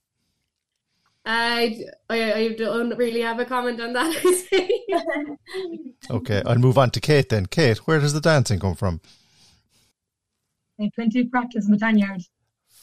I, 1.25 1.83
I 2.09 2.33
I 2.33 2.47
don't 2.57 2.97
really 2.97 3.21
have 3.21 3.39
a 3.39 3.45
comment 3.45 3.81
on 3.81 3.93
that. 3.93 5.37
okay, 6.09 6.41
I'll 6.45 6.55
move 6.55 6.77
on 6.77 6.91
to 6.91 7.01
Kate 7.01 7.27
then. 7.27 7.45
Kate, 7.45 7.77
where 7.79 7.99
does 7.99 8.13
the 8.13 8.21
dancing 8.21 8.59
come 8.59 8.75
from? 8.75 9.01
plenty 10.95 11.19
of 11.19 11.29
practice 11.29 11.65
in 11.65 11.71
the 11.71 11.77
tan 11.77 11.97
yard. 11.99 12.23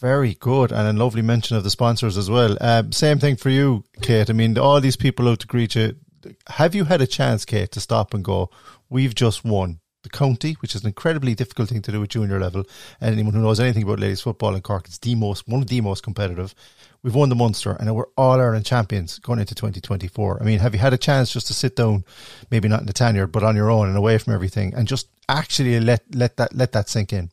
Very 0.01 0.35
good, 0.35 0.71
and 0.71 0.87
a 0.87 0.93
lovely 0.93 1.23
mention 1.23 1.57
of 1.57 1.65
the 1.65 1.71
sponsors 1.71 2.17
as 2.17 2.31
well. 2.31 2.57
Um, 2.61 2.93
same 2.93 3.19
thing 3.19 3.35
for 3.35 3.51
you, 3.51 3.83
Kate. 4.01 4.31
I 4.31 4.33
mean, 4.33 4.57
all 4.57 4.81
these 4.81 4.97
people 4.97 5.29
out 5.29 5.41
to 5.41 5.47
greet 5.49 5.75
you. 5.75 5.97
Have 6.47 6.77
you 6.77 6.85
had 6.85 7.01
a 7.01 7.07
chance, 7.07 7.45
Kate, 7.45 7.73
to 7.73 7.81
stop 7.81 8.15
and 8.15 8.25
go? 8.25 8.49
We've 8.89 9.15
just 9.15 9.45
won 9.45 9.81
the 10.05 10.09
county, 10.09 10.57
which 10.61 10.77
is 10.77 10.83
an 10.83 10.87
incredibly 10.87 11.35
difficult 11.35 11.71
thing 11.71 11.83
to 11.83 11.91
do 11.91 12.01
at 12.05 12.11
junior 12.11 12.39
level. 12.39 12.65
And 13.01 13.13
anyone 13.13 13.35
who 13.35 13.43
knows 13.43 13.59
anything 13.59 13.83
about 13.83 13.99
ladies 13.99 14.21
football 14.21 14.55
in 14.55 14.61
Cork, 14.61 14.87
it's 14.87 14.99
the 14.99 15.17
most 15.17 15.49
one 15.49 15.63
of 15.63 15.69
the 15.69 15.81
most 15.81 16.05
competitive. 16.05 16.55
We've 17.03 17.17
won 17.17 17.29
the 17.29 17.35
Munster, 17.35 17.73
and 17.73 17.93
we're 17.93 18.07
all 18.17 18.41
Ireland 18.41 18.67
champions 18.67 19.19
going 19.19 19.41
into 19.41 19.57
2024. 19.57 20.41
I 20.41 20.45
mean, 20.45 20.61
have 20.61 20.75
you 20.75 20.81
had 20.81 20.95
a 20.95 20.99
chance 20.99 21.33
just 21.33 21.49
to 21.49 21.55
sit 21.55 21.75
down, 21.75 22.05
maybe 22.53 22.69
not 22.69 22.81
in 22.81 22.87
the 22.87 22.93
tenure, 22.93 23.27
but 23.27 23.43
on 23.43 23.57
your 23.57 23.71
own 23.71 23.89
and 23.89 23.97
away 23.97 24.19
from 24.19 24.33
everything, 24.33 24.75
and 24.75 24.87
just 24.87 25.09
actually 25.29 25.81
let 25.81 26.03
let 26.15 26.37
that 26.37 26.55
let 26.55 26.71
that 26.71 26.89
sink 26.89 27.13
in? 27.13 27.33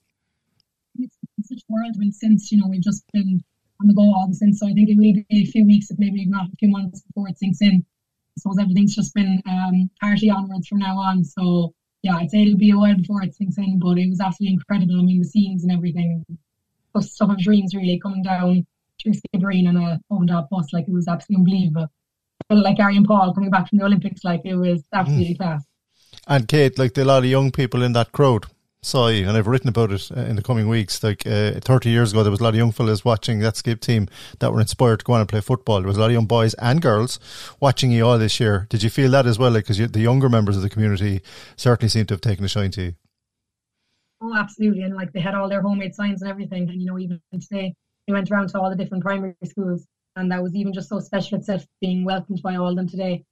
Whirlwind 1.75 2.15
since, 2.15 2.51
you 2.51 2.59
know, 2.59 2.67
we've 2.67 2.81
just 2.81 3.03
been 3.11 3.43
on 3.81 3.87
the 3.87 3.93
go 3.93 4.03
all 4.03 4.27
the 4.27 4.33
since. 4.33 4.59
So 4.59 4.67
I 4.67 4.73
think 4.73 4.89
it 4.89 4.97
will 4.97 5.23
be 5.29 5.43
a 5.43 5.45
few 5.45 5.65
weeks, 5.65 5.91
if 5.91 5.99
maybe 5.99 6.25
not 6.25 6.47
a 6.47 6.55
few 6.57 6.69
months 6.69 7.01
before 7.01 7.27
it 7.27 7.37
sinks 7.37 7.61
in. 7.61 7.85
I 7.85 8.39
suppose 8.39 8.59
everything's 8.59 8.95
just 8.95 9.13
been 9.13 9.41
um, 9.45 9.89
party 9.99 10.29
onwards 10.29 10.67
from 10.67 10.79
now 10.79 10.97
on. 10.97 11.23
So 11.23 11.73
yeah, 12.01 12.17
I'd 12.17 12.29
say 12.29 12.43
it'll 12.43 12.57
be 12.57 12.71
a 12.71 12.77
while 12.77 12.95
before 12.95 13.23
it 13.23 13.35
sinks 13.35 13.57
in, 13.57 13.79
but 13.79 13.97
it 13.97 14.09
was 14.09 14.21
absolutely 14.21 14.53
incredible. 14.53 14.99
I 14.99 15.03
mean, 15.03 15.19
the 15.19 15.27
scenes 15.27 15.63
and 15.63 15.71
everything, 15.71 16.25
the 16.93 17.01
stuff 17.01 17.31
of 17.31 17.39
dreams 17.39 17.75
really 17.75 17.99
coming 17.99 18.23
down 18.23 18.65
through 19.01 19.13
Skibbereen 19.13 19.67
on 19.67 19.77
a 19.77 19.99
home 20.09 20.27
job 20.27 20.47
bus. 20.49 20.71
Like 20.71 20.87
it 20.87 20.93
was 20.93 21.07
absolutely 21.07 21.41
unbelievable. 21.41 21.87
But 22.47 22.59
like 22.59 22.77
Gary 22.77 22.97
and 22.97 23.07
Paul 23.07 23.33
coming 23.33 23.49
back 23.49 23.69
from 23.69 23.79
the 23.79 23.85
Olympics, 23.85 24.23
like 24.23 24.41
it 24.45 24.55
was 24.55 24.83
absolutely 24.93 25.33
mm. 25.33 25.37
class. 25.37 25.63
And 26.27 26.47
Kate, 26.47 26.77
like 26.77 26.97
a 26.97 27.03
lot 27.03 27.23
of 27.23 27.25
young 27.25 27.51
people 27.51 27.83
in 27.83 27.93
that 27.93 28.11
crowd 28.11 28.45
you, 28.93 29.27
and 29.27 29.37
I've 29.37 29.47
written 29.47 29.69
about 29.69 29.91
it 29.91 30.09
uh, 30.15 30.21
in 30.21 30.35
the 30.35 30.41
coming 30.41 30.67
weeks. 30.67 31.03
Like 31.03 31.25
uh, 31.25 31.59
30 31.59 31.89
years 31.89 32.11
ago, 32.11 32.23
there 32.23 32.31
was 32.31 32.39
a 32.39 32.43
lot 32.43 32.49
of 32.49 32.55
young 32.55 32.71
fellas 32.71 33.03
watching 33.03 33.39
that 33.39 33.57
skip 33.57 33.81
team 33.81 34.07
that 34.39 34.53
were 34.53 34.61
inspired 34.61 34.99
to 34.99 35.05
go 35.05 35.13
on 35.13 35.21
and 35.21 35.29
play 35.29 35.41
football. 35.41 35.79
There 35.79 35.87
was 35.87 35.97
a 35.97 35.99
lot 35.99 36.07
of 36.07 36.13
young 36.13 36.25
boys 36.25 36.53
and 36.55 36.81
girls 36.81 37.19
watching 37.59 37.91
you 37.91 38.05
all 38.05 38.17
this 38.17 38.39
year. 38.39 38.67
Did 38.69 38.83
you 38.83 38.89
feel 38.89 39.11
that 39.11 39.25
as 39.25 39.39
well? 39.39 39.51
Like, 39.51 39.67
because 39.67 39.77
the 39.77 39.99
younger 39.99 40.29
members 40.29 40.55
of 40.55 40.63
the 40.63 40.69
community 40.69 41.21
certainly 41.55 41.89
seem 41.89 42.05
to 42.07 42.13
have 42.13 42.21
taken 42.21 42.45
a 42.45 42.47
shine 42.47 42.71
to 42.71 42.83
you. 42.83 42.93
Oh, 44.21 44.35
absolutely. 44.35 44.83
And 44.83 44.95
like 44.95 45.11
they 45.11 45.19
had 45.19 45.35
all 45.35 45.49
their 45.49 45.61
homemade 45.61 45.93
signs 45.93 46.21
and 46.21 46.29
everything. 46.29 46.69
And, 46.69 46.81
you 46.81 46.87
know, 46.87 46.97
even 46.99 47.19
today, 47.41 47.73
they 48.07 48.13
went 48.13 48.31
around 48.31 48.49
to 48.49 48.59
all 48.59 48.69
the 48.69 48.75
different 48.75 49.03
primary 49.03 49.35
schools. 49.43 49.85
And 50.15 50.31
that 50.31 50.41
was 50.41 50.55
even 50.55 50.73
just 50.73 50.89
so 50.89 50.99
special 50.99 51.37
itself 51.37 51.65
being 51.81 52.05
welcomed 52.05 52.41
by 52.41 52.55
all 52.55 52.69
of 52.69 52.75
them 52.75 52.87
today. 52.87 53.23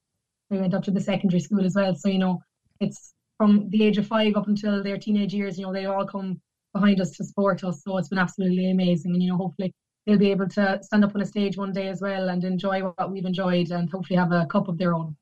We 0.49 0.59
went 0.59 0.73
up 0.73 0.83
to 0.83 0.91
the 0.91 0.99
secondary 0.99 1.39
school 1.39 1.65
as 1.65 1.75
well. 1.75 1.95
So, 1.95 2.09
you 2.09 2.19
know, 2.19 2.41
it's 2.79 3.12
from 3.37 3.69
the 3.69 3.83
age 3.83 3.97
of 3.97 4.07
five 4.07 4.35
up 4.35 4.47
until 4.47 4.83
their 4.83 4.97
teenage 4.97 5.33
years, 5.33 5.57
you 5.57 5.65
know, 5.65 5.73
they 5.73 5.85
all 5.85 6.05
come 6.05 6.39
behind 6.73 7.01
us 7.01 7.11
to 7.11 7.23
support 7.23 7.63
us. 7.63 7.83
So 7.83 7.97
it's 7.97 8.09
been 8.09 8.19
absolutely 8.19 8.71
amazing. 8.71 9.13
And, 9.13 9.21
you 9.21 9.29
know, 9.29 9.37
hopefully 9.37 9.73
they'll 10.05 10.17
be 10.17 10.31
able 10.31 10.49
to 10.49 10.79
stand 10.81 11.03
up 11.03 11.15
on 11.15 11.21
a 11.21 11.25
stage 11.25 11.57
one 11.57 11.71
day 11.71 11.87
as 11.87 12.01
well 12.01 12.29
and 12.29 12.43
enjoy 12.43 12.81
what 12.81 13.11
we've 13.11 13.25
enjoyed 13.25 13.71
and 13.71 13.89
hopefully 13.89 14.17
have 14.17 14.31
a 14.31 14.45
cup 14.45 14.67
of 14.67 14.77
their 14.77 14.93
own. 14.93 15.15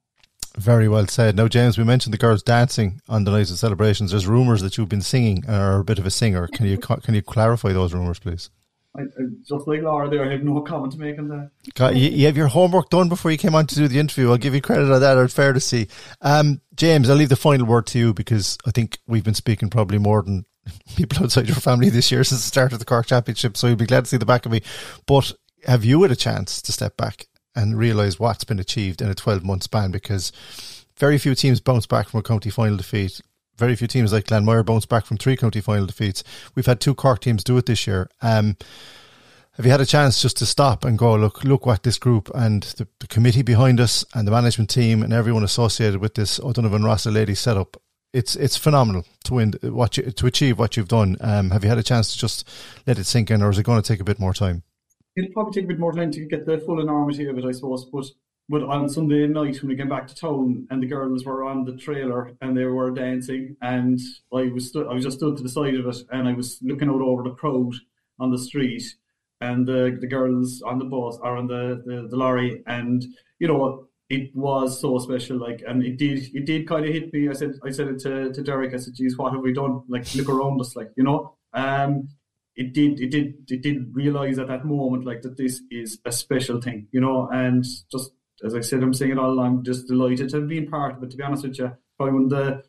Very 0.58 0.90
well 0.90 1.08
said. 1.08 1.38
Now, 1.38 1.48
James, 1.48 1.78
we 1.78 1.86
mentioned 1.86 2.14
the 2.14 2.18
girls 2.18 2.44
dancing 2.44 3.00
on 3.08 3.24
the 3.24 3.32
night 3.32 3.50
of 3.50 3.58
celebrations. 3.58 4.12
There's 4.12 4.28
rumours 4.28 4.62
that 4.62 4.78
you've 4.78 4.90
been 4.90 5.02
singing 5.02 5.46
and 5.48 5.56
are 5.56 5.80
a 5.80 5.84
bit 5.84 5.98
of 5.98 6.06
a 6.06 6.12
singer. 6.12 6.48
Can 6.48 6.66
you 6.66 6.78
can 7.04 7.14
you 7.14 7.22
clarify 7.22 7.72
those 7.72 7.94
rumours, 7.94 8.20
please? 8.20 8.50
I, 8.96 9.02
I, 9.04 9.24
just 9.48 9.68
like 9.68 9.82
Laura 9.82 10.10
there, 10.10 10.26
I 10.26 10.32
have 10.32 10.44
no 10.44 10.60
comment 10.62 10.94
to 10.94 11.00
make 11.00 11.18
on 11.18 11.30
that. 11.30 11.96
you, 11.96 12.10
you, 12.10 12.26
have 12.26 12.36
your 12.36 12.48
homework 12.48 12.90
done 12.90 13.08
before 13.08 13.32
you 13.32 13.38
came 13.38 13.56
on 13.56 13.68
to 13.68 13.76
do 13.76 13.88
the 13.88 14.00
interview. 14.00 14.30
I'll 14.30 14.38
give 14.38 14.54
you 14.54 14.62
credit 14.62 14.92
on 14.92 15.00
that. 15.00 15.18
It's 15.18 15.34
fair 15.34 15.54
to 15.54 15.60
see. 15.60 15.88
Um, 16.20 16.62
James, 16.76 17.10
I'll 17.10 17.16
leave 17.16 17.30
the 17.30 17.38
final 17.38 17.66
word 17.66 17.88
to 17.88 18.00
you 18.00 18.14
because 18.14 18.58
I 18.66 18.72
think 18.72 19.00
we've 19.08 19.24
been 19.24 19.34
speaking 19.34 19.70
probably 19.70 19.98
more 19.98 20.22
than 20.22 20.46
people 20.96 21.24
outside 21.24 21.48
your 21.48 21.56
family 21.56 21.90
this 21.90 22.12
year 22.12 22.24
since 22.24 22.42
the 22.42 22.48
start 22.48 22.74
of 22.74 22.80
the 22.80 22.86
Cork 22.86 23.06
Championship. 23.06 23.56
So 23.56 23.68
you'll 23.68 23.78
be 23.78 23.86
glad 23.86 24.06
to 24.06 24.10
see 24.10 24.18
the 24.18 24.26
back 24.26 24.46
of 24.46 24.52
me. 24.52 24.62
But 25.08 25.32
have 25.66 25.86
you 25.86 26.02
had 26.02 26.12
a 26.12 26.16
chance 26.16 26.62
to 26.62 26.74
step 26.74 26.98
back 26.98 27.28
and 27.56 27.78
realise 27.78 28.20
what's 28.20 28.44
been 28.44 28.60
achieved 28.60 29.02
in 29.02 29.10
a 29.10 29.16
12 29.16 29.46
month 29.46 29.64
span? 29.64 29.92
Because 29.92 30.34
very 30.98 31.18
few 31.18 31.34
teams 31.34 31.62
bounce 31.62 31.86
back 31.86 32.10
from 32.10 32.20
a 32.20 32.24
county 32.24 32.50
final 32.50 32.78
defeat 32.78 33.22
very 33.58 33.76
few 33.76 33.88
teams 33.88 34.14
like 34.14 34.26
Glanmire 34.26 34.66
bounce 34.66 34.86
back 34.86 35.06
from 35.06 35.18
three 35.18 35.38
county 35.38 35.62
final 35.62 35.86
defeats. 35.86 36.24
We've 36.56 36.66
had 36.66 36.80
two 36.80 36.96
Cork 36.96 37.20
teams 37.22 37.44
do 37.44 37.58
it 37.58 37.66
this 37.66 37.86
year. 37.88 38.10
Um, 38.22 38.58
have 39.54 39.66
you 39.66 39.72
had 39.72 39.82
a 39.82 39.86
chance 39.86 40.22
just 40.22 40.38
to 40.38 40.46
stop 40.46 40.86
and 40.86 40.98
go 40.98 41.16
look 41.16 41.44
look 41.44 41.66
what 41.66 41.84
this 41.84 42.00
group 42.00 42.32
and 42.34 42.64
the, 42.64 42.88
the 43.00 43.08
committee 43.08 43.42
behind 43.42 43.80
us 43.80 44.06
and 44.14 44.26
the 44.26 44.32
management 44.32 44.70
team 44.70 45.04
and 45.04 45.14
everyone 45.14 45.44
associated 45.44 46.00
with 46.00 46.16
this 46.16 46.40
O'Donovan 46.40 46.84
Rossa 46.84 47.12
lady 47.12 47.36
setup? 47.36 47.80
It's 48.14 48.36
it's 48.36 48.58
phenomenal 48.58 49.06
to 49.26 49.34
win 49.34 49.54
what 49.62 49.98
you, 49.98 50.04
to 50.04 50.26
achieve 50.26 50.58
what 50.58 50.78
you've 50.78 50.88
done. 50.88 51.18
Um, 51.20 51.52
have 51.52 51.64
you 51.64 51.70
had 51.70 51.78
a 51.78 51.84
chance 51.84 52.12
to 52.14 52.18
just 52.18 52.48
let 52.88 52.98
it 52.98 53.06
sink 53.06 53.30
in, 53.30 53.42
or 53.42 53.50
is 53.50 53.60
it 53.60 53.64
going 53.64 53.82
to 53.82 53.88
take 53.88 54.00
a 54.00 54.06
bit 54.06 54.20
more 54.20 54.34
time? 54.34 54.64
It'll 55.16 55.32
probably 55.32 55.54
take 55.54 55.66
a 55.66 55.68
bit 55.68 55.80
more 55.80 55.94
time 55.94 56.12
to 56.12 56.26
get 56.26 56.46
the 56.46 56.58
full 56.58 56.80
enormity 56.80 57.28
of 57.28 57.38
it, 57.38 57.46
I 57.46 57.52
suppose. 57.52 57.86
But 57.86 58.06
but 58.52 58.64
on 58.64 58.90
Sunday 58.90 59.26
night 59.28 59.62
when 59.62 59.70
we 59.70 59.78
came 59.78 59.88
back 59.88 60.08
to 60.08 60.16
town 60.16 60.68
and 60.70 60.84
the 60.84 60.88
girls 60.88 61.24
were 61.24 61.46
on 61.46 61.64
the 61.64 61.78
trailer 61.78 62.34
and 62.42 62.56
they 62.56 62.66
were 62.66 62.92
dancing 62.92 63.56
and 63.62 63.98
I 64.34 64.50
was 64.54 64.68
stu- 64.68 64.90
I 64.90 64.94
was 64.94 65.06
just 65.06 65.18
stood 65.18 65.38
to 65.38 65.44
the 65.44 65.50
side 65.50 65.76
of 65.76 65.88
it 65.88 66.04
and 66.12 66.28
I 66.28 66.34
was 66.34 66.60
looking 66.62 66.90
out 66.90 67.02
over 67.02 67.24
the 67.24 67.32
crowd 67.32 67.74
on 68.20 68.30
the 68.30 68.38
street 68.38 68.84
and 69.40 69.66
the 69.66 69.98
the 70.02 70.08
girls 70.08 70.62
on 70.64 70.80
the 70.80 70.86
bus 70.86 71.18
or 71.24 71.38
on 71.38 71.48
the, 71.48 71.82
the, 71.86 72.08
the 72.10 72.18
lorry 72.18 72.62
and 72.68 73.06
you 73.40 73.48
know 73.48 73.88
it 74.10 74.36
was 74.36 74.82
so 74.82 75.00
special 75.00 75.38
like 75.38 75.64
and 75.66 75.82
it 75.82 75.98
did 75.98 76.30
it 76.36 76.46
did 76.46 76.68
kind 76.68 76.86
of 76.86 76.94
hit 76.94 77.14
me. 77.14 77.30
I 77.30 77.34
said 77.34 77.54
I 77.66 77.72
said 77.72 77.88
it 77.88 78.00
to, 78.00 78.34
to 78.34 78.44
Derek 78.44 78.74
I 78.74 78.78
said 78.78 78.96
geez 78.96 79.18
what 79.18 79.32
have 79.32 79.42
we 79.42 79.54
done? 79.54 79.84
Like 79.88 80.14
look 80.16 80.28
around 80.28 80.60
us 80.60 80.76
like 80.76 80.90
you 80.98 81.06
know? 81.06 81.38
Um 81.54 82.10
it 82.58 82.74
did 82.74 83.00
it 83.00 83.12
did 83.12 83.36
it 83.50 83.62
did 83.62 83.96
realize 83.96 84.38
at 84.40 84.50
that 84.50 84.66
moment 84.66 85.06
like 85.06 85.22
that 85.22 85.38
this 85.38 85.62
is 85.72 86.00
a 86.04 86.12
special 86.12 86.60
thing 86.60 86.88
you 86.92 87.00
know? 87.00 87.30
And 87.32 87.64
just 87.90 88.12
as 88.44 88.56
I 88.56 88.62
said, 88.62 88.84
I'm 88.84 88.94
saying 88.94 89.12
it 89.12 89.20
all 89.20 89.32
along, 89.32 89.48
I'm 89.48 89.64
just 89.64 89.88
delighted 89.88 90.30
to 90.30 90.38
have 90.38 90.48
been 90.48 90.68
part 90.68 90.96
of 90.96 91.04
it, 91.04 91.12
to 91.12 91.18
be 91.18 91.24
honest 91.24 91.44
with 91.44 91.60
you. 91.60 91.72
Probably 91.98 92.14
one 92.14 92.24
of 92.24 92.30
the 92.30 92.64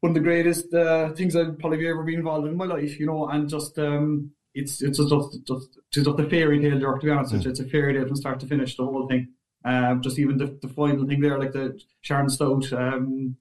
one 0.00 0.10
of 0.10 0.14
the 0.14 0.20
greatest 0.20 0.72
uh, 0.74 1.12
things 1.12 1.36
I've 1.36 1.58
probably 1.58 1.86
ever 1.86 2.02
been 2.02 2.16
involved 2.16 2.46
in, 2.46 2.52
in 2.52 2.58
my 2.58 2.64
life, 2.64 2.98
you 2.98 3.06
know, 3.06 3.28
and 3.28 3.48
just 3.48 3.78
um, 3.78 4.32
it's 4.54 4.82
it's 4.82 4.98
just 4.98 5.10
just 5.10 5.78
it's 5.92 6.04
just 6.04 6.18
a 6.18 6.28
fairy 6.28 6.60
tale 6.60 6.78
there, 6.78 6.92
to 6.92 7.06
be 7.06 7.10
honest 7.10 7.32
with 7.32 7.44
you. 7.44 7.50
It's 7.50 7.60
a 7.60 7.68
fairy 7.68 7.94
tale 7.94 8.06
from 8.06 8.16
start 8.16 8.40
to 8.40 8.46
finish, 8.46 8.76
the 8.76 8.84
whole 8.84 9.08
thing. 9.08 9.28
Um, 9.64 10.02
just 10.02 10.18
even 10.18 10.38
the, 10.38 10.58
the 10.60 10.68
final 10.68 11.06
thing 11.06 11.20
there, 11.20 11.38
like 11.38 11.52
the 11.52 11.78
Sharon 12.00 12.28
Stout 12.28 12.72
um, 12.72 13.36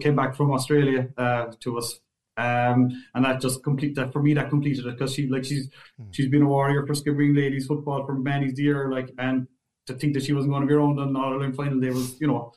came 0.00 0.16
back 0.16 0.34
from 0.34 0.50
Australia 0.50 1.08
uh, 1.16 1.52
to 1.60 1.78
us 1.78 2.00
um, 2.36 3.02
and 3.14 3.24
that 3.24 3.40
just 3.40 3.62
complete 3.62 3.94
that 3.94 4.12
for 4.12 4.22
me 4.22 4.34
that 4.34 4.50
completed 4.50 4.86
it 4.86 4.92
because 4.92 5.14
she 5.14 5.26
like 5.26 5.44
she's 5.44 5.68
mm. 6.00 6.06
she's 6.10 6.28
been 6.28 6.42
a 6.42 6.46
warrior 6.46 6.86
for 6.86 6.92
Skibbereen 6.92 7.34
ladies 7.34 7.66
football 7.66 8.04
for 8.04 8.14
many 8.14 8.52
years 8.54 8.90
like 8.90 9.10
and 9.18 9.46
to 9.86 9.94
think 9.94 10.14
that 10.14 10.24
she 10.24 10.32
wasn't 10.32 10.52
going 10.52 10.62
to 10.62 10.68
be 10.68 10.74
around 10.74 10.98
on 10.98 11.16
All 11.16 11.32
Ireland 11.32 11.56
final 11.56 11.80
day 11.80 11.90
was, 11.90 12.20
you 12.20 12.26
know, 12.26 12.52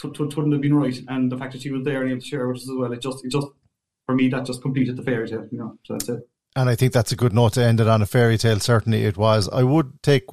t- 0.00 0.10
t- 0.10 0.22
wouldn't 0.22 0.52
have 0.52 0.62
been 0.62 0.74
right. 0.74 0.98
And 1.08 1.30
the 1.30 1.38
fact 1.38 1.52
that 1.52 1.62
she 1.62 1.70
was 1.70 1.84
there 1.84 2.02
and 2.02 2.10
able 2.10 2.20
to 2.20 2.26
share 2.26 2.46
with 2.48 2.58
us 2.58 2.64
as 2.64 2.76
well, 2.76 2.92
it 2.92 3.00
just, 3.00 3.24
it 3.24 3.30
just, 3.30 3.46
for 4.06 4.14
me, 4.14 4.28
that 4.28 4.44
just 4.44 4.62
completed 4.62 4.96
the 4.96 5.02
fairy 5.02 5.28
tale, 5.28 5.46
you 5.50 5.58
know. 5.58 5.78
So 5.84 5.94
that's 5.94 6.08
it. 6.08 6.28
And 6.54 6.70
I 6.70 6.74
think 6.74 6.92
that's 6.92 7.12
a 7.12 7.16
good 7.16 7.34
note 7.34 7.54
to 7.54 7.64
end 7.64 7.80
it 7.80 7.88
on 7.88 8.02
a 8.02 8.06
fairy 8.06 8.38
tale. 8.38 8.60
Certainly 8.60 9.04
it 9.04 9.16
was. 9.16 9.48
I 9.50 9.62
would 9.62 10.02
take 10.02 10.24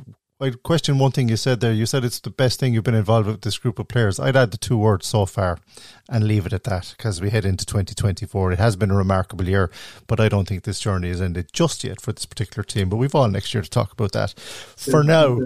I'd 0.44 0.62
question 0.62 0.98
one 0.98 1.12
thing 1.12 1.30
you 1.30 1.38
said 1.38 1.62
there. 1.62 1.72
You 1.72 1.86
said 1.86 2.04
it's 2.04 2.20
the 2.20 2.30
best 2.30 2.60
thing 2.60 2.74
you've 2.74 2.84
been 2.84 2.96
involved 2.96 3.28
with 3.28 3.42
this 3.42 3.58
group 3.58 3.80
of 3.80 3.88
players. 3.88 4.20
I'd 4.20 4.36
add 4.36 4.52
the 4.52 4.58
two 4.58 4.78
words 4.78 5.08
so 5.08 5.26
far 5.26 5.60
and 6.10 6.26
leave 6.26 6.46
it 6.46 6.52
at 6.52 6.66
that 6.66 6.94
because 6.98 7.22
we 7.22 7.30
head 7.30 7.46
into 7.46 7.66
2024. 7.66 8.52
It 8.52 8.60
has 8.60 8.76
been 8.76 8.92
a 8.92 8.96
remarkable 8.96 9.48
year, 9.48 9.72
but 10.06 10.20
I 10.20 10.28
don't 10.28 10.46
think 10.46 10.64
this 10.64 10.82
journey 10.82 11.10
is 11.10 11.22
ended 11.22 11.54
just 11.54 11.86
yet 11.86 12.02
for 12.02 12.12
this 12.12 12.26
particular 12.26 12.64
team. 12.64 12.90
But 12.90 12.98
we've 12.98 13.16
all 13.16 13.30
next 13.30 13.54
year 13.54 13.64
to 13.64 13.70
talk 13.70 13.94
about 13.94 14.12
that. 14.12 14.34
For 14.38 15.02
now, 15.02 15.40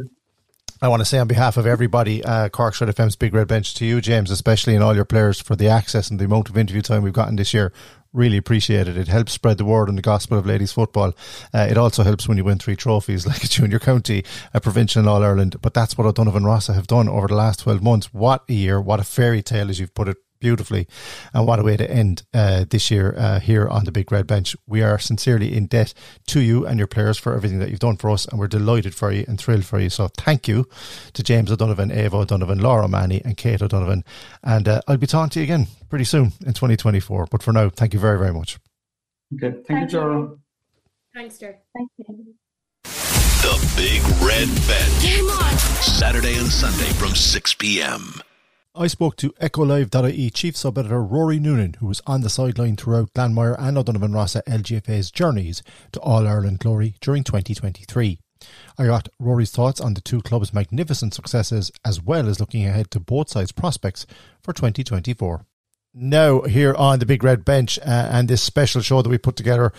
I 0.80 0.90
want 0.90 1.00
to 1.00 1.06
say 1.06 1.18
on 1.18 1.28
behalf 1.28 1.58
of 1.58 1.66
everybody, 1.66 2.24
uh, 2.24 2.50
Cork's 2.50 2.80
Red 2.80 2.96
FM's 2.96 3.16
Big 3.16 3.34
Red 3.34 3.48
Bench 3.48 3.74
to 3.76 3.86
you, 3.86 4.00
James, 4.00 4.30
especially 4.30 4.76
and 4.76 4.84
all 4.84 4.96
your 4.96 5.06
players 5.06 5.42
for 5.42 5.56
the 5.56 5.68
access 5.68 6.12
and 6.12 6.20
the 6.20 6.26
amount 6.26 6.50
of 6.50 6.58
interview 6.58 6.84
time 6.84 7.02
we've 7.02 7.14
gotten 7.14 7.36
this 7.36 7.52
year. 7.52 7.74
Really 8.14 8.38
appreciate 8.38 8.88
it. 8.88 8.96
It 8.96 9.08
helps 9.08 9.32
spread 9.32 9.58
the 9.58 9.66
word 9.66 9.90
and 9.90 9.98
the 9.98 10.04
gospel 10.04 10.38
of 10.38 10.46
ladies 10.46 10.72
football. 10.72 11.14
Uh, 11.52 11.68
it 11.68 11.80
also 11.80 12.04
helps 12.04 12.28
when 12.28 12.38
you 12.38 12.44
win 12.44 12.60
three 12.60 12.76
trophies 12.76 13.26
like 13.28 13.44
a 13.44 13.48
junior 13.48 13.80
county, 13.80 14.24
a 14.54 14.62
provincial 14.62 15.00
and 15.00 15.10
All 15.10 15.24
Ireland. 15.24 15.56
But 15.62 15.74
that's 15.74 15.98
what 15.98 16.06
O'Donovan 16.06 16.46
Rossa 16.46 16.74
have 16.74 16.86
done 16.86 17.10
over 17.10 17.28
the 17.28 17.36
last 17.36 17.62
12 17.62 17.82
months. 17.82 18.14
What 18.14 18.44
a 18.48 18.54
year. 18.54 18.80
What 18.80 19.00
a 19.00 19.04
fairy 19.04 19.42
tale 19.42 19.72
as 19.72 19.80
you've 19.80 19.96
put 19.96 20.08
it 20.08 20.18
beautifully. 20.40 20.88
And 21.34 21.48
what 21.48 21.60
a 21.60 21.64
way 21.64 21.78
to 21.78 21.90
end 21.90 22.24
uh, 22.34 22.66
this 22.70 22.92
year 22.92 23.16
uh, 23.18 23.40
here 23.40 23.68
on 23.68 23.86
the 23.86 23.92
Big 23.92 24.12
Red 24.12 24.28
Bench. 24.28 24.56
We 24.66 24.82
are 24.82 25.00
sincerely 25.00 25.56
in 25.56 25.68
debt 25.68 25.94
to 26.28 26.42
you 26.42 26.66
and 26.66 26.78
your 26.78 26.88
players 26.88 27.18
for 27.18 27.34
everything 27.34 27.60
that 27.60 27.70
you've 27.70 27.80
done 27.80 27.98
for 27.98 28.10
us, 28.10 28.26
and 28.26 28.40
we're 28.40 28.48
delighted 28.48 28.96
for 28.96 29.12
you 29.12 29.26
and 29.28 29.40
thrilled 29.40 29.66
for 29.66 29.80
you. 29.80 29.90
So 29.90 30.08
thank 30.18 30.48
you 30.48 30.68
to 31.14 31.24
James 31.24 31.52
O'Donovan, 31.52 31.90
Eabha 31.90 32.14
O'Donovan, 32.14 32.60
Laura 32.60 32.86
O'Mahony, 32.86 33.22
and 33.24 33.38
Kate 33.38 33.62
O'Donovan. 33.62 34.04
And 34.44 34.68
uh, 34.68 34.82
I'll 34.88 34.98
be 34.98 35.08
talking 35.08 35.30
to 35.32 35.40
you 35.40 35.44
again 35.44 35.68
pretty 35.90 36.06
soon 36.06 36.34
in 36.46 36.54
2024. 36.54 37.28
But 37.30 37.44
for 37.44 37.54
now, 37.54 37.70
thank 37.70 37.94
you 37.94 38.00
very, 38.00 38.18
very 38.18 38.34
much. 38.34 38.58
Okay. 39.36 39.52
Thank, 39.52 39.68
thank 39.68 39.82
you, 39.82 39.88
Joe. 39.88 40.40
Thanks, 41.14 41.38
Joe. 41.38 41.54
Thank 41.76 41.90
you. 41.98 42.36
The 43.42 43.74
Big 43.76 44.02
Red 44.22 44.48
Bench. 44.68 45.02
Game 45.02 45.30
on. 45.30 45.58
Saturday 45.82 46.38
and 46.38 46.48
Sunday 46.48 46.92
from 46.94 47.16
6 47.16 47.54
p.m. 47.56 48.22
I 48.80 48.86
spoke 48.86 49.16
to 49.18 49.32
EchoLive.ie 49.42 50.30
Chief 50.30 50.56
Sub-Editor 50.56 51.02
Rory 51.02 51.40
Noonan, 51.40 51.78
who 51.80 51.88
was 51.88 52.02
on 52.06 52.22
the 52.22 52.30
sideline 52.30 52.76
throughout 52.76 53.12
Glanmire 53.14 53.56
and 53.58 53.76
O'Donovan 53.76 54.14
Rossa 54.14 54.44
LGFA's 54.48 55.10
journeys 55.10 55.64
to 55.94 56.00
All-Ireland 56.02 56.60
glory 56.60 56.94
during 57.02 57.24
2023. 57.24 58.20
I 58.78 58.86
got 58.86 59.10
Rory's 59.20 59.50
thoughts 59.50 59.82
on 59.82 59.96
the 59.96 60.02
two 60.02 60.22
clubs' 60.22 60.54
magnificent 60.54 61.16
successes 61.16 61.72
as 61.84 62.04
well 62.04 62.30
as 62.30 62.40
looking 62.40 62.68
ahead 62.68 62.92
to 62.92 63.00
both 63.00 63.30
sides' 63.30 63.52
prospects 63.52 64.06
for 64.44 64.54
2024. 64.54 65.48
Now, 65.96 66.42
here 66.42 66.76
on 66.76 67.00
the 67.00 67.08
Big 67.08 67.24
Red 67.24 67.44
Bench 67.44 67.80
uh, 67.80 67.84
and 67.86 68.28
this 68.28 68.44
special 68.44 68.82
show 68.82 69.02
that 69.02 69.10
we 69.10 69.18
put 69.18 69.36
together 69.36 69.74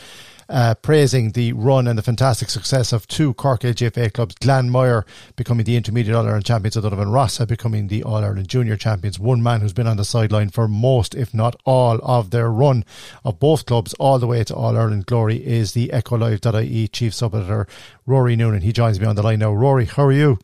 uh, 0.48 0.74
praising 0.76 1.32
the 1.32 1.52
run 1.52 1.86
and 1.86 1.98
the 1.98 2.02
fantastic 2.02 2.48
success 2.48 2.92
of 2.92 3.06
two 3.06 3.34
Cork 3.34 3.60
LGFA 3.60 4.12
clubs, 4.12 4.34
Glanmire 4.36 5.04
becoming 5.36 5.64
the 5.64 5.76
intermediate 5.76 6.16
All 6.16 6.24
Ireland 6.24 6.46
champions, 6.46 6.76
and 6.76 6.82
Donovan 6.82 7.10
Rossa 7.10 7.46
becoming 7.46 7.88
the 7.88 8.02
All 8.02 8.24
Ireland 8.24 8.48
junior 8.48 8.76
champions. 8.76 9.18
One 9.18 9.42
man 9.42 9.60
who's 9.60 9.72
been 9.72 9.86
on 9.86 9.96
the 9.96 10.04
sideline 10.04 10.50
for 10.50 10.68
most, 10.68 11.14
if 11.14 11.34
not 11.34 11.56
all, 11.64 11.98
of 12.02 12.30
their 12.30 12.50
run 12.50 12.84
of 13.24 13.38
both 13.38 13.66
clubs 13.66 13.94
all 13.94 14.18
the 14.18 14.26
way 14.26 14.44
to 14.44 14.54
All 14.54 14.76
Ireland 14.76 15.06
glory 15.06 15.36
is 15.44 15.72
the 15.72 15.88
EchoLive.ie 15.88 16.88
chief 16.88 17.14
sub 17.14 17.34
editor 17.34 17.66
Rory 18.06 18.36
Noonan. 18.36 18.62
He 18.62 18.72
joins 18.72 18.98
me 18.98 19.06
on 19.06 19.16
the 19.16 19.22
line 19.22 19.40
now. 19.40 19.52
Rory, 19.52 19.84
how 19.84 20.04
are 20.04 20.12
you? 20.12 20.38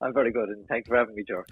I'm 0.00 0.12
very 0.12 0.32
good, 0.32 0.48
and 0.48 0.66
thanks 0.66 0.88
for 0.88 0.96
having 0.96 1.14
me, 1.14 1.24
George. 1.26 1.46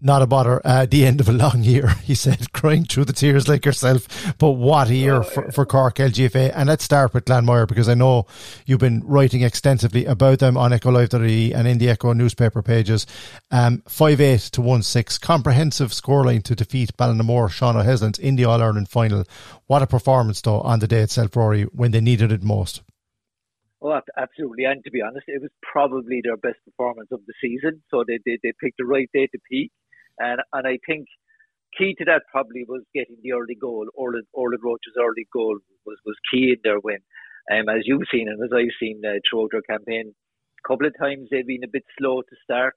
Not 0.00 0.22
a 0.22 0.26
bother. 0.26 0.60
Uh, 0.64 0.86
the 0.86 1.04
end 1.04 1.20
of 1.20 1.28
a 1.28 1.32
long 1.32 1.62
year, 1.62 1.88
he 2.04 2.14
said, 2.14 2.52
crying 2.52 2.84
through 2.84 3.06
the 3.06 3.12
tears 3.12 3.48
like 3.48 3.64
yourself. 3.64 4.34
But 4.38 4.52
what 4.52 4.90
a 4.90 4.94
year 4.94 5.16
oh, 5.16 5.22
for, 5.22 5.44
yeah. 5.44 5.50
for 5.50 5.66
Cork 5.66 5.96
LGFA. 5.96 6.52
And 6.54 6.68
let's 6.68 6.84
start 6.84 7.14
with 7.14 7.24
Glanmire 7.24 7.66
because 7.66 7.88
I 7.88 7.94
know 7.94 8.26
you've 8.66 8.80
been 8.80 9.02
writing 9.04 9.42
extensively 9.42 10.04
about 10.04 10.38
them 10.38 10.56
on 10.56 10.70
EchoLive.ie 10.70 11.52
and 11.54 11.66
in 11.66 11.78
the 11.78 11.90
Echo 11.90 12.12
newspaper 12.12 12.62
pages. 12.62 13.06
Um, 13.50 13.82
5 13.88 14.20
8 14.20 14.40
to 14.40 14.60
1 14.60 14.82
6. 14.82 15.18
Comprehensive 15.18 15.90
scoreline 15.90 16.42
to 16.44 16.54
defeat 16.54 16.96
Ballinamore, 16.96 17.50
Sean 17.50 17.76
O'Heslins 17.76 18.18
in 18.18 18.36
the 18.36 18.44
All 18.44 18.62
Ireland 18.62 18.88
final. 18.88 19.24
What 19.66 19.82
a 19.82 19.86
performance, 19.86 20.40
though, 20.40 20.60
on 20.60 20.78
the 20.78 20.88
day 20.88 21.00
itself, 21.00 21.34
Rory, 21.36 21.64
when 21.64 21.90
they 21.90 22.00
needed 22.00 22.32
it 22.32 22.42
most. 22.42 22.82
Oh, 23.80 24.00
absolutely. 24.16 24.64
And 24.64 24.82
to 24.84 24.90
be 24.90 25.02
honest, 25.02 25.26
it 25.28 25.40
was 25.40 25.50
probably 25.62 26.20
their 26.22 26.36
best 26.36 26.58
performance 26.64 27.08
of 27.12 27.20
the 27.26 27.34
season. 27.40 27.82
So 27.90 28.04
they, 28.06 28.18
they, 28.26 28.38
they 28.42 28.52
picked 28.60 28.78
the 28.78 28.84
right 28.84 29.08
day 29.12 29.28
to 29.28 29.38
peak. 29.48 29.70
And 30.18 30.40
and 30.52 30.66
I 30.66 30.78
think 30.86 31.06
key 31.76 31.94
to 31.98 32.04
that 32.06 32.22
probably 32.30 32.64
was 32.68 32.82
getting 32.94 33.16
the 33.22 33.32
early 33.32 33.54
goal. 33.54 33.86
Orlaith, 33.98 34.28
Orlaith 34.34 34.64
Roche's 34.64 34.96
early 34.98 35.26
goal 35.32 35.58
was, 35.86 35.98
was 36.04 36.16
key 36.30 36.54
in 36.54 36.60
their 36.64 36.80
win. 36.80 36.98
Um, 37.50 37.68
as 37.68 37.82
you've 37.84 38.08
seen 38.12 38.28
and 38.28 38.42
as 38.42 38.50
I've 38.52 38.76
seen 38.80 39.00
uh, 39.04 39.20
throughout 39.24 39.50
their 39.52 39.62
campaign, 39.62 40.12
a 40.12 40.68
couple 40.68 40.86
of 40.86 40.94
times 40.98 41.28
they've 41.30 41.46
been 41.46 41.64
a 41.64 41.72
bit 41.72 41.84
slow 41.98 42.22
to 42.22 42.36
start. 42.44 42.74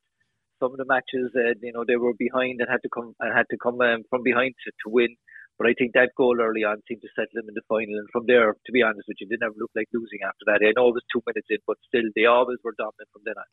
Some 0.59 0.71
of 0.71 0.77
the 0.77 0.85
matches, 0.85 1.33
uh, 1.35 1.57
you 1.61 1.73
know, 1.73 1.83
they 1.83 1.97
were 1.97 2.13
behind 2.13 2.61
and 2.61 2.69
had 2.69 2.83
to 2.83 2.91
come 2.93 3.15
and 3.19 3.35
had 3.35 3.49
to 3.49 3.57
come 3.57 3.81
um, 3.81 4.03
from 4.09 4.23
behind 4.23 4.53
to, 4.63 4.71
to 4.85 4.87
win. 4.93 5.09
But 5.57 5.67
I 5.67 5.73
think 5.73 5.93
that 5.93 6.15
goal 6.15 6.37
early 6.39 6.63
on 6.63 6.81
seemed 6.87 7.01
to 7.01 7.11
settle 7.17 7.41
them 7.41 7.49
in 7.49 7.57
the 7.57 7.65
final. 7.67 7.97
And 7.97 8.09
from 8.13 8.25
there, 8.29 8.53
to 8.53 8.71
be 8.71 8.81
honest 8.81 9.09
with 9.09 9.17
you, 9.19 9.27
didn't 9.27 9.43
ever 9.43 9.57
look 9.57 9.73
like 9.75 9.89
losing 9.93 10.21
after 10.23 10.45
that. 10.47 10.63
I 10.63 10.71
know 10.77 10.89
it 10.89 10.97
was 10.97 11.05
two 11.11 11.21
minutes 11.25 11.49
in, 11.49 11.59
but 11.67 11.81
still, 11.85 12.05
they 12.15 12.25
always 12.25 12.61
were 12.63 12.77
dominant 12.77 13.09
from 13.11 13.25
then 13.25 13.37
on 13.37 13.49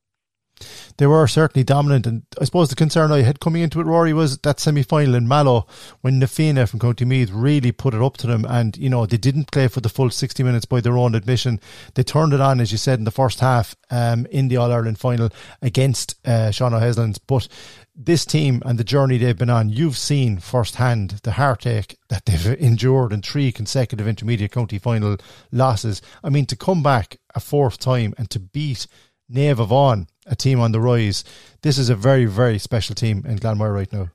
they 0.99 1.07
were 1.07 1.27
certainly 1.27 1.65
dominant. 1.65 2.07
And 2.07 2.23
I 2.41 2.45
suppose 2.45 2.69
the 2.69 2.77
concern 2.77 3.11
I 3.11 3.23
had 3.23 3.41
coming 3.41 3.63
into 3.63 3.81
it, 3.81 3.87
Rory, 3.87 4.13
was 4.13 4.39
that 4.39 4.61
semi 4.61 4.83
final 4.83 5.15
in 5.15 5.27
Mallow 5.27 5.67
when 6.03 6.19
Na 6.19 6.27
Fianna 6.27 6.67
from 6.67 6.81
County 6.81 7.05
Meath 7.05 7.31
really 7.33 7.73
put 7.73 7.95
it 7.95 8.03
up 8.03 8.17
to 8.19 8.27
them. 8.27 8.45
And, 8.45 8.77
you 8.77 8.91
know, 8.91 9.07
they 9.07 9.17
didn't 9.17 9.51
play 9.51 9.69
for 9.69 9.81
the 9.81 9.89
full 9.89 10.11
60 10.11 10.43
minutes 10.43 10.67
by 10.67 10.81
their 10.81 10.99
own 10.99 11.15
admission. 11.15 11.61
They 11.95 12.03
turned 12.03 12.33
it 12.33 12.41
on, 12.41 12.61
as 12.61 12.73
you 12.73 12.79
said, 12.79 12.99
in 12.99 13.05
the 13.05 13.11
first 13.11 13.41
half 13.41 13.75
um, 13.91 14.27
in 14.27 14.49
the 14.49 14.57
All 14.57 14.73
Ireland 14.73 14.99
final 14.99 15.31
against 15.63 16.15
uh, 16.27 16.51
Sean 16.51 16.75
O'Heslins. 16.75 17.19
But 17.25 17.49
this 17.95 18.27
team 18.27 18.63
and 18.65 18.79
the 18.79 18.85
journey 18.85 19.19
they've 19.19 19.39
been 19.39 19.51
on, 19.51 19.69
you've 19.71 19.97
seen 19.97 20.39
firsthand 20.39 21.21
the 21.23 21.33
heartache 21.33 21.97
that 22.09 22.27
they've 22.27 22.47
endured 22.61 23.13
in 23.13 23.23
three 23.23 23.53
consecutive 23.53 24.09
intermediate 24.09 24.53
county 24.53 24.79
final 24.79 25.17
losses. 25.53 26.03
I 26.25 26.31
mean, 26.31 26.47
to 26.47 26.57
come 26.57 26.83
back 26.83 27.19
a 27.37 27.41
fourth 27.41 27.79
time 27.79 28.15
and 28.19 28.29
to 28.31 28.41
beat 28.41 28.89
Naomh 29.31 29.67
Abán 29.67 30.07
a 30.29 30.37
team 30.37 30.61
on 30.61 30.72
the 30.72 30.81
rise. 30.81 31.24
This 31.62 31.79
is 31.79 31.91
a 31.91 31.97
very, 31.97 32.26
very 32.26 32.59
special 32.59 32.95
team 32.95 33.24
in 33.26 33.39
Glanmire 33.39 33.74
right 33.74 33.93
now. 33.93 34.11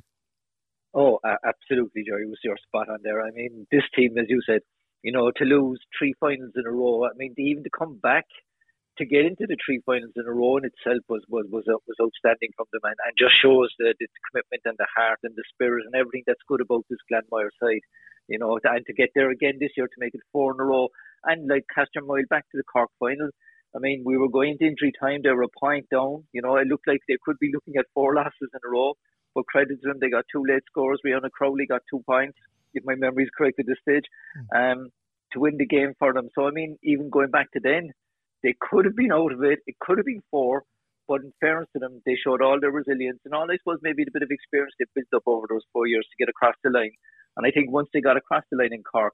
Oh, 0.93 1.20
absolutely, 1.24 2.03
Ger. 2.03 2.22
Was 2.28 2.39
your 2.43 2.57
spot 2.68 2.88
on 2.89 2.99
there. 3.03 3.22
I 3.22 3.32
mean, 3.32 3.66
this 3.72 3.84
team, 3.95 4.18
as 4.18 4.26
you 4.30 4.41
said, 4.45 4.61
you 5.01 5.11
know, 5.11 5.32
to 5.36 5.43
lose 5.43 5.80
three 5.97 6.14
finals 6.20 6.53
in 6.55 6.66
a 6.66 6.72
row. 6.72 7.05
I 7.05 7.18
mean, 7.18 7.34
even 7.38 7.64
to 7.64 7.70
come 7.70 7.99
back 8.01 8.26
to 8.99 9.05
get 9.05 9.26
into 9.26 9.47
the 9.47 9.57
three 9.66 9.82
finals 9.86 10.14
in 10.16 10.28
a 10.28 10.32
row 10.32 10.57
in 10.57 10.66
itself 10.66 11.01
was 11.09 11.26
was 11.28 11.45
was, 11.49 11.66
uh, 11.68 11.82
was 11.88 11.97
outstanding 11.99 12.53
from 12.55 12.68
them, 12.72 12.86
and, 12.86 12.95
and 13.05 13.14
just 13.18 13.34
shows 13.41 13.74
the, 13.80 13.95
the 13.99 14.07
commitment 14.30 14.61
and 14.66 14.78
the 14.78 14.88
heart 14.95 15.20
and 15.24 15.34
the 15.36 15.43
spirit 15.49 15.86
and 15.86 15.95
everything 15.95 16.24
that's 16.28 16.45
good 16.47 16.61
about 16.61 16.86
this 16.89 17.01
Glanmire 17.09 17.49
side. 17.61 17.82
You 18.28 18.39
know, 18.39 18.59
and 18.64 18.86
to 18.86 18.93
get 18.93 19.09
there 19.16 19.32
again 19.32 19.57
this 19.59 19.76
year 19.76 19.88
to 19.88 19.99
make 19.99 20.14
it 20.14 20.22
four 20.32 20.53
in 20.53 20.61
a 20.61 20.64
row, 20.64 20.89
and 21.26 21.49
like 21.49 21.66
Castormoyle 21.74 22.30
back 22.30 22.45
to 22.51 22.57
the 22.57 22.70
Cork 22.72 22.91
final 22.99 23.30
I 23.76 23.80
mean, 23.80 24.03
we 24.05 24.17
were 24.17 24.30
going 24.30 24.57
to 24.59 24.67
injury 24.67 24.91
time. 24.99 25.21
They 25.24 25.32
were 25.32 25.43
a 25.43 25.59
point 25.59 25.89
down. 25.89 26.26
You 26.32 26.41
know, 26.41 26.57
it 26.57 26.67
looked 26.67 26.88
like 26.88 27.01
they 27.07 27.17
could 27.24 27.39
be 27.39 27.51
looking 27.53 27.76
at 27.78 27.86
four 27.93 28.13
losses 28.13 28.49
in 28.53 28.59
a 28.63 28.69
row. 28.69 28.93
But 29.34 29.47
credit 29.47 29.82
to 29.82 29.88
them, 29.88 29.97
they 29.99 30.09
got 30.09 30.26
two 30.32 30.43
late 30.47 30.63
scores. 30.67 31.01
Rihanna 31.05 31.32
Crowley 31.32 31.65
got 31.65 31.82
two 31.89 32.03
points, 32.07 32.38
if 32.74 32.84
my 32.86 32.95
memory 32.95 33.24
is 33.24 33.30
correct 33.36 33.59
at 33.59 33.65
this 33.65 33.80
stage, 33.82 34.05
hmm. 34.38 34.57
um, 34.57 34.89
to 35.32 35.39
win 35.39 35.57
the 35.57 35.65
game 35.65 35.93
for 35.97 36.13
them. 36.13 36.30
So, 36.36 36.47
I 36.47 36.51
mean, 36.51 36.78
even 36.84 37.09
going 37.09 37.32
back 37.32 37.51
to 37.53 37.59
then, 37.59 37.91
they 38.43 38.53
could 38.59 38.86
have 38.86 38.95
been 38.95 39.11
out 39.11 39.32
of 39.32 39.41
it. 39.43 39.59
It 39.65 39.76
could 39.80 39.97
have 39.97 40.05
been 40.05 40.21
four. 40.30 40.63
But 41.07 41.21
in 41.21 41.34
fairness 41.41 41.67
to 41.74 41.80
them, 41.80 42.01
they 42.05 42.15
showed 42.15 42.41
all 42.41 42.59
their 42.61 42.71
resilience 42.71 43.19
and 43.26 43.34
all, 43.34 43.49
I 43.51 43.57
suppose, 43.57 43.80
maybe 43.82 44.05
the 44.05 44.11
bit 44.13 44.24
of 44.24 44.32
experience 44.32 44.74
they 44.80 44.86
built 44.95 45.07
up 45.13 45.24
over 45.28 45.47
those 45.49 45.65
four 45.74 45.88
years 45.88 46.07
to 46.09 46.24
get 46.24 46.30
across 46.30 46.55
the 46.63 46.69
line. 46.69 46.93
And 47.36 47.45
I 47.45 47.51
think 47.51 47.71
once 47.71 47.89
they 47.93 47.99
got 47.99 48.15
across 48.15 48.43
the 48.51 48.57
line 48.57 48.71
in 48.71 48.84
Cork, 48.84 49.13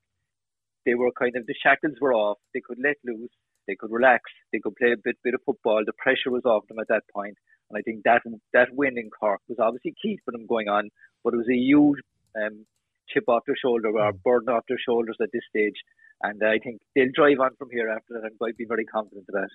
they 0.85 0.93
were 0.93 1.11
kind 1.17 1.35
of, 1.35 1.47
the 1.47 1.55
shackles 1.63 1.95
were 1.99 2.13
off. 2.13 2.37
They 2.53 2.61
could 2.61 2.77
let 2.83 2.97
loose 3.03 3.31
they 3.69 3.75
could 3.79 3.91
relax. 3.91 4.23
They 4.51 4.59
could 4.59 4.75
play 4.75 4.91
a 4.91 4.97
bit 4.97 5.17
bit 5.23 5.35
of 5.35 5.41
football. 5.45 5.83
The 5.85 5.93
pressure 5.93 6.31
was 6.31 6.45
off 6.45 6.67
them 6.67 6.79
at 6.79 6.89
that 6.89 7.03
point, 7.13 7.37
and 7.69 7.77
I 7.77 7.81
think 7.81 8.03
that 8.03 8.23
that 8.53 8.73
win 8.73 8.97
in 8.97 9.09
Cork 9.11 9.41
was 9.47 9.59
obviously 9.61 9.93
key 10.01 10.17
for 10.25 10.31
them 10.31 10.47
going 10.47 10.67
on. 10.67 10.89
But 11.23 11.35
it 11.35 11.37
was 11.37 11.51
a 11.51 11.61
huge 11.69 11.99
um, 12.41 12.65
chip 13.13 13.25
off 13.27 13.43
their 13.45 13.61
shoulder 13.61 13.89
or 13.89 14.11
burden 14.13 14.49
off 14.49 14.65
their 14.67 14.81
shoulders 14.83 15.17
at 15.21 15.29
this 15.31 15.43
stage. 15.49 15.77
And 16.21 16.41
I 16.43 16.59
think 16.59 16.81
they'll 16.95 17.11
drive 17.13 17.39
on 17.39 17.51
from 17.57 17.69
here 17.71 17.89
after 17.89 18.13
that. 18.13 18.25
I'm 18.25 18.37
quite 18.37 18.57
be 18.57 18.65
very 18.67 18.83
confident 18.83 19.25
of 19.29 19.33
that. 19.33 19.49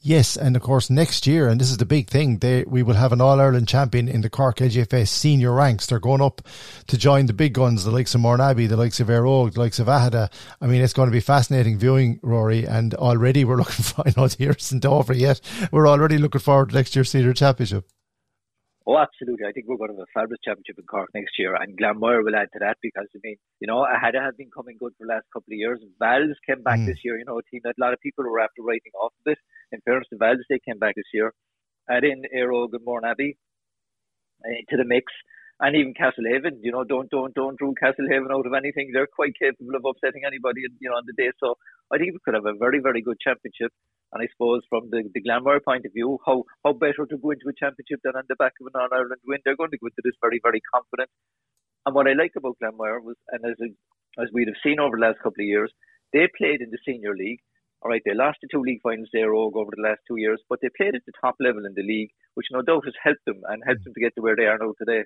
Yes, 0.00 0.36
and 0.36 0.54
of 0.54 0.62
course 0.62 0.88
next 0.90 1.26
year, 1.26 1.48
and 1.48 1.60
this 1.60 1.70
is 1.70 1.78
the 1.78 1.86
big 1.86 2.08
thing, 2.08 2.38
they 2.38 2.64
we 2.68 2.84
will 2.84 2.94
have 2.94 3.12
an 3.12 3.20
All 3.20 3.40
Ireland 3.40 3.66
champion 3.66 4.08
in 4.08 4.20
the 4.20 4.30
Cork 4.30 4.58
LGFA 4.58 5.08
senior 5.08 5.52
ranks. 5.52 5.86
They're 5.86 5.98
going 5.98 6.22
up 6.22 6.40
to 6.86 6.96
join 6.96 7.26
the 7.26 7.32
big 7.32 7.54
guns, 7.54 7.84
the 7.84 7.90
likes 7.90 8.14
of 8.14 8.20
Mourneabbey, 8.20 8.68
the 8.68 8.76
likes 8.76 9.00
of 9.00 9.08
Éire 9.08 9.24
Óg, 9.24 9.54
the 9.54 9.60
likes 9.60 9.80
of 9.80 9.88
Aghada. 9.88 10.30
I 10.60 10.66
mean, 10.68 10.82
it's 10.82 10.92
going 10.92 11.08
to 11.08 11.12
be 11.12 11.20
fascinating 11.20 11.78
viewing, 11.78 12.20
Rory. 12.22 12.64
And 12.64 12.94
already 12.94 13.44
we're 13.44 13.56
looking 13.62 13.84
for. 13.84 14.06
I 14.06 14.12
know 14.16 14.28
the 14.28 14.36
year 14.38 15.14
yet. 15.14 15.40
We're 15.72 15.88
already 15.88 16.18
looking 16.18 16.40
forward 16.40 16.70
to 16.70 16.76
next 16.76 16.94
year's 16.94 17.10
senior 17.10 17.32
championship. 17.32 17.88
Oh, 18.88 18.96
absolutely. 18.96 19.44
I 19.44 19.52
think 19.52 19.68
we're 19.68 19.76
going 19.76 19.92
to 19.92 20.00
have 20.00 20.08
a 20.08 20.16
fabulous 20.16 20.40
championship 20.42 20.80
in 20.80 20.86
Cork 20.88 21.10
next 21.12 21.36
year, 21.38 21.52
and 21.54 21.76
Glanmire 21.76 22.24
will 22.24 22.34
add 22.34 22.48
to 22.56 22.60
that 22.64 22.78
because, 22.80 23.04
I 23.14 23.20
mean, 23.22 23.36
you 23.60 23.68
know, 23.68 23.84
Aghada 23.84 24.24
has 24.24 24.32
been 24.40 24.48
coming 24.48 24.80
good 24.80 24.96
for 24.96 25.04
the 25.04 25.12
last 25.12 25.28
couple 25.28 25.52
of 25.52 25.60
years. 25.60 25.76
Vals 26.00 26.40
came 26.48 26.62
back 26.64 26.80
mm. 26.80 26.86
this 26.86 26.96
year, 27.04 27.18
you 27.18 27.26
know, 27.28 27.36
a 27.36 27.44
team 27.52 27.60
that 27.64 27.76
a 27.76 27.82
lot 27.84 27.92
of 27.92 28.00
people 28.00 28.24
were 28.24 28.40
after 28.40 28.64
writing 28.64 28.96
off 28.96 29.12
of 29.20 29.36
it. 29.36 29.36
In 29.72 29.84
fairness 29.84 30.08
to 30.08 30.16
Vals, 30.16 30.40
they 30.48 30.58
came 30.64 30.80
back 30.80 30.96
this 30.96 31.12
year. 31.12 31.34
Add 31.90 32.04
in 32.04 32.24
Éire 32.32 32.48
Óg 32.48 32.72
and 32.72 32.86
Mourneabbey 32.88 33.36
uh, 34.40 34.56
to 34.72 34.76
the 34.80 34.88
mix. 34.88 35.12
And 35.60 35.76
even 35.76 35.92
Castlehaven, 35.92 36.64
you 36.64 36.72
know, 36.72 36.84
don't 36.84 37.10
don't 37.10 37.34
don't 37.34 37.60
rule 37.60 37.74
Castlehaven 37.76 38.32
out 38.32 38.46
of 38.46 38.56
anything. 38.56 38.88
They're 38.94 39.10
quite 39.10 39.36
capable 39.36 39.76
of 39.76 39.84
upsetting 39.84 40.24
anybody, 40.24 40.62
you 40.80 40.88
know, 40.88 40.96
on 40.96 41.04
the 41.04 41.12
day. 41.12 41.28
So 41.40 41.56
I 41.92 41.98
think 41.98 42.16
we 42.16 42.24
could 42.24 42.40
have 42.40 42.46
a 42.46 42.56
very 42.56 42.80
very 42.80 43.02
good 43.02 43.20
championship. 43.20 43.68
And 44.12 44.22
I 44.22 44.26
suppose 44.32 44.62
from 44.68 44.88
the, 44.90 45.04
the 45.12 45.20
Glanmire 45.20 45.62
point 45.62 45.84
of 45.84 45.92
view, 45.92 46.18
how, 46.24 46.44
how 46.64 46.72
better 46.72 47.04
to 47.04 47.18
go 47.18 47.30
into 47.30 47.48
a 47.48 47.58
championship 47.58 48.00
than 48.02 48.16
on 48.16 48.24
the 48.28 48.36
back 48.36 48.54
of 48.60 48.66
an 48.72 48.80
All 48.80 48.88
Ireland 48.90 49.20
win? 49.26 49.40
They're 49.44 49.56
going 49.56 49.70
to 49.70 49.78
go 49.78 49.88
into 49.88 50.04
this 50.04 50.16
very, 50.20 50.40
very 50.42 50.62
confident. 50.72 51.10
And 51.84 51.94
what 51.94 52.08
I 52.08 52.14
like 52.14 52.32
about 52.36 52.56
Glanmire 52.62 53.02
was, 53.04 53.16
and 53.32 53.44
as, 53.44 53.56
as 54.18 54.28
we'd 54.32 54.48
have 54.48 54.62
seen 54.64 54.80
over 54.80 54.96
the 54.96 55.04
last 55.04 55.18
couple 55.18 55.44
of 55.44 55.52
years, 55.52 55.72
they 56.12 56.28
played 56.36 56.60
in 56.60 56.70
the 56.70 56.78
senior 56.86 57.14
league. 57.14 57.40
All 57.82 57.90
right, 57.90 58.02
they 58.04 58.14
lost 58.14 58.38
the 58.42 58.48
two 58.50 58.60
league 58.60 58.80
finals 58.82 59.08
there 59.12 59.32
over 59.32 59.70
the 59.70 59.82
last 59.82 60.00
two 60.08 60.16
years, 60.16 60.42
but 60.48 60.58
they 60.60 60.68
played 60.76 60.96
at 60.96 61.04
the 61.06 61.12
top 61.20 61.36
level 61.38 61.64
in 61.64 61.74
the 61.76 61.86
league, 61.86 62.10
which 62.34 62.48
no 62.50 62.62
doubt 62.62 62.84
has 62.84 62.94
helped 63.02 63.24
them 63.24 63.40
and 63.46 63.62
helped 63.64 63.82
mm. 63.82 63.84
them 63.84 63.94
to 63.94 64.00
get 64.00 64.14
to 64.16 64.22
where 64.22 64.34
they 64.34 64.50
are 64.50 64.58
now 64.58 64.74
today. 64.78 65.04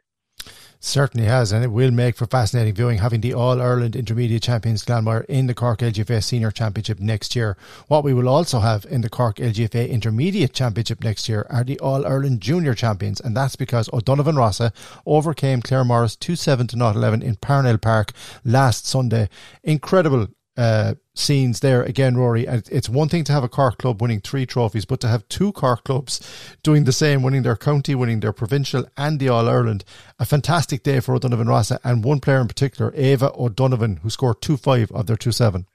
Certainly 0.85 1.29
has, 1.29 1.53
and 1.53 1.63
it 1.63 1.71
will 1.71 1.93
make 1.93 2.17
for 2.17 2.27
fascinating 2.27 2.75
viewing 2.75 2.99
having 2.99 3.21
the 3.21 3.35
All 3.35 3.63
Ireland 3.63 3.95
Intermediate 3.95 4.43
Champions 4.43 4.85
Glanmire 4.85 5.25
in 5.27 5.47
the 5.47 5.55
Cork 5.55 5.79
LGFA 5.79 6.25
Senior 6.25 6.51
Championship 6.51 6.99
next 6.99 7.37
year. 7.37 7.57
What 7.87 8.03
we 8.03 8.13
will 8.13 8.29
also 8.29 8.59
have 8.59 8.85
in 8.87 9.01
the 9.01 9.09
Cork 9.09 9.37
LGFA 9.37 9.89
Intermediate 9.89 10.53
Championship 10.53 11.05
next 11.05 11.29
year 11.29 11.47
are 11.49 11.63
the 11.63 11.79
All 11.79 12.05
Ireland 12.05 12.41
Junior 12.41 12.75
Champions, 12.75 13.21
and 13.21 13.37
that's 13.37 13.55
because 13.55 13.89
O'Donovan 13.93 14.35
Rossa 14.35 14.73
overcame 15.07 15.63
Claremorris 15.63 16.19
2 16.19 16.35
7 16.35 16.67
to 16.67 16.77
11 16.77 17.23
in 17.23 17.37
Parnell 17.37 17.79
Park 17.79 18.11
last 18.45 18.85
Sunday. 18.85 19.29
Incredible 19.63 20.27
uh, 20.57 20.95
scenes 21.15 21.61
there 21.61 21.83
again, 21.83 22.17
Rory. 22.17 22.47
And 22.47 22.67
it's 22.71 22.89
one 22.89 23.09
thing 23.09 23.25
to 23.25 23.33
have 23.33 23.45
a 23.45 23.49
Cork 23.49 23.79
club 23.79 24.01
winning 24.01 24.21
three 24.21 24.47
trophies, 24.47 24.85
but 24.85 25.01
to 25.01 25.09
have 25.09 25.29
two 25.29 25.53
Cork 25.53 25.85
clubs 25.85 26.21
doing 26.63 26.85
the 26.85 26.93
same, 26.93 27.23
winning 27.23 27.43
their 27.43 27.57
county, 27.57 27.95
winning 27.95 28.21
their 28.21 28.33
provincial, 28.33 28.87
and 28.97 29.19
the 29.19 29.29
All 29.29 29.49
Ireland. 29.49 29.85
A 30.19 30.25
fantastic 30.25 30.83
day 30.83 31.01
for 31.01 31.15
O'Donovan 31.15 31.49
Rossa, 31.49 31.81
and 31.85 32.05
one 32.05 32.21
player 32.21 32.41
in 32.41 32.49
particular, 32.49 32.91
Eabha 32.93 33.37
O'Donovan, 33.39 33.97
who 33.97 34.11
scored 34.11 34.41
two 34.41 34.57
five 34.57 34.91
of 34.93 35.07
their 35.07 35.17
two 35.17 35.33
seven. 35.33 35.67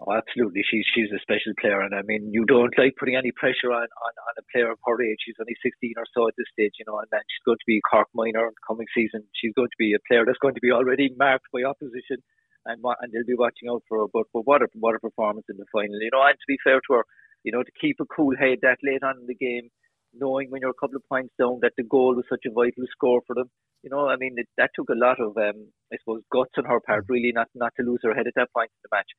Oh, 0.00 0.16
absolutely. 0.16 0.62
She's 0.64 0.86
she's 0.94 1.12
a 1.12 1.20
special 1.20 1.52
player, 1.60 1.82
and 1.82 1.94
I 1.94 2.00
mean, 2.00 2.32
you 2.32 2.46
don't 2.46 2.72
like 2.78 2.96
putting 2.96 3.16
any 3.16 3.32
pressure 3.32 3.68
on, 3.68 3.84
on, 3.84 4.12
on 4.16 4.34
a 4.38 4.44
player 4.50 4.72
of 4.72 4.78
her 4.86 4.96
age. 5.02 5.18
She's 5.20 5.36
only 5.38 5.56
16 5.62 5.92
or 5.98 6.08
so 6.16 6.26
at 6.26 6.32
this 6.38 6.48
stage, 6.56 6.72
you 6.80 6.86
know, 6.88 6.96
and 6.98 7.08
then 7.12 7.20
she's 7.28 7.44
going 7.44 7.60
to 7.60 7.68
be 7.68 7.76
a 7.76 7.84
Cork 7.84 8.08
minor 8.14 8.48
coming 8.66 8.86
season. 8.96 9.28
She's 9.36 9.52
going 9.52 9.68
to 9.68 9.76
be 9.78 9.92
a 9.92 10.00
player 10.08 10.24
that's 10.24 10.40
going 10.40 10.54
to 10.54 10.64
be 10.64 10.72
already 10.72 11.12
marked 11.18 11.52
by 11.52 11.68
opposition 11.68 12.24
and 12.66 12.82
and 12.82 13.12
they'll 13.12 13.26
be 13.26 13.38
watching 13.38 13.68
out 13.68 13.82
for 13.88 14.00
her. 14.00 14.06
But 14.12 14.26
but 14.32 14.42
what 14.46 14.62
a 14.62 14.68
what 14.74 14.94
a 14.94 15.00
performance 15.00 15.46
in 15.48 15.56
the 15.56 15.66
final, 15.72 16.00
you 16.00 16.10
know. 16.12 16.22
And 16.22 16.34
to 16.34 16.48
be 16.48 16.58
fair 16.62 16.80
to 16.80 16.94
her, 16.94 17.04
you 17.44 17.52
know, 17.52 17.62
to 17.62 17.72
keep 17.80 17.96
a 18.00 18.06
cool 18.06 18.36
head 18.36 18.58
that 18.62 18.78
late 18.82 19.02
on 19.02 19.20
in 19.20 19.26
the 19.26 19.34
game, 19.34 19.70
knowing 20.12 20.50
when 20.50 20.60
you're 20.60 20.76
a 20.76 20.80
couple 20.80 20.96
of 20.96 21.08
points 21.08 21.34
down 21.38 21.58
that 21.62 21.72
the 21.76 21.84
goal 21.84 22.14
was 22.14 22.24
such 22.28 22.44
a 22.46 22.52
vital 22.52 22.84
score 22.90 23.20
for 23.26 23.34
them. 23.34 23.50
You 23.82 23.90
know, 23.90 24.08
I 24.08 24.16
mean, 24.16 24.34
it, 24.36 24.48
that 24.58 24.70
took 24.74 24.90
a 24.90 24.98
lot 24.98 25.20
of, 25.20 25.36
um, 25.38 25.72
I 25.92 25.96
suppose, 26.00 26.22
guts 26.30 26.52
on 26.58 26.64
her 26.64 26.80
part, 26.80 27.06
really, 27.08 27.32
not 27.32 27.48
not 27.54 27.72
to 27.78 27.86
lose 27.86 28.00
her 28.04 28.14
head 28.14 28.26
at 28.26 28.34
that 28.36 28.52
point 28.52 28.70
in 28.70 28.82
the 28.84 28.94
match. 28.96 29.10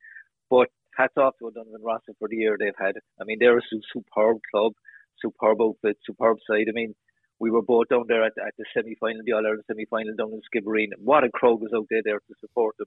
But 0.50 0.68
hats 0.96 1.16
off 1.16 1.34
to 1.38 1.46
O'Donovan 1.46 1.82
Rossa 1.82 2.12
for 2.18 2.28
the 2.28 2.36
year 2.36 2.56
they've 2.58 2.78
had. 2.78 2.94
I 3.20 3.24
mean, 3.24 3.38
they're 3.40 3.58
a 3.58 3.62
superb 3.92 4.38
club, 4.52 4.72
superb 5.20 5.60
outfit, 5.60 5.96
superb 6.04 6.38
side. 6.46 6.68
I 6.68 6.72
mean, 6.72 6.94
we 7.40 7.50
were 7.50 7.62
both 7.62 7.88
down 7.88 8.04
there 8.06 8.24
at, 8.24 8.32
at 8.38 8.54
the 8.58 8.64
semi 8.74 8.94
final, 9.00 9.22
the 9.24 9.32
All 9.32 9.44
Ireland 9.44 9.64
semi 9.66 9.86
final 9.86 10.14
down 10.14 10.32
in 10.32 10.42
Skibbereen. 10.46 10.92
What 10.98 11.24
a 11.24 11.30
crowd 11.30 11.60
was 11.60 11.72
out 11.74 11.86
there 11.90 12.02
there 12.04 12.20
to 12.20 12.34
support 12.40 12.76
them. 12.78 12.86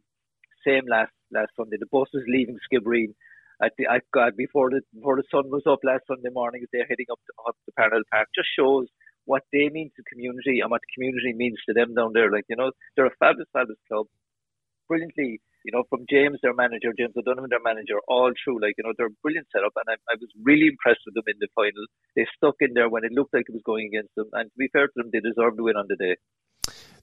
Same 0.66 0.84
last 0.90 1.12
last 1.32 1.52
Sunday. 1.56 1.78
The 1.80 1.92
bus 1.92 2.10
was 2.14 2.24
leaving 2.28 2.58
Skibbereen 2.66 3.14
the 3.78 3.88
at 3.88 4.04
God 4.14 4.36
before 4.36 4.70
the 4.70 4.82
before 4.94 5.16
the 5.16 5.24
sun 5.32 5.50
was 5.50 5.64
up 5.70 5.80
last 5.84 6.04
Sunday 6.08 6.30
morning 6.30 6.66
they're 6.74 6.86
heading 6.90 7.08
up 7.12 7.20
up 7.48 7.56
to 7.66 7.72
Parnell 7.74 8.04
Park. 8.12 8.28
Just 8.36 8.50
shows 8.58 8.88
what 9.26 9.44
they 9.52 9.70
mean 9.70 9.90
to 9.96 10.02
the 10.04 10.10
community 10.12 10.60
and 10.62 10.70
what 10.70 10.82
the 10.82 10.94
community 10.94 11.34
means 11.34 11.58
to 11.68 11.74
them 11.74 11.96
down 11.96 12.12
there. 12.14 12.32
Like, 12.32 12.46
you 12.50 12.56
know, 12.56 12.72
they're 12.96 13.10
a 13.10 13.18
fabulous, 13.20 13.50
fabulous 13.54 13.80
club. 13.90 14.06
Brilliantly, 14.88 15.42
you 15.66 15.74
know, 15.74 15.82
from 15.90 16.06
James, 16.06 16.38
their 16.44 16.54
manager, 16.54 16.94
James 16.94 17.18
O'Donovan, 17.18 17.50
their 17.50 17.64
manager, 17.66 17.98
all 18.08 18.30
through, 18.38 18.62
like, 18.62 18.78
you 18.78 18.86
know, 18.86 18.94
they're 18.98 19.10
a 19.10 19.22
brilliant 19.26 19.50
setup. 19.50 19.74
And 19.82 19.98
I, 19.98 20.14
I 20.14 20.16
was 20.22 20.30
really 20.46 20.70
impressed 20.70 21.02
with 21.10 21.18
them 21.18 21.26
in 21.26 21.42
the 21.42 21.50
final. 21.58 21.90
They 22.16 22.30
stuck 22.38 22.62
in 22.62 22.78
there 22.78 22.86
when 22.86 23.02
it 23.02 23.18
looked 23.18 23.34
like 23.34 23.50
it 23.50 23.58
was 23.58 23.66
going 23.66 23.90
against 23.90 24.14
them. 24.14 24.30
And 24.34 24.46
to 24.46 24.58
be 24.62 24.70
fair 24.70 24.86
to 24.86 24.94
them, 24.96 25.10
they 25.10 25.26
deserved 25.26 25.58
to 25.58 25.66
win 25.66 25.76
on 25.76 25.90
the 25.90 25.98
day. 25.98 26.22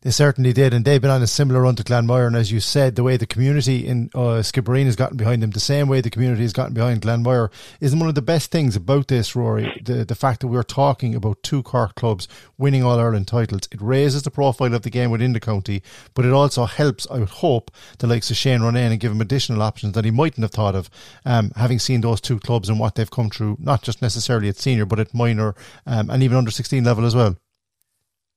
They 0.03 0.11
certainly 0.11 0.53
did, 0.53 0.75
and 0.75 0.85
they've 0.85 1.01
been 1.01 1.13
on 1.13 1.23
a 1.23 1.29
similar 1.29 1.63
run 1.63 1.77
to 1.77 1.85
Glanmire. 1.85 2.27
And 2.27 2.35
as 2.35 2.51
you 2.51 2.59
said, 2.59 2.97
the 2.97 3.05
way 3.05 3.17
the 3.17 3.25
community 3.25 3.87
in 3.87 4.11
uh, 4.17 4.43
Skibbereen 4.43 4.87
has 4.87 4.97
gotten 4.97 5.17
behind 5.17 5.45
them, 5.45 5.53
the 5.53 5.61
same 5.61 5.87
way 5.87 6.01
the 6.01 6.11
community 6.11 6.43
has 6.43 6.53
gotten 6.53 6.75
behind 6.75 7.03
Glanmire, 7.03 7.53
is 7.81 7.95
one 7.95 8.09
of 8.09 8.17
the 8.17 8.21
best 8.21 8.51
things 8.51 8.75
about 8.75 9.07
this, 9.07 9.37
Rory. 9.37 9.81
The 9.85 10.05
the 10.05 10.17
fact 10.17 10.41
that 10.41 10.49
we're 10.49 10.65
talking 10.65 11.15
about 11.15 11.45
two 11.45 11.63
Cork 11.63 11.95
clubs 11.95 12.27
winning 12.59 12.83
All 12.83 12.99
Ireland 12.99 13.29
titles, 13.29 13.69
it 13.71 13.81
raises 13.81 14.25
the 14.25 14.33
profile 14.33 14.75
of 14.75 14.83
the 14.83 14.91
game 14.91 15.13
within 15.13 15.35
the 15.35 15.41
county, 15.41 15.85
but 16.15 16.25
it 16.25 16.33
also 16.33 16.65
helps, 16.65 17.07
I 17.09 17.19
would 17.19 17.29
hope, 17.29 17.71
the 17.99 18.09
likes 18.09 18.29
of 18.29 18.37
Shane 18.37 18.61
Ronayne 18.61 18.91
and 18.91 18.99
give 18.99 19.13
him 19.13 19.21
additional 19.21 19.63
options 19.63 19.93
that 19.93 20.05
he 20.05 20.11
mightn't 20.11 20.43
have 20.43 20.51
thought 20.51 20.75
of, 20.75 20.91
um, 21.25 21.53
having 21.55 21.79
seen 21.79 22.01
those 22.01 22.21
two 22.21 22.41
clubs 22.41 22.69
and 22.69 22.81
what 22.81 22.97
they've 22.97 23.09
come 23.09 23.31
through, 23.31 23.57
not 23.61 23.83
just 23.83 24.03
necessarily 24.03 24.49
at 24.49 24.57
senior, 24.57 24.85
but 24.85 24.99
at 24.99 25.15
minor 25.15 25.55
um, 25.87 26.11
and 26.11 26.25
even 26.25 26.37
under 26.37 26.51
16 26.51 26.83
level 26.83 27.05
as 27.05 27.15
well. 27.15 27.37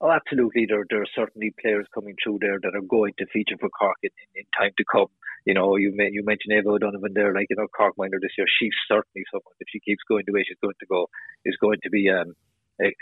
Oh, 0.05 0.11
absolutely. 0.11 0.67
There, 0.69 0.85
there 0.87 1.01
are 1.01 1.15
certainly 1.17 1.51
players 1.59 1.87
coming 1.91 2.13
through 2.21 2.37
there 2.39 2.59
that 2.61 2.75
are 2.77 2.85
going 2.87 3.13
to 3.17 3.25
feature 3.33 3.57
for 3.59 3.69
Cork 3.69 3.97
in, 4.03 4.11
in, 4.35 4.41
in 4.41 4.45
time 4.53 4.69
to 4.77 4.85
come. 4.85 5.09
You 5.49 5.55
know, 5.55 5.77
you 5.77 5.93
may, 5.95 6.09
you 6.13 6.21
mentioned 6.23 6.53
Eabha 6.53 6.77
O'Donovan 6.77 7.13
there, 7.15 7.33
like 7.33 7.47
you 7.49 7.55
know, 7.55 7.65
Cork 7.75 7.95
minor 7.97 8.19
this 8.21 8.37
year. 8.37 8.45
She's 8.45 8.77
certainly 8.87 9.25
someone 9.33 9.57
if 9.59 9.65
she 9.73 9.79
keeps 9.79 10.05
going 10.07 10.21
the 10.27 10.33
way 10.33 10.45
she's 10.45 10.61
going 10.61 10.77
to 10.77 10.85
go, 10.85 11.09
is 11.43 11.57
going 11.59 11.79
to 11.81 11.89
be 11.89 12.07
um, 12.11 12.37
a, 12.79 12.93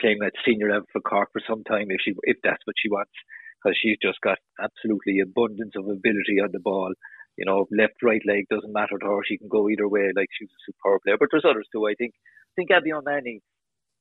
playing 0.00 0.18
at 0.26 0.34
senior 0.44 0.66
level 0.66 0.90
for 0.90 1.00
Cork 1.00 1.30
for 1.30 1.42
some 1.46 1.62
time 1.62 1.94
if 1.94 2.02
she 2.02 2.10
if 2.26 2.38
that's 2.42 2.66
what 2.66 2.74
she 2.74 2.90
wants, 2.90 3.14
because 3.62 3.78
she's 3.78 4.02
just 4.02 4.18
got 4.20 4.42
absolutely 4.58 5.20
abundance 5.22 5.78
of 5.78 5.86
ability 5.86 6.42
on 6.42 6.50
the 6.50 6.58
ball. 6.58 6.90
You 7.38 7.46
know, 7.46 7.70
left, 7.70 8.02
right 8.02 8.22
leg 8.26 8.50
doesn't 8.50 8.74
matter 8.74 8.98
to 8.98 9.06
her. 9.06 9.22
She 9.22 9.38
can 9.38 9.46
go 9.46 9.70
either 9.70 9.86
way. 9.86 10.10
Like 10.10 10.34
she's 10.34 10.50
a 10.50 10.62
superb 10.66 11.06
player. 11.06 11.22
But 11.22 11.28
there's 11.30 11.46
others 11.46 11.70
too. 11.70 11.86
I 11.86 11.94
think. 11.94 12.14
I 12.18 12.54
think 12.58 12.70
Abby 12.70 12.92
O'Mahony 12.92 13.40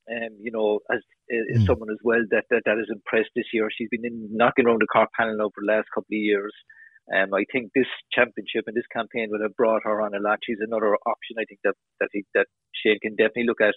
um, 0.10 0.34
you 0.42 0.52
know, 0.52 0.80
as, 0.92 1.02
as 1.30 1.62
mm. 1.62 1.66
someone 1.66 1.90
as 1.92 2.02
well 2.04 2.22
that, 2.32 2.46
that 2.50 2.64
that 2.66 2.78
has 2.78 2.90
impressed 2.90 3.32
this 3.36 3.52
year. 3.54 3.70
She's 3.70 3.90
been 3.90 4.06
in, 4.06 4.30
knocking 4.32 4.66
around 4.66 4.82
the 4.82 4.92
Cork 4.92 5.10
panel 5.18 5.38
now 5.38 5.52
for 5.54 5.62
the 5.62 5.72
last 5.72 5.88
couple 5.94 6.16
of 6.16 6.26
years. 6.26 6.54
Um, 7.12 7.34
I 7.34 7.44
think 7.52 7.72
this 7.74 7.90
championship 8.14 8.66
and 8.68 8.76
this 8.76 8.88
campaign 8.94 9.30
would 9.32 9.42
have 9.42 9.58
brought 9.58 9.84
her 9.84 10.02
on 10.02 10.14
a 10.16 10.22
lot. 10.22 10.40
She's 10.44 10.62
another 10.62 10.96
option. 11.06 11.38
I 11.38 11.46
think 11.46 11.60
that 11.64 11.76
that 12.00 12.10
he, 12.14 12.24
that 12.34 12.48
Shane 12.74 13.00
can 13.02 13.16
definitely 13.16 13.50
look 13.50 13.62
at 13.62 13.76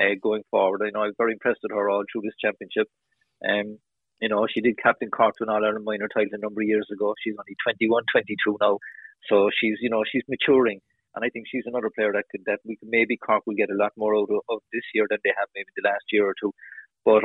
uh, 0.00 0.16
going 0.22 0.42
forward. 0.50 0.82
I 0.84 0.90
know 0.90 1.04
I'm 1.04 1.16
very 1.16 1.32
impressed 1.32 1.60
with 1.62 1.72
her 1.72 1.90
all 1.90 2.04
through 2.10 2.22
this 2.24 2.38
championship. 2.40 2.88
Um, 3.44 3.78
you 4.20 4.28
know, 4.28 4.46
she 4.46 4.60
did 4.60 4.78
captain 4.78 5.10
Cork 5.10 5.36
to 5.38 5.44
an 5.44 5.50
All 5.50 5.64
Ireland 5.64 5.84
minor 5.84 6.08
title 6.08 6.32
a 6.32 6.38
number 6.38 6.62
of 6.62 6.68
years 6.68 6.86
ago. 6.92 7.14
She's 7.22 7.34
only 7.34 7.56
21, 7.64 8.04
22 8.10 8.56
now, 8.60 8.78
so 9.28 9.50
she's 9.50 9.78
you 9.80 9.90
know 9.90 10.04
she's 10.06 10.22
maturing. 10.28 10.80
And 11.14 11.24
I 11.24 11.28
think 11.28 11.46
she's 11.50 11.66
another 11.66 11.90
player 11.94 12.12
that 12.12 12.24
could 12.30 12.42
that 12.46 12.60
we 12.64 12.76
could 12.76 12.88
maybe 12.88 13.16
Cork 13.16 13.42
will 13.46 13.54
get 13.54 13.70
a 13.70 13.76
lot 13.76 13.92
more 13.96 14.16
out 14.16 14.30
of, 14.30 14.40
of 14.48 14.60
this 14.72 14.86
year 14.94 15.06
than 15.08 15.18
they 15.24 15.32
have 15.36 15.48
maybe 15.54 15.68
the 15.76 15.88
last 15.88 16.04
year 16.10 16.26
or 16.26 16.34
two. 16.40 16.52
But 17.04 17.22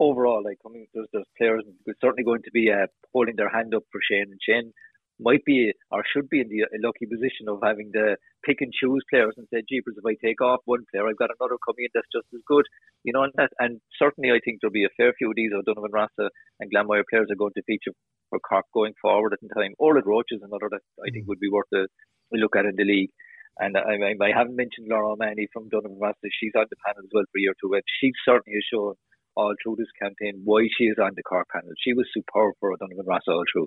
overall, 0.00 0.42
like 0.42 0.58
I 0.66 0.70
mean, 0.70 0.86
there's, 0.94 1.08
there's 1.12 1.30
players 1.36 1.62
certainly 2.00 2.24
going 2.24 2.42
to 2.42 2.50
be 2.52 2.70
uh, 2.70 2.86
holding 3.12 3.36
their 3.36 3.50
hand 3.50 3.74
up 3.74 3.84
for 3.92 4.00
Shane, 4.02 4.30
and 4.30 4.40
Shane 4.42 4.72
might 5.20 5.44
be 5.44 5.72
or 5.90 6.04
should 6.06 6.28
be 6.28 6.40
in 6.40 6.48
the 6.48 6.62
lucky 6.82 7.06
position 7.06 7.48
of 7.48 7.58
having 7.62 7.90
to 7.92 8.16
pick 8.44 8.58
and 8.60 8.72
choose 8.72 9.02
players 9.10 9.34
and 9.36 9.46
say, 9.52 9.62
"Jeepers, 9.68 9.98
if 9.98 10.06
I 10.06 10.14
take 10.24 10.40
off 10.40 10.60
one 10.64 10.86
player, 10.90 11.06
I've 11.06 11.18
got 11.18 11.34
another 11.34 11.58
coming 11.66 11.86
in 11.86 11.94
that's 11.94 12.10
just 12.14 12.26
as 12.34 12.40
good." 12.46 12.64
You 13.04 13.12
know, 13.12 13.24
and 13.24 13.32
that 13.36 13.50
and 13.58 13.80
certainly 13.98 14.30
I 14.30 14.38
think 14.44 14.58
there'll 14.60 14.72
be 14.72 14.86
a 14.86 14.96
fair 14.96 15.12
few 15.18 15.30
of 15.30 15.36
these 15.36 15.50
O'Donovan 15.54 15.92
Rossa 15.92 16.30
and 16.60 16.70
Glanmire 16.70 17.06
players 17.10 17.28
are 17.30 17.38
going 17.38 17.54
to 17.54 17.62
feature 17.66 17.92
for 18.30 18.38
Cork 18.38 18.66
going 18.72 18.94
forward 19.00 19.32
at 19.32 19.40
the 19.42 19.50
time. 19.54 19.74
Orlaith 19.80 20.06
Roche 20.06 20.30
is 20.30 20.42
another 20.42 20.68
that 20.70 20.84
I 21.02 21.10
think 21.10 21.26
would 21.26 21.40
be 21.40 21.50
worth 21.50 21.70
a 21.74 21.86
we 22.30 22.40
look 22.40 22.56
at 22.56 22.64
in 22.64 22.76
the 22.76 22.84
league. 22.84 23.10
And 23.58 23.76
I, 23.76 23.98
I, 23.98 24.30
haven't 24.30 24.54
mentioned 24.54 24.86
Laura 24.88 25.12
O'Mahony 25.12 25.48
from 25.52 25.68
Donovan 25.68 25.98
Rossa. 26.00 26.30
She's 26.30 26.54
on 26.54 26.66
the 26.70 26.76
panel 26.86 27.02
as 27.02 27.10
well 27.12 27.24
for 27.32 27.38
year 27.38 27.54
two. 27.60 27.74
And 27.74 27.82
she 28.00 28.12
certainly 28.24 28.54
has 28.54 28.64
shown 28.70 28.94
all 29.34 29.54
through 29.62 29.76
this 29.78 29.90
campaign 30.00 30.42
why 30.44 30.68
she 30.78 30.84
is 30.84 30.98
on 31.02 31.12
the 31.16 31.22
car 31.22 31.44
panel. 31.52 31.72
She 31.82 31.92
was 31.92 32.06
superb 32.14 32.54
for 32.60 32.76
Donovan 32.78 33.06
Rossa 33.06 33.30
all 33.30 33.44
through. 33.52 33.66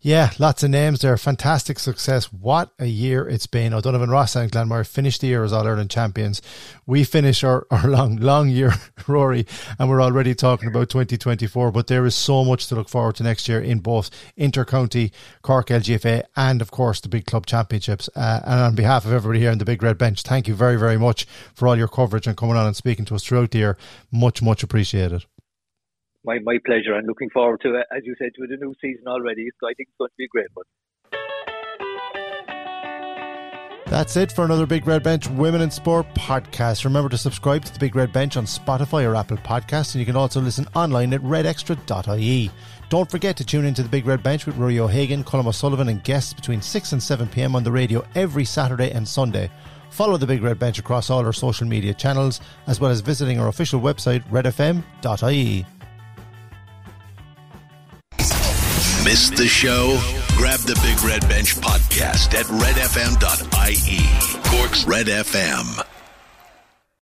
Yeah, 0.00 0.30
lots 0.38 0.62
of 0.62 0.70
names 0.70 1.00
there. 1.00 1.16
Fantastic 1.16 1.80
success. 1.80 2.32
What 2.32 2.70
a 2.78 2.86
year 2.86 3.28
it's 3.28 3.48
been. 3.48 3.74
O'Donovan 3.74 4.10
Rossa 4.10 4.38
and 4.38 4.52
Glanmire 4.52 4.86
finished 4.86 5.20
the 5.20 5.26
year 5.26 5.42
as 5.42 5.52
All 5.52 5.66
Ireland 5.66 5.90
champions. 5.90 6.40
We 6.86 7.02
finish 7.02 7.42
our, 7.42 7.66
our 7.72 7.88
long, 7.88 8.14
long 8.16 8.48
year, 8.48 8.74
Rory, 9.08 9.44
and 9.76 9.88
we're 9.88 10.00
already 10.00 10.36
talking 10.36 10.68
about 10.68 10.88
2024. 10.90 11.72
But 11.72 11.88
there 11.88 12.06
is 12.06 12.14
so 12.14 12.44
much 12.44 12.68
to 12.68 12.76
look 12.76 12.88
forward 12.88 13.16
to 13.16 13.24
next 13.24 13.48
year 13.48 13.60
in 13.60 13.80
both 13.80 14.10
Intercounty, 14.38 15.10
Cork 15.42 15.66
LGFA, 15.66 16.22
and 16.36 16.62
of 16.62 16.70
course 16.70 17.00
the 17.00 17.08
big 17.08 17.26
club 17.26 17.46
championships. 17.46 18.08
Uh, 18.14 18.40
and 18.44 18.60
on 18.60 18.74
behalf 18.76 19.04
of 19.04 19.12
everybody 19.12 19.40
here 19.40 19.50
in 19.50 19.58
the 19.58 19.64
Big 19.64 19.82
Red 19.82 19.98
Bench, 19.98 20.22
thank 20.22 20.46
you 20.46 20.54
very, 20.54 20.76
very 20.76 20.96
much 20.96 21.26
for 21.54 21.66
all 21.66 21.76
your 21.76 21.88
coverage 21.88 22.28
and 22.28 22.36
coming 22.36 22.56
on 22.56 22.68
and 22.68 22.76
speaking 22.76 23.04
to 23.06 23.16
us 23.16 23.24
throughout 23.24 23.50
the 23.50 23.58
year. 23.58 23.76
Much, 24.12 24.42
much 24.42 24.62
appreciated 24.62 25.24
my, 26.28 26.38
my 26.40 26.58
pleasure 26.64 26.94
and 26.94 27.06
looking 27.06 27.30
forward 27.30 27.60
to 27.62 27.74
it, 27.74 27.86
as 27.90 28.02
you 28.04 28.14
said, 28.18 28.32
to 28.36 28.46
the 28.46 28.56
new 28.62 28.74
season 28.82 29.08
already. 29.08 29.48
So 29.58 29.66
I 29.66 29.72
think 29.74 29.88
it's 29.88 29.98
going 29.98 30.10
to 30.10 30.14
be 30.18 30.24
a 30.24 30.28
great 30.28 30.48
one. 30.52 30.66
That's 33.86 34.18
it 34.18 34.30
for 34.30 34.44
another 34.44 34.66
Big 34.66 34.86
Red 34.86 35.02
Bench 35.02 35.26
Women 35.30 35.62
in 35.62 35.70
Sport 35.70 36.06
podcast. 36.14 36.84
Remember 36.84 37.08
to 37.08 37.16
subscribe 37.16 37.64
to 37.64 37.72
the 37.72 37.78
Big 37.78 37.96
Red 37.96 38.12
Bench 38.12 38.36
on 38.36 38.44
Spotify 38.44 39.10
or 39.10 39.16
Apple 39.16 39.38
Podcasts, 39.38 39.94
and 39.94 40.00
you 40.00 40.04
can 40.04 40.14
also 40.14 40.42
listen 40.42 40.68
online 40.76 41.14
at 41.14 41.22
redextra.ie. 41.22 42.50
Don't 42.90 43.10
forget 43.10 43.34
to 43.38 43.44
tune 43.46 43.64
into 43.64 43.82
the 43.82 43.88
Big 43.88 44.06
Red 44.06 44.22
Bench 44.22 44.44
with 44.44 44.58
Rory 44.58 44.78
O'Hagan, 44.78 45.24
Colm 45.24 45.46
O'Sullivan, 45.46 45.88
and 45.88 46.04
guests 46.04 46.34
between 46.34 46.60
6 46.60 46.92
and 46.92 47.02
7 47.02 47.28
pm 47.28 47.56
on 47.56 47.64
the 47.64 47.72
radio 47.72 48.04
every 48.14 48.44
Saturday 48.44 48.90
and 48.90 49.08
Sunday. 49.08 49.50
Follow 49.88 50.18
the 50.18 50.26
Big 50.26 50.42
Red 50.42 50.58
Bench 50.58 50.78
across 50.78 51.08
all 51.08 51.24
our 51.24 51.32
social 51.32 51.66
media 51.66 51.94
channels, 51.94 52.42
as 52.66 52.78
well 52.80 52.90
as 52.90 53.00
visiting 53.00 53.40
our 53.40 53.48
official 53.48 53.80
website, 53.80 54.22
redfm.ie. 54.28 55.64
Missed 59.08 59.36
the 59.36 59.48
show? 59.48 59.98
Grab 60.36 60.60
the 60.60 60.78
Big 60.82 61.02
Red 61.02 61.26
Bench 61.30 61.56
podcast 61.56 62.34
at 62.34 62.44
redfm.ie. 62.44 64.04
Cork's 64.50 64.84
Red 64.84 65.06
FM. 65.06 65.97